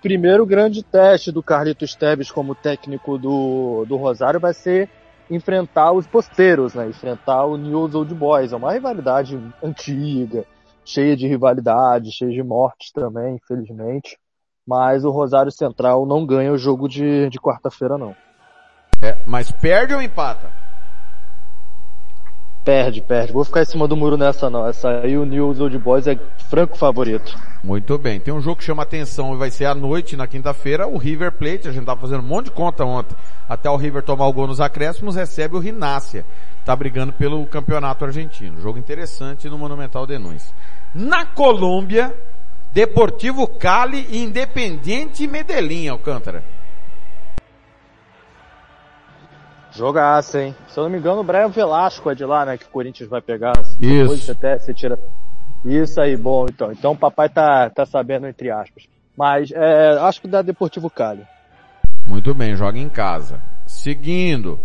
Primeiro 0.00 0.46
grande 0.46 0.84
teste 0.84 1.32
do 1.32 1.42
Carlitos 1.42 1.96
Teves 1.96 2.30
como 2.30 2.54
técnico 2.54 3.18
do, 3.18 3.84
do 3.88 3.96
Rosário 3.96 4.38
vai 4.38 4.54
ser 4.54 4.88
enfrentar 5.30 5.92
os 5.92 6.06
posteiros, 6.06 6.74
né? 6.74 6.88
Enfrentar 6.88 7.44
o 7.44 7.56
News 7.56 7.94
Old 7.94 8.14
Boys. 8.14 8.52
É 8.52 8.56
uma 8.56 8.72
rivalidade 8.72 9.38
antiga, 9.62 10.44
cheia 10.84 11.16
de 11.16 11.26
rivalidade, 11.26 12.12
cheia 12.12 12.30
de 12.30 12.42
mortes 12.42 12.90
também, 12.92 13.36
infelizmente. 13.36 14.18
Mas 14.66 15.04
o 15.04 15.10
Rosário 15.10 15.50
Central 15.50 16.06
não 16.06 16.26
ganha 16.26 16.52
o 16.52 16.58
jogo 16.58 16.88
de, 16.88 17.28
de 17.30 17.38
quarta-feira, 17.38 17.96
não. 17.96 18.14
É, 19.02 19.16
mas 19.26 19.50
perde 19.50 19.94
ou 19.94 20.02
empata? 20.02 20.50
Perde, 22.68 23.00
perde. 23.00 23.32
Vou 23.32 23.44
ficar 23.44 23.62
em 23.62 23.64
cima 23.64 23.88
do 23.88 23.96
muro 23.96 24.18
nessa 24.18 24.50
não. 24.50 24.68
Essa 24.68 25.00
aí 25.00 25.16
o 25.16 25.24
News 25.24 25.58
Old 25.58 25.78
Boys 25.78 26.06
é 26.06 26.18
franco 26.50 26.76
favorito. 26.76 27.34
Muito 27.64 27.96
bem. 27.96 28.20
Tem 28.20 28.34
um 28.34 28.42
jogo 28.42 28.56
que 28.56 28.64
chama 28.64 28.82
atenção 28.82 29.32
e 29.32 29.38
vai 29.38 29.50
ser 29.50 29.64
à 29.64 29.74
noite, 29.74 30.18
na 30.18 30.26
quinta-feira, 30.26 30.86
o 30.86 30.98
River 30.98 31.32
Plate. 31.32 31.66
A 31.66 31.72
gente 31.72 31.86
tava 31.86 31.98
fazendo 31.98 32.20
um 32.20 32.26
monte 32.26 32.44
de 32.44 32.50
conta 32.50 32.84
ontem. 32.84 33.16
Até 33.48 33.70
o 33.70 33.76
River 33.76 34.02
tomar 34.02 34.26
o 34.26 34.32
gol 34.34 34.46
nos 34.46 34.60
acréscimos, 34.60 35.16
recebe 35.16 35.56
o 35.56 35.58
Rinácia. 35.58 36.26
Tá 36.62 36.76
brigando 36.76 37.10
pelo 37.14 37.46
campeonato 37.46 38.04
argentino. 38.04 38.60
Jogo 38.60 38.78
interessante 38.78 39.48
no 39.48 39.56
Monumental 39.56 40.06
de 40.06 40.18
Nunes. 40.18 40.52
Na 40.94 41.24
Colômbia, 41.24 42.14
Deportivo 42.70 43.46
Cali 43.46 44.06
e 44.10 44.22
Independiente 44.22 45.26
Medellín, 45.26 45.88
Alcântara. 45.88 46.44
Jogaço, 49.78 50.36
hein? 50.38 50.56
Se 50.66 50.76
eu 50.76 50.82
não 50.82 50.90
me 50.90 50.98
engano, 50.98 51.20
o 51.20 51.24
Brian 51.24 51.48
Velasco 51.48 52.10
é 52.10 52.14
de 52.14 52.24
lá, 52.24 52.44
né? 52.44 52.58
Que 52.58 52.64
o 52.64 52.68
Corinthians 52.68 53.08
vai 53.08 53.20
pegar. 53.20 53.52
Isso. 53.60 53.78
Depois 53.78 54.28
até 54.28 54.58
você 54.58 54.74
tira. 54.74 54.98
Isso 55.64 56.00
aí, 56.00 56.16
bom, 56.16 56.46
então. 56.46 56.72
Então 56.72 56.92
o 56.92 56.96
papai 56.96 57.28
tá, 57.28 57.70
tá 57.70 57.86
sabendo, 57.86 58.26
entre 58.26 58.50
aspas. 58.50 58.88
Mas, 59.16 59.52
é, 59.52 59.90
acho 60.00 60.20
que 60.20 60.26
dá 60.26 60.42
Deportivo 60.42 60.90
Cali. 60.90 61.24
Muito 62.04 62.34
bem, 62.34 62.56
joga 62.56 62.76
em 62.76 62.88
casa. 62.88 63.40
Seguindo. 63.66 64.58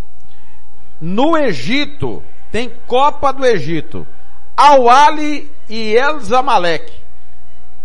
No 1.00 1.38
Egito, 1.38 2.24
tem 2.52 2.72
Copa 2.88 3.32
do 3.32 3.46
Egito. 3.46 4.08
Al-Ali 4.58 5.52
e 5.70 5.96
El 5.96 6.22
Zamalek. 6.22 6.92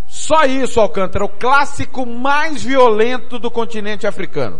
Só 0.07 0.45
isso, 0.45 0.79
Alcântara, 0.79 1.25
o 1.25 1.29
clássico 1.29 2.07
mais 2.07 2.63
violento 2.63 3.37
do 3.37 3.51
continente 3.51 4.07
africano 4.07 4.59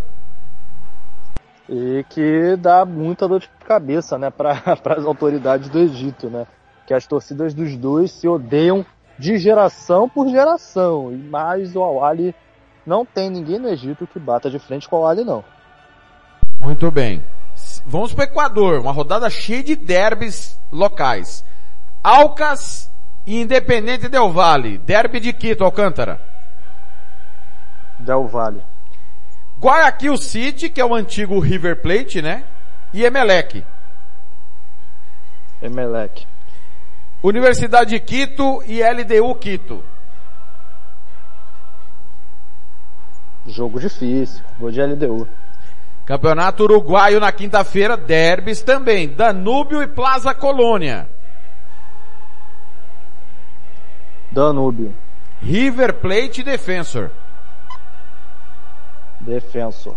e 1.69 2.03
que 2.09 2.55
dá 2.57 2.83
muita 2.83 3.27
dor 3.27 3.41
de 3.41 3.49
cabeça, 3.65 4.17
né, 4.17 4.31
para 4.31 4.59
as 4.97 5.05
autoridades 5.05 5.69
do 5.69 5.77
Egito, 5.77 6.27
né, 6.27 6.47
que 6.87 6.93
as 6.93 7.05
torcidas 7.05 7.53
dos 7.53 7.77
dois 7.77 8.11
se 8.11 8.27
odeiam 8.27 8.83
de 9.19 9.37
geração 9.37 10.09
por 10.09 10.27
geração, 10.29 11.11
e 11.11 11.17
mais 11.17 11.75
o 11.75 11.83
Awali 11.83 12.33
não 12.85 13.05
tem 13.05 13.29
ninguém 13.29 13.59
no 13.59 13.69
Egito 13.69 14.07
que 14.07 14.17
bata 14.17 14.49
de 14.49 14.57
frente 14.57 14.89
com 14.89 14.95
o 14.95 14.99
Awali 14.99 15.23
não. 15.23 15.43
Muito 16.59 16.89
bem. 16.89 17.23
Vamos 17.85 18.13
para 18.13 18.23
o 18.23 18.27
Equador, 18.27 18.79
uma 18.79 18.91
rodada 18.91 19.29
cheia 19.29 19.63
de 19.63 19.75
derbys 19.75 20.59
locais. 20.71 21.45
Alcas 22.03 22.89
e 23.27 23.41
Independente 23.41 24.07
Del 24.07 24.31
Valle, 24.31 24.77
derby 24.79 25.19
de 25.19 25.33
Quito, 25.33 25.63
Alcântara. 25.63 26.19
Del 27.99 28.25
Valle. 28.27 28.63
Guayaquil 29.59 30.17
City, 30.17 30.69
que 30.69 30.79
é 30.79 30.85
o 30.85 30.95
antigo 30.95 31.39
River 31.39 31.81
Plate, 31.81 32.21
né? 32.21 32.45
E 32.93 33.03
Emelec. 33.03 33.63
Emelec. 35.61 36.25
Universidade 37.21 37.89
de 37.91 37.99
Quito 37.99 38.63
e 38.65 38.81
LDU 38.81 39.35
Quito. 39.35 39.83
Jogo 43.45 43.79
difícil. 43.79 44.43
Vou 44.57 44.71
de 44.71 44.81
LDU. 44.81 45.27
Campeonato 46.05 46.63
Uruguaio 46.63 47.19
na 47.19 47.31
quinta-feira, 47.31 47.97
derbys 47.97 48.61
também. 48.61 49.09
Danúbio 49.09 49.83
e 49.83 49.87
Plaza 49.87 50.33
Colônia. 50.33 51.09
Danúbio. 54.31 54.95
River 55.41 55.95
Plate 55.95 56.41
e 56.41 56.43
Defensor. 56.43 57.11
Defensor. 59.19 59.95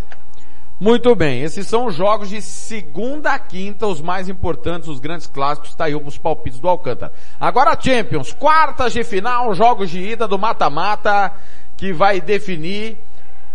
Muito 0.82 1.14
bem, 1.14 1.42
esses 1.42 1.68
são 1.68 1.86
os 1.86 1.94
jogos 1.94 2.28
de 2.28 2.42
segunda 2.42 3.34
a 3.34 3.38
quinta, 3.38 3.86
os 3.86 4.00
mais 4.00 4.28
importantes, 4.28 4.88
os 4.88 4.98
grandes 4.98 5.28
clássicos, 5.28 5.76
tá 5.76 5.84
aí 5.84 5.94
os 5.94 6.18
palpites 6.18 6.58
do 6.58 6.68
Alcântara. 6.68 7.12
Agora 7.38 7.78
Champions, 7.80 8.32
quartas 8.32 8.92
de 8.92 9.04
final, 9.04 9.54
jogos 9.54 9.90
de 9.90 10.00
ida 10.00 10.26
do 10.26 10.36
mata-mata, 10.36 11.32
que 11.76 11.92
vai 11.92 12.20
definir 12.20 12.98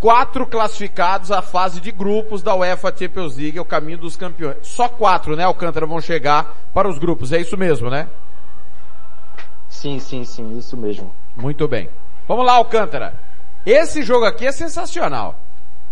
quatro 0.00 0.46
classificados 0.46 1.30
à 1.30 1.42
fase 1.42 1.82
de 1.82 1.92
grupos 1.92 2.42
da 2.42 2.54
UEFA 2.54 2.94
Champions 2.96 3.36
League, 3.36 3.58
é 3.58 3.60
o 3.60 3.64
caminho 3.64 3.98
dos 3.98 4.16
campeões. 4.16 4.56
Só 4.62 4.88
quatro, 4.88 5.36
né, 5.36 5.44
Alcântara, 5.44 5.84
vão 5.84 6.00
chegar 6.00 6.56
para 6.72 6.88
os 6.88 6.98
grupos, 6.98 7.30
é 7.30 7.38
isso 7.38 7.58
mesmo, 7.58 7.90
né? 7.90 8.08
Sim, 9.68 10.00
sim, 10.00 10.24
sim, 10.24 10.56
isso 10.56 10.78
mesmo. 10.78 11.14
Muito 11.36 11.68
bem. 11.68 11.90
Vamos 12.26 12.46
lá, 12.46 12.54
Alcântara. 12.54 13.14
Esse 13.66 14.02
jogo 14.02 14.24
aqui 14.24 14.46
é 14.46 14.52
sensacional. 14.52 15.38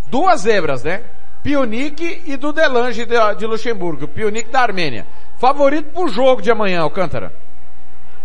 Duas 0.09 0.43
zebras, 0.43 0.83
né? 0.83 1.03
Pionic 1.43 2.23
e 2.27 2.37
do 2.37 2.53
Delange 2.53 3.07
de, 3.07 3.35
de 3.37 3.47
Luxemburgo. 3.47 4.09
Pionic 4.09 4.51
da 4.51 4.61
Armênia. 4.61 5.07
Favorito 5.37 5.93
pro 5.93 6.09
jogo 6.09 6.43
de 6.43 6.51
amanhã, 6.51 6.81
Alcântara. 6.81 7.33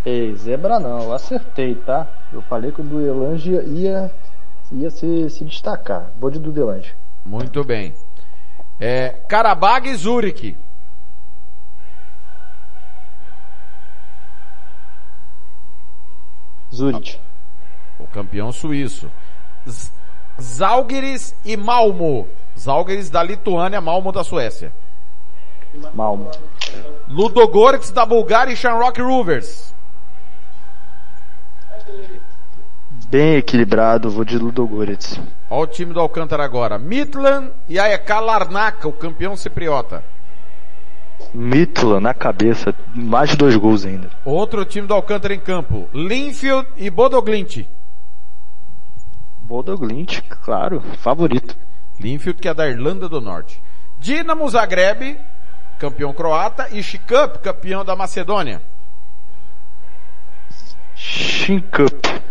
Ei, 0.03 0.34
zebra 0.34 0.80
não, 0.80 1.03
eu 1.03 1.14
acertei, 1.14 1.76
tá? 1.76 2.08
Eu 2.34 2.41
falei 2.41 2.72
que 2.72 2.82
o 2.82 2.84
Duelange 2.84 3.52
ia, 3.52 4.12
ia 4.72 4.90
se, 4.90 5.30
se 5.30 5.45
destacar. 5.45 6.12
Vou 6.20 6.32
de 6.32 6.40
Dudelange. 6.40 6.95
Muito 7.24 7.64
bem. 7.64 7.94
É, 8.80 9.10
Karabag 9.30 9.88
e 9.88 9.95
Zurich. 9.95 10.58
Zurich. 16.74 17.20
O 17.99 18.08
campeão 18.08 18.52
suíço. 18.52 19.12
Z 19.70 20.01
Zalgiris 20.42 21.36
e 21.46 21.56
Malmo. 21.56 22.28
Zalgiris 22.58 23.10
da 23.10 23.24
Lituânia, 23.24 23.80
Malmo 23.80 24.12
da 24.12 24.24
Suécia. 24.24 24.72
Malmo. 25.94 26.30
Ludogorets 27.08 27.92
da 27.92 28.06
Bulgária 28.06 28.52
e 28.52 28.56
Shamrock 28.56 29.02
Rovers. 29.02 29.74
Bem 33.08 33.36
equilibrado, 33.36 34.10
vou 34.10 34.24
de 34.24 34.38
Ludogorets. 34.38 35.20
Olha 35.50 35.64
o 35.64 35.68
time 35.68 35.94
do 35.94 36.00
Alcântara 36.00 36.44
agora. 36.44 36.80
Midland 36.80 37.52
e 37.68 37.78
AEK 37.78 38.10
Larnaca, 38.10 38.88
o 38.88 38.94
campeão 38.94 39.36
cipriota. 39.36 40.04
Mitla 41.34 42.00
na 42.00 42.14
cabeça, 42.14 42.74
mais 42.96 43.32
de 43.32 43.38
dois 43.38 43.56
gols 43.56 43.86
ainda. 43.86 44.10
Outro 44.26 44.66
time 44.66 44.88
do 44.88 44.94
Alcântara 44.94 45.34
em 45.34 45.40
campo. 45.40 45.88
Linfield 45.94 46.68
e 46.78 46.90
Bodoglint. 46.90 47.68
Bodoglint, 49.52 50.22
claro, 50.45 50.82
favorito. 50.99 51.57
Linfield 51.99 52.40
que 52.40 52.48
é 52.48 52.53
da 52.53 52.69
Irlanda 52.69 53.10
do 53.10 53.19
Norte. 53.19 53.61
Dinamo 53.99 54.49
Zagreb, 54.49 55.19
campeão 55.78 56.14
croata, 56.14 56.69
e 56.72 56.82
Shikup, 56.82 57.40
campeão 57.40 57.84
da 57.84 57.94
Macedônia. 57.94 58.61
Shikup. 60.95 62.22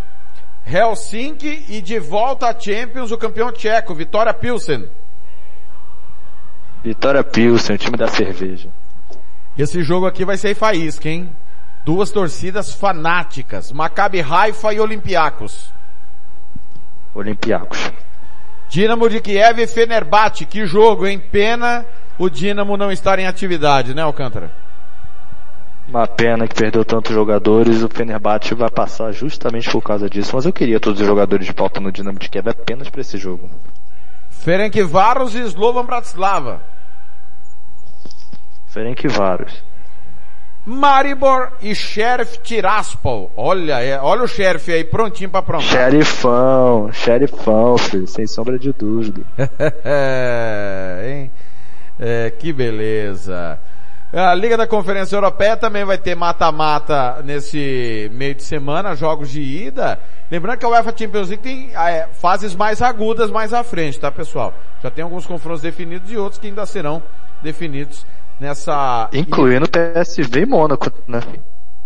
Helsinki 0.65 1.67
e 1.69 1.83
de 1.83 1.99
volta 1.99 2.49
à 2.49 2.59
Champions 2.59 3.11
o 3.13 3.19
campeão 3.19 3.53
tcheco, 3.53 3.95
Vitória 3.95 4.33
Pilsen. 4.33 4.89
Vitória 6.83 7.23
Pilsen, 7.23 7.77
o 7.77 7.79
time 7.79 7.99
da 7.99 8.09
cerveja. 8.09 8.71
Esse 9.59 9.83
jogo 9.83 10.07
aqui 10.07 10.25
vai 10.25 10.39
ser 10.39 10.55
faísca, 10.55 11.11
hein? 11.11 11.31
Duas 11.85 12.11
torcidas 12.11 12.73
fanáticas, 12.73 13.71
Maccabi 13.73 14.23
Haifa 14.23 14.73
e 14.73 14.81
Olympiacos. 14.81 15.71
Olympiacos. 17.15 17.93
Dinamo 18.69 19.09
de 19.09 19.21
Kiev 19.21 19.61
e 19.61 19.67
Fenerbahçe, 19.67 20.47
que 20.47 20.65
jogo, 20.65 21.07
hein? 21.07 21.19
Pena 21.19 21.85
o 22.19 22.29
Dinamo 22.29 22.77
não 22.77 22.93
estar 22.93 23.19
em 23.19 23.27
atividade, 23.27 23.95
né, 23.95 24.03
Alcântara? 24.03 24.53
Uma 25.89 26.07
pena 26.07 26.47
que 26.47 26.55
perdeu 26.55 26.85
tantos 26.85 27.13
jogadores, 27.13 27.83
o 27.83 27.89
Fenerbahçe 27.89 28.55
vai 28.55 28.71
passar 28.71 29.11
justamente 29.11 29.69
por 29.71 29.83
causa 29.83 30.09
disso, 30.09 30.37
mas 30.37 30.47
eu 30.47 30.53
queria 30.53 30.79
todos 30.79 31.01
os 31.01 31.07
jogadores 31.07 31.47
de 31.47 31.53
pauta 31.53 31.81
no 31.81 31.91
Dinamo 31.91 32.19
de 32.19 32.29
Kiev 32.29 32.49
apenas 32.49 32.89
para 32.89 33.01
esse 33.01 33.19
jogo. 33.19 33.51
Ferencváros 34.29 35.35
e 35.35 35.41
Slovan 35.41 35.85
Bratislava. 35.85 36.63
Ferencváros. 38.69 39.70
Maribor 40.65 41.53
e 41.63 41.75
Sheriff 41.75 42.39
Tiraspol. 42.41 43.31
Olha, 43.37 43.83
é, 43.83 43.99
olha 43.99 44.23
o 44.23 44.29
Sheriff 44.29 44.71
aí 44.73 44.85
prontinho 44.85 45.31
para 45.31 45.43
pronto. 45.43 45.65
Xerifão, 45.65 46.93
xerifão, 46.93 47.79
filho, 47.79 48.07
sem 48.07 48.27
sombra 48.27 48.59
de 48.59 48.73
dúvida. 48.73 49.23
hein? 51.07 51.31
É, 51.99 52.31
que 52.31 52.53
beleza. 52.53 53.59
A 54.13 54.35
Liga 54.35 54.57
da 54.57 54.67
Conferência 54.67 55.15
Europeia 55.15 55.57
também 55.57 55.85
vai 55.85 55.97
ter 55.97 56.17
mata-mata 56.17 57.23
nesse 57.23 58.11
meio 58.13 58.35
de 58.35 58.43
semana, 58.43 58.97
jogos 58.97 59.31
de 59.31 59.41
ida. 59.41 60.01
Lembrando 60.29 60.59
que 60.59 60.67
a 60.67 60.69
UEFA 60.69 60.93
Champions 60.97 61.29
League 61.29 61.43
tem 61.43 61.71
é, 61.77 62.09
fases 62.15 62.57
mais 62.57 62.83
agudas 62.83 63.31
mais 63.31 63.55
à 63.55 63.63
frente, 63.63 64.01
tá 64.01 64.11
pessoal? 64.11 64.53
Já 64.83 64.91
tem 64.91 65.05
alguns 65.05 65.27
confrontos 65.27 65.63
definidos 65.63 66.11
e 66.11 66.17
outros 66.17 66.41
que 66.41 66.49
ainda 66.49 66.67
serão 66.67 67.01
definidos 67.41 68.05
nessa... 68.41 69.09
Incluindo 69.13 69.69
PSV 69.69 70.41
e 70.41 70.47
Mônaco, 70.47 70.91
né? 71.07 71.21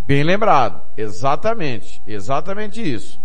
Bem 0.07 0.23
lembrado. 0.23 0.81
Exatamente. 0.97 2.01
Exatamente 2.07 2.81
isso. 2.81 3.21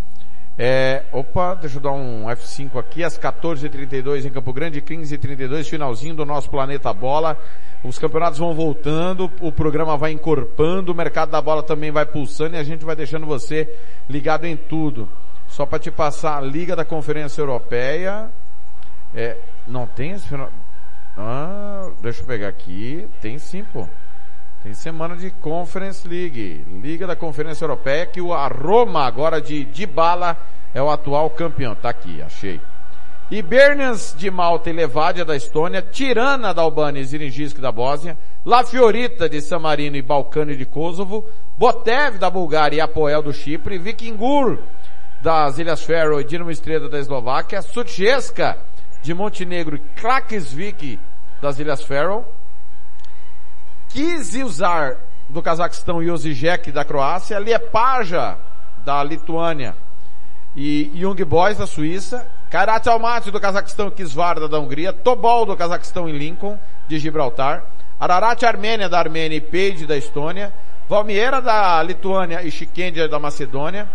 É, 0.61 1.03
opa, 1.13 1.55
deixa 1.55 1.77
eu 1.77 1.81
dar 1.81 1.93
um 1.93 2.25
F5 2.25 2.77
aqui, 2.77 3.01
às 3.01 3.17
14h32 3.17 4.25
em 4.25 4.29
Campo 4.29 4.51
Grande, 4.51 4.81
15h32, 4.81 5.69
finalzinho 5.69 6.15
do 6.15 6.25
nosso 6.25 6.49
Planeta 6.49 6.93
Bola. 6.93 7.37
Os 7.81 7.97
campeonatos 7.97 8.39
vão 8.39 8.53
voltando, 8.53 9.31
o 9.39 9.53
programa 9.53 9.95
vai 9.95 10.11
encorpando, 10.11 10.91
o 10.91 10.95
mercado 10.95 11.31
da 11.31 11.41
bola 11.41 11.63
também 11.63 11.91
vai 11.91 12.05
pulsando 12.05 12.57
e 12.57 12.59
a 12.59 12.63
gente 12.63 12.83
vai 12.83 12.93
deixando 12.93 13.25
você 13.25 13.73
ligado 14.09 14.43
em 14.43 14.57
tudo. 14.57 15.07
Só 15.47 15.65
para 15.65 15.79
te 15.79 15.89
passar 15.89 16.37
a 16.37 16.41
Liga 16.41 16.75
da 16.75 16.83
Conferência 16.83 17.41
Europeia. 17.41 18.29
É, 19.15 19.37
não 19.65 19.87
tem 19.87 20.11
esse 20.11 20.27
final. 20.27 20.49
Ah, 21.21 21.89
deixa 22.01 22.21
eu 22.21 22.25
pegar 22.25 22.47
aqui. 22.47 23.05
Tem 23.21 23.37
sim, 23.37 23.61
pô. 23.61 23.85
Tem 24.63 24.73
semana 24.73 25.17
de 25.17 25.29
Conference 25.31 26.07
League. 26.07 26.65
Liga 26.81 27.05
da 27.05 27.15
Conferência 27.15 27.65
Europeia 27.65 28.05
que 28.05 28.21
o 28.21 28.29
Roma 28.47 29.05
agora 29.05 29.41
de 29.41 29.65
Dybala 29.65 30.37
é 30.73 30.81
o 30.81 30.89
atual 30.89 31.29
campeão. 31.29 31.75
Tá 31.75 31.89
aqui, 31.89 32.21
achei. 32.21 32.61
Hibernians 33.29 34.15
de 34.17 34.31
Malta 34.31 34.69
e 34.69 34.73
Levadia 34.73 35.25
da 35.25 35.35
Estônia, 35.35 35.81
Tirana 35.81 36.53
da 36.53 36.61
Albânia 36.61 37.01
e 37.01 37.05
Ziringisk 37.05 37.59
da 37.59 37.71
Bósnia, 37.71 38.17
La 38.45 38.63
Fiorita 38.63 39.29
de 39.29 39.41
San 39.41 39.59
Marino 39.59 39.97
e 39.97 40.01
Balcânia 40.01 40.55
de 40.55 40.65
Kosovo, 40.65 41.27
Botev 41.57 42.17
da 42.17 42.29
Bulgária 42.29 42.77
e 42.77 42.81
Apoel 42.81 43.21
do 43.21 43.33
Chipre, 43.33 43.77
Vikingur 43.77 44.57
das 45.21 45.59
Ilhas 45.59 45.83
Faroe 45.83 46.21
e 46.21 46.25
Dinamo 46.25 46.49
Estrela 46.49 46.89
da 46.89 46.97
Eslováquia, 46.97 47.61
Sutjeska 47.61 48.57
de 49.01 49.13
Montenegro 49.13 49.75
e 49.75 49.99
Klaksvik 49.99 50.97
das 51.41 51.59
Ilhas 51.59 51.83
Faroe, 51.83 52.23
Kizilzar 53.89 54.97
do 55.27 55.41
Cazaquistão 55.41 56.01
e 56.01 56.09
Osijek 56.09 56.71
da 56.71 56.83
Croácia, 56.83 57.39
Liepaja 57.39 58.37
da 58.83 59.03
Lituânia 59.03 59.75
e 60.55 60.91
Young 60.95 61.23
Boys 61.25 61.57
da 61.57 61.67
Suíça, 61.67 62.25
Karat 62.49 62.87
Almaty 62.87 63.31
do 63.31 63.39
Cazaquistão 63.39 63.87
e 63.87 63.91
Kisvarda 63.91 64.47
da 64.47 64.59
Hungria, 64.59 64.91
Tobol 64.91 65.45
do 65.45 65.55
Cazaquistão 65.55 66.09
e 66.09 66.11
Lincoln 66.11 66.57
de 66.87 66.97
Gibraltar, 66.97 67.63
Ararat 67.99 68.43
Armênia 68.43 68.89
da 68.89 68.97
Armênia 68.97 69.37
e 69.37 69.41
Peide 69.41 69.85
da 69.85 69.97
Estônia, 69.97 70.51
Valmiera 70.87 71.41
da 71.41 71.81
Lituânia 71.83 72.41
e 72.41 72.49
Chikendia 72.49 73.07
da 73.07 73.19
Macedônia, 73.19 73.87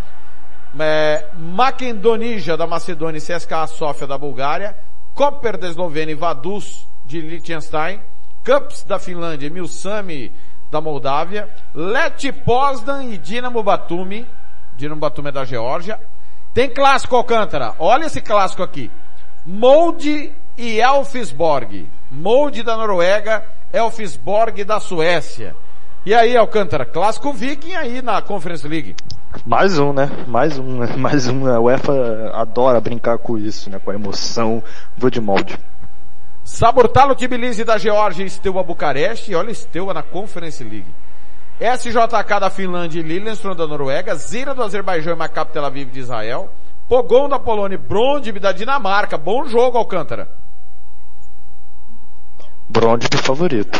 é, 0.79 1.27
Makedonija 1.37 2.57
da 2.57 2.67
Macedônia 2.67 3.19
e 3.19 3.21
CSKA 3.21 3.67
Sofia 3.67 4.07
da 4.07 4.17
Bulgária, 4.17 4.77
Koper 5.15 5.57
da 5.57 5.69
Eslovênia 5.69 6.13
e 6.13 6.17
Vaduz 6.17 6.87
de 7.05 7.21
Liechtenstein, 7.21 8.01
Cups 8.45 8.85
da 8.85 8.99
Finlândia 8.99 9.51
Milsami 9.51 10.33
da 10.71 10.81
Moldávia, 10.81 11.49
Leti 11.75 12.33
Poznan 12.33 13.05
e 13.05 13.19
Dinamo 13.19 13.63
Batumi, 13.63 14.27
Dinamo 14.77 15.01
Batumi 15.01 15.29
é 15.29 15.33
da 15.33 15.45
Geórgia, 15.45 16.01
tem 16.53 16.69
clássico 16.69 17.17
Alcântara, 17.17 17.75
olha 17.79 18.07
esse 18.07 18.21
clássico 18.21 18.63
aqui, 18.63 18.91
Molde 19.47 20.33
e 20.57 20.81
Elfsborg, 20.81 21.89
Molde 22.11 22.63
da 22.63 22.77
Noruega, 22.77 23.45
Elfsborg 23.73 24.65
da 24.65 24.81
Suécia. 24.81 25.55
E 26.07 26.13
aí, 26.13 26.37
Alcântara, 26.37 26.85
clássico 26.85 27.33
viking 27.33 27.75
aí 27.75 28.03
na 28.03 28.21
Conference 28.21 28.67
League. 28.69 28.95
Mais 29.45 29.79
um, 29.79 29.93
né? 29.93 30.11
Mais 30.27 30.59
um, 30.59 30.79
né? 30.79 30.89
Mais 30.97 31.27
um. 31.29 31.47
A 31.47 31.59
UEFA 31.59 32.31
adora 32.35 32.81
brincar 32.81 33.19
com 33.19 33.37
isso, 33.37 33.71
né? 33.71 33.81
Com 33.83 33.91
a 33.91 33.95
emoção 33.95 34.63
do 34.97 35.11
de 35.11 35.21
molde. 35.21 35.59
Sabortalo 36.45 37.15
Tbilisi 37.15 37.65
da 37.65 37.79
Geórgia 37.79 38.23
e 38.23 38.29
Steaua 38.29 38.63
Bucareste. 38.63 39.35
Olha 39.35 39.55
Steaua 39.55 39.95
na 39.95 40.03
Conference 40.03 40.63
League. 40.63 40.95
SJK 41.59 42.39
da 42.39 42.51
Finlândia 42.51 43.01
e 43.01 43.03
Lillestrøm 43.03 43.55
da 43.57 43.67
Noruega. 43.67 44.15
Zira 44.15 44.55
do 44.55 44.63
Azerbaijão 44.63 45.15
e 45.15 45.17
Maccabi 45.17 45.53
Tel 45.53 45.65
Aviv 45.65 45.91
de 45.91 46.01
Israel. 46.01 46.51
Pogon 46.87 47.31
da 47.31 47.39
Polônia 47.39 47.77
e 47.77 47.79
Brondby 47.79 48.39
da 48.39 48.53
Dinamarca. 48.53 49.17
Bom 49.17 49.47
jogo, 49.47 49.79
Alcântara. 49.79 50.29
Brondby 52.69 53.17
favorito. 53.17 53.79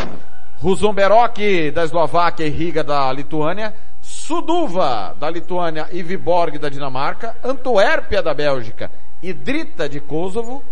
Ruzomberok 0.59 1.69
da 1.69 1.83
Eslováquia 1.83 2.47
e 2.47 2.49
Riga 2.49 2.83
da 2.83 3.11
Lituânia. 3.13 3.75
Suduva 4.01 5.15
da 5.19 5.29
Lituânia 5.29 5.87
e 5.91 6.01
Viborg 6.01 6.57
da 6.57 6.69
Dinamarca. 6.69 7.35
Antuérpia 7.43 8.23
da 8.23 8.33
Bélgica 8.33 8.89
e 9.21 9.33
Drita 9.33 9.87
de 9.87 9.99
Kosovo. 9.99 10.63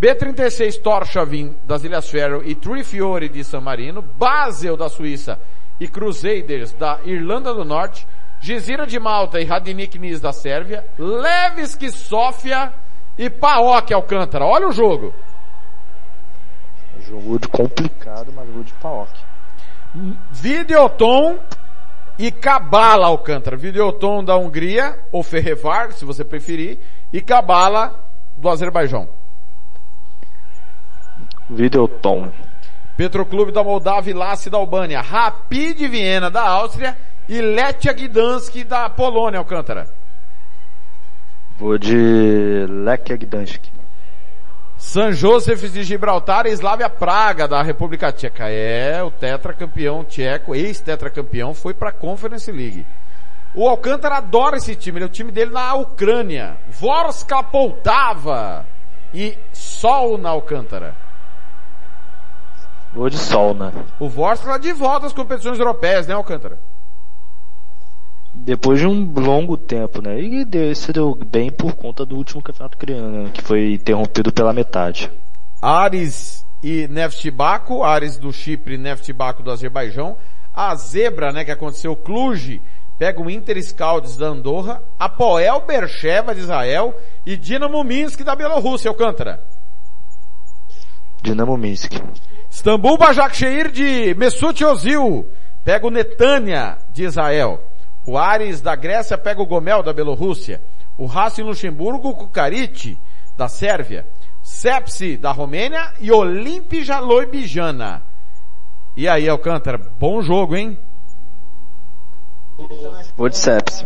B36 0.00 0.80
Torshavn 0.82 1.56
das 1.64 1.84
Ilhas 1.84 2.10
Faroe 2.10 2.48
e 2.48 2.54
Trifiore 2.54 3.28
de 3.28 3.44
San 3.44 3.60
Marino. 3.60 4.02
Basel 4.02 4.76
da 4.76 4.88
Suíça 4.88 5.38
e 5.78 5.86
Crusaders 5.86 6.72
da 6.72 6.98
Irlanda 7.04 7.54
do 7.54 7.64
Norte. 7.64 8.06
Gizira 8.40 8.86
de 8.86 8.98
Malta 8.98 9.40
e 9.40 9.44
Radnik 9.44 9.98
Nis 9.98 10.20
da 10.20 10.32
Sérvia. 10.32 10.84
Levski 10.98 11.90
Sofia 11.90 12.72
e 13.16 13.30
PAOK 13.30 13.94
Alcântara. 13.94 14.44
Olha 14.44 14.68
o 14.68 14.72
jogo. 14.72 15.14
Jogo 17.00 17.38
de 17.38 17.48
complicado, 17.48 18.32
mas 18.34 18.46
jogo 18.46 18.64
de 18.64 18.72
paok. 18.74 19.10
Videoton 20.30 21.38
e 22.18 22.30
Cabala 22.32 23.06
Alcântara. 23.06 23.56
Videoton 23.56 24.24
da 24.24 24.36
Hungria, 24.36 24.98
ou 25.12 25.22
Ferrevar, 25.22 25.92
se 25.92 26.04
você 26.04 26.24
preferir, 26.24 26.78
e 27.12 27.20
Cabala 27.20 27.98
do 28.36 28.48
Azerbaijão. 28.48 29.08
Videoton. 31.48 32.30
Petroclube 32.96 33.52
da 33.52 33.62
Moldávia 33.62 34.12
e 34.12 34.14
Lasse 34.14 34.48
da 34.48 34.56
Albânia. 34.56 35.00
Rapid 35.00 35.78
Viena 35.88 36.30
da 36.30 36.42
Áustria 36.42 36.96
e 37.28 37.40
Letia 37.40 37.92
Gdansk 37.92 38.64
da 38.64 38.88
Polônia, 38.88 39.38
Alcântara. 39.38 39.88
Vou 41.58 41.78
de 41.78 42.66
Lechia 42.68 43.16
Gdansk. 43.16 43.62
San 44.76 45.12
Josef 45.12 45.68
de 45.68 45.82
Gibraltar 45.82 46.46
e 46.46 46.50
Slavia 46.50 46.90
Praga 46.90 47.48
da 47.48 47.62
República 47.62 48.12
Tcheca. 48.12 48.48
É, 48.48 49.02
o 49.02 49.10
tetracampeão 49.10 50.04
tcheco, 50.04 50.54
ex-tetracampeão, 50.54 51.54
foi 51.54 51.72
para 51.72 51.90
a 51.90 51.92
Conference 51.92 52.50
League. 52.50 52.86
O 53.54 53.68
Alcântara 53.68 54.16
adora 54.16 54.56
esse 54.56 54.74
time, 54.74 54.98
ele 54.98 55.04
é 55.04 55.06
o 55.06 55.10
time 55.10 55.30
dele 55.30 55.52
na 55.52 55.74
Ucrânia. 55.74 56.56
Vorska 56.68 57.42
Poltava 57.42 58.66
e 59.12 59.38
Sol 59.52 60.18
na 60.18 60.30
Alcântara. 60.30 61.03
Vou 62.94 63.10
de 63.10 63.18
Sol, 63.18 63.54
né? 63.54 63.72
O 63.98 64.08
Vorskla 64.08 64.58
de 64.58 64.72
volta 64.72 65.06
às 65.06 65.12
competições 65.12 65.58
europeias, 65.58 66.06
né, 66.06 66.14
Alcântara? 66.14 66.60
Depois 68.32 68.78
de 68.78 68.86
um 68.86 69.12
longo 69.12 69.56
tempo, 69.56 70.00
né? 70.00 70.20
E 70.20 70.44
deu, 70.44 70.74
se 70.74 70.92
deu 70.92 71.14
bem 71.14 71.50
por 71.50 71.74
conta 71.74 72.06
do 72.06 72.16
último 72.16 72.42
campeonato 72.42 72.78
criano, 72.78 73.24
né? 73.24 73.30
que 73.32 73.42
foi 73.42 73.74
interrompido 73.74 74.32
pela 74.32 74.52
metade. 74.52 75.10
Ares 75.60 76.44
e 76.62 76.86
Neftibako, 76.88 77.82
Ares 77.82 78.16
do 78.16 78.32
Chipre 78.32 78.74
e 78.74 78.78
Neftibako 78.78 79.42
do 79.42 79.50
Azerbaijão. 79.50 80.16
A 80.52 80.74
zebra, 80.76 81.32
né, 81.32 81.44
que 81.44 81.50
aconteceu, 81.50 81.96
Cluj, 81.96 82.60
pega 82.96 83.20
o 83.20 83.28
Inter 83.28 83.60
Scaldes 83.60 84.16
da 84.16 84.26
Andorra, 84.26 84.80
Apoel 84.98 85.60
Bercheva 85.66 86.32
de 86.32 86.42
Israel 86.42 86.94
e 87.26 87.36
Dinamo 87.36 87.82
Minsk 87.82 88.22
da 88.22 88.36
Bielorrússia, 88.36 88.88
Alcântara. 88.88 89.42
Dinamo 91.22 91.56
Minsk. 91.56 91.94
Istambul 92.54 93.00
Başakşehir 93.00 93.74
de 93.74 94.14
Mesut 94.14 94.62
Ozil 94.62 95.24
pega 95.64 95.86
o 95.86 95.94
Netânia 95.94 96.78
de 96.96 97.04
Israel. 97.04 97.58
O 98.06 98.18
Ares 98.18 98.64
da 98.64 98.74
Grécia 98.74 99.18
pega 99.18 99.42
o 99.42 99.46
Gomel 99.46 99.82
da 99.82 99.92
Bielorrússia. 99.92 100.62
O 100.98 101.06
Racing 101.06 101.42
Luxemburgo, 101.42 102.08
o 102.08 102.14
Kukarit 102.14 102.98
da 103.38 103.48
Sérvia. 103.48 104.06
Sepsi 104.42 105.16
da 105.16 105.32
Romênia 105.32 105.92
e 106.00 106.12
Olimpija 106.12 107.00
Loibijana. 107.00 108.02
E 108.96 109.08
aí, 109.08 109.28
Alcântara, 109.28 109.78
bom 109.98 110.22
jogo, 110.22 110.54
hein? 110.54 110.78
Vou 113.16 113.28
de 113.28 113.36
Sepsi. 113.36 113.84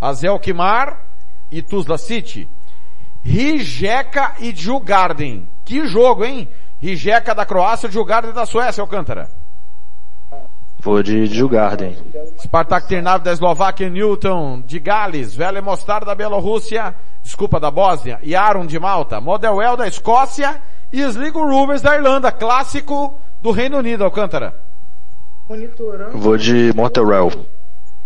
Azel 0.00 0.38
Kimar 0.40 1.06
e 1.52 1.62
Tuzla 1.62 1.98
City. 1.98 2.48
Rijeka 3.24 4.34
e 4.40 4.52
Djugarden. 4.52 5.46
Que 5.64 5.86
jogo, 5.86 6.24
hein? 6.24 6.48
Rijeka 6.82 7.32
da 7.32 7.46
Croácia 7.46 7.88
Djugarden 7.88 8.32
da 8.32 8.44
Suécia, 8.44 8.82
Alcântara. 8.82 9.28
Vou 10.80 11.00
de 11.00 11.28
Djugarden. 11.28 11.96
Spartak 12.40 12.88
Trnava 12.88 13.22
da 13.22 13.30
Eslováquia, 13.30 13.88
Newton 13.88 14.62
de 14.66 14.80
Gales, 14.80 15.32
Vele 15.32 15.60
Mostar 15.60 16.04
da 16.04 16.12
Bielorrússia, 16.12 16.92
desculpa, 17.22 17.60
da 17.60 17.70
Bósnia, 17.70 18.18
e 18.20 18.34
Aron 18.34 18.66
de 18.66 18.80
Malta, 18.80 19.20
Modelwell 19.20 19.76
da 19.76 19.86
Escócia 19.86 20.60
e 20.92 21.00
Sligo 21.02 21.40
Rovers 21.40 21.82
da 21.82 21.94
Irlanda, 21.94 22.32
clássico 22.32 23.16
do 23.40 23.52
Reino 23.52 23.78
Unido, 23.78 24.02
Alcântara. 24.02 24.52
Vou 26.14 26.36
de 26.36 26.72
Montreal. 26.74 27.30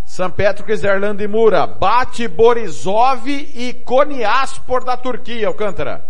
St. 0.04 0.30
Patrick's 0.36 0.84
Irlanda 0.84 1.24
e 1.24 1.26
Mura, 1.26 1.66
Bate 1.66 2.28
Borisov 2.28 3.26
e 3.26 3.72
Konyaspor 3.86 4.84
da 4.84 4.98
Turquia, 4.98 5.48
Alcântara. 5.48 6.04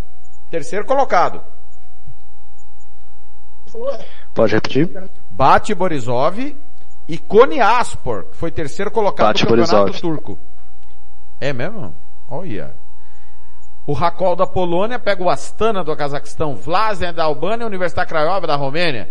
Terceiro 0.50 0.84
colocado. 0.84 1.40
Pode 4.34 4.54
repetir? 4.54 4.90
Bate 5.30 5.74
Borisov 5.74 6.56
e 7.08 7.18
Konyaspor, 7.18 8.24
que 8.24 8.36
foi 8.36 8.50
terceiro 8.50 8.90
colocado 8.90 9.28
Bate 9.28 9.44
no 9.44 9.50
campeonato 9.50 9.76
Borisov. 9.76 10.00
turco. 10.00 10.38
É 11.40 11.52
mesmo? 11.52 11.94
Olha. 12.28 12.74
O 13.86 13.92
Rakol 13.92 14.34
da 14.34 14.46
Polônia 14.46 14.98
pega 14.98 15.22
o 15.22 15.30
Astana 15.30 15.84
do 15.84 15.94
Cazaquistão, 15.94 16.56
Vlasen 16.56 17.12
da 17.12 17.24
Albânia, 17.24 17.66
Universidade 17.66 18.08
Craiova 18.08 18.46
da 18.46 18.56
Romênia. 18.56 19.08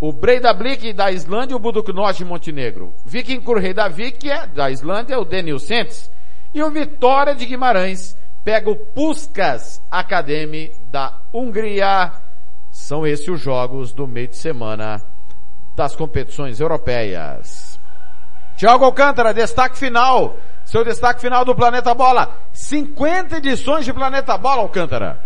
O 0.00 0.12
Breidablik 0.12 0.92
da 0.92 1.10
Islândia 1.10 1.54
e 1.54 1.56
o 1.56 1.58
Buduknost 1.58 2.18
de 2.18 2.24
Montenegro. 2.24 2.92
Viking 3.04 3.40
Kurrei 3.40 3.72
da 3.72 3.88
Vikia, 3.88 4.46
da 4.46 4.70
Islândia, 4.70 5.18
o 5.18 5.24
Denil 5.24 5.58
Sentes. 5.58 6.10
E 6.54 6.62
o 6.62 6.70
Vitória 6.70 7.34
de 7.34 7.46
Guimarães 7.46 8.16
pega 8.44 8.70
o 8.70 8.76
Puskas 8.76 9.82
Academy 9.90 10.70
da 10.90 11.20
Hungria. 11.32 12.12
São 12.88 13.06
esses 13.06 13.28
os 13.28 13.38
jogos 13.38 13.92
do 13.92 14.06
meio 14.06 14.28
de 14.28 14.36
semana 14.38 15.02
das 15.76 15.94
competições 15.94 16.58
europeias. 16.58 17.78
Tiago 18.56 18.82
Alcântara, 18.82 19.34
destaque 19.34 19.76
final. 19.76 20.38
Seu 20.64 20.82
destaque 20.82 21.20
final 21.20 21.44
do 21.44 21.54
Planeta 21.54 21.92
Bola. 21.92 22.34
50 22.50 23.36
edições 23.36 23.84
de 23.84 23.92
Planeta 23.92 24.38
Bola, 24.38 24.62
Alcântara. 24.62 25.22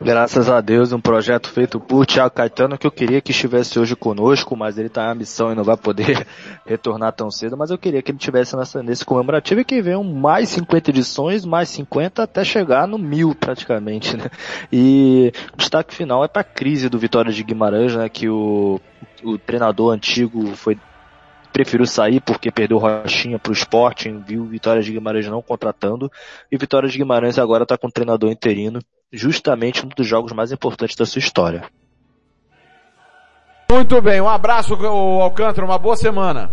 Graças 0.00 0.48
a 0.50 0.60
Deus, 0.60 0.92
um 0.92 1.00
projeto 1.00 1.48
feito 1.48 1.80
por 1.80 2.04
Thiago 2.04 2.34
Caetano 2.34 2.76
que 2.76 2.86
eu 2.86 2.90
queria 2.90 3.20
que 3.20 3.30
estivesse 3.30 3.78
hoje 3.78 3.96
conosco, 3.96 4.54
mas 4.54 4.76
ele 4.76 4.88
está 4.88 5.10
em 5.10 5.18
missão 5.18 5.50
e 5.50 5.54
não 5.54 5.64
vai 5.64 5.76
poder 5.76 6.26
retornar 6.66 7.12
tão 7.12 7.30
cedo, 7.30 7.56
mas 7.56 7.70
eu 7.70 7.78
queria 7.78 8.02
que 8.02 8.10
ele 8.10 8.18
estivesse 8.18 8.54
nessa, 8.56 8.82
nesse 8.82 9.04
comemorativo 9.04 9.60
e 9.60 9.64
que 9.64 9.80
venham 9.80 10.04
mais 10.04 10.50
50 10.50 10.90
edições, 10.90 11.44
mais 11.44 11.70
50 11.70 12.22
até 12.22 12.44
chegar 12.44 12.86
no 12.86 12.98
mil 12.98 13.34
praticamente, 13.34 14.16
né? 14.16 14.24
E 14.70 15.32
o 15.54 15.56
destaque 15.56 15.94
final 15.94 16.24
é 16.24 16.28
para 16.28 16.42
a 16.42 16.44
crise 16.44 16.88
do 16.88 16.98
Vitória 16.98 17.32
de 17.32 17.42
Guimarães, 17.42 17.96
né? 17.96 18.08
Que 18.08 18.28
o, 18.28 18.80
o 19.24 19.38
treinador 19.38 19.92
antigo 19.92 20.54
foi 20.56 20.78
preferiu 21.56 21.86
sair 21.86 22.20
porque 22.20 22.52
perdeu 22.52 22.76
Rochinha 22.76 23.38
para 23.38 23.50
o 23.50 23.54
Sporting, 23.54 24.18
viu 24.18 24.44
Vitória 24.44 24.82
de 24.82 24.92
Guimarães 24.92 25.26
não 25.26 25.40
contratando, 25.40 26.12
e 26.52 26.58
Vitória 26.58 26.86
de 26.86 26.98
Guimarães 26.98 27.38
agora 27.38 27.62
está 27.62 27.78
com 27.78 27.86
um 27.86 27.90
treinador 27.90 28.30
interino, 28.30 28.78
justamente 29.12 29.84
um 29.84 29.88
dos 29.88 30.06
jogos 30.06 30.32
mais 30.32 30.52
importantes 30.52 30.96
da 30.96 31.06
sua 31.06 31.18
história. 31.18 31.64
Muito 33.70 34.00
bem, 34.00 34.20
um 34.20 34.28
abraço, 34.28 34.74
Alcântara, 34.74 35.66
uma 35.66 35.78
boa 35.78 35.96
semana. 35.96 36.50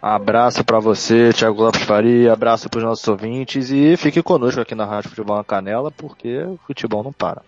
Abraço 0.00 0.62
para 0.64 0.78
você, 0.78 1.32
Thiago 1.32 1.62
Lopes 1.62 1.82
Faria, 1.82 2.32
abraço 2.32 2.68
para 2.68 2.78
os 2.78 2.84
nossos 2.84 3.08
ouvintes 3.08 3.70
e 3.70 3.96
fique 3.96 4.22
conosco 4.22 4.60
aqui 4.60 4.74
na 4.74 4.84
Rádio 4.84 5.08
Futebol 5.10 5.36
na 5.36 5.44
Canela, 5.44 5.90
porque 5.90 6.42
o 6.42 6.58
futebol 6.66 7.02
não 7.02 7.12
para. 7.12 7.40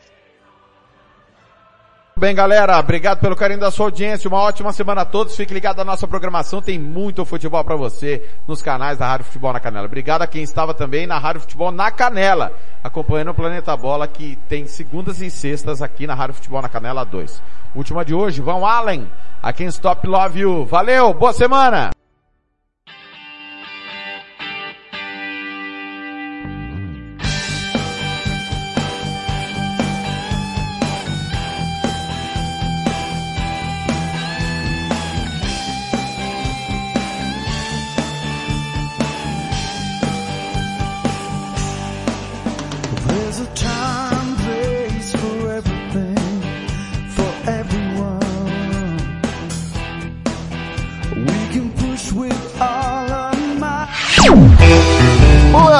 Bem, 2.18 2.34
galera, 2.34 2.78
obrigado 2.78 3.20
pelo 3.20 3.36
carinho 3.36 3.60
da 3.60 3.70
sua 3.70 3.88
audiência. 3.88 4.26
Uma 4.26 4.40
ótima 4.40 4.72
semana 4.72 5.02
a 5.02 5.04
todos. 5.04 5.36
Fique 5.36 5.52
ligado 5.52 5.76
na 5.76 5.84
nossa 5.84 6.08
programação. 6.08 6.62
Tem 6.62 6.78
muito 6.78 7.26
futebol 7.26 7.62
para 7.62 7.76
você 7.76 8.26
nos 8.48 8.62
canais 8.62 8.96
da 8.96 9.06
Rádio 9.06 9.26
Futebol 9.26 9.52
na 9.52 9.60
Canela. 9.60 9.84
Obrigado 9.84 10.22
a 10.22 10.26
quem 10.26 10.42
estava 10.42 10.72
também 10.72 11.06
na 11.06 11.18
Rádio 11.18 11.42
Futebol 11.42 11.70
na 11.70 11.90
Canela, 11.90 12.54
acompanhando 12.82 13.32
o 13.32 13.34
Planeta 13.34 13.76
Bola, 13.76 14.08
que 14.08 14.34
tem 14.48 14.66
segundas 14.66 15.20
e 15.20 15.28
sextas 15.28 15.82
aqui 15.82 16.06
na 16.06 16.14
Rádio 16.14 16.36
Futebol 16.36 16.62
na 16.62 16.70
Canela 16.70 17.04
2. 17.04 17.42
Última 17.74 18.02
de 18.02 18.14
hoje, 18.14 18.40
Vão 18.40 18.64
Allen. 18.64 19.06
A 19.42 19.52
quem 19.52 19.66
Stop 19.66 20.06
Love 20.06 20.40
You. 20.40 20.64
Valeu, 20.64 21.12
boa 21.12 21.34
semana! 21.34 21.95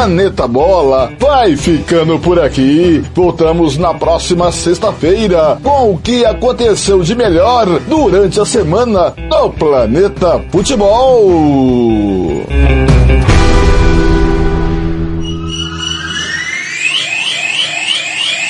Planeta 0.06 0.46
Bola 0.46 1.12
vai 1.18 1.56
ficando 1.56 2.16
por 2.20 2.38
aqui. 2.38 3.02
Voltamos 3.12 3.76
na 3.76 3.92
próxima 3.92 4.52
sexta-feira 4.52 5.58
com 5.60 5.90
o 5.90 5.98
que 5.98 6.24
aconteceu 6.24 7.02
de 7.02 7.12
melhor 7.16 7.66
durante 7.88 8.40
a 8.40 8.44
semana 8.44 9.12
no 9.28 9.50
Planeta 9.50 10.40
Futebol. 10.52 12.46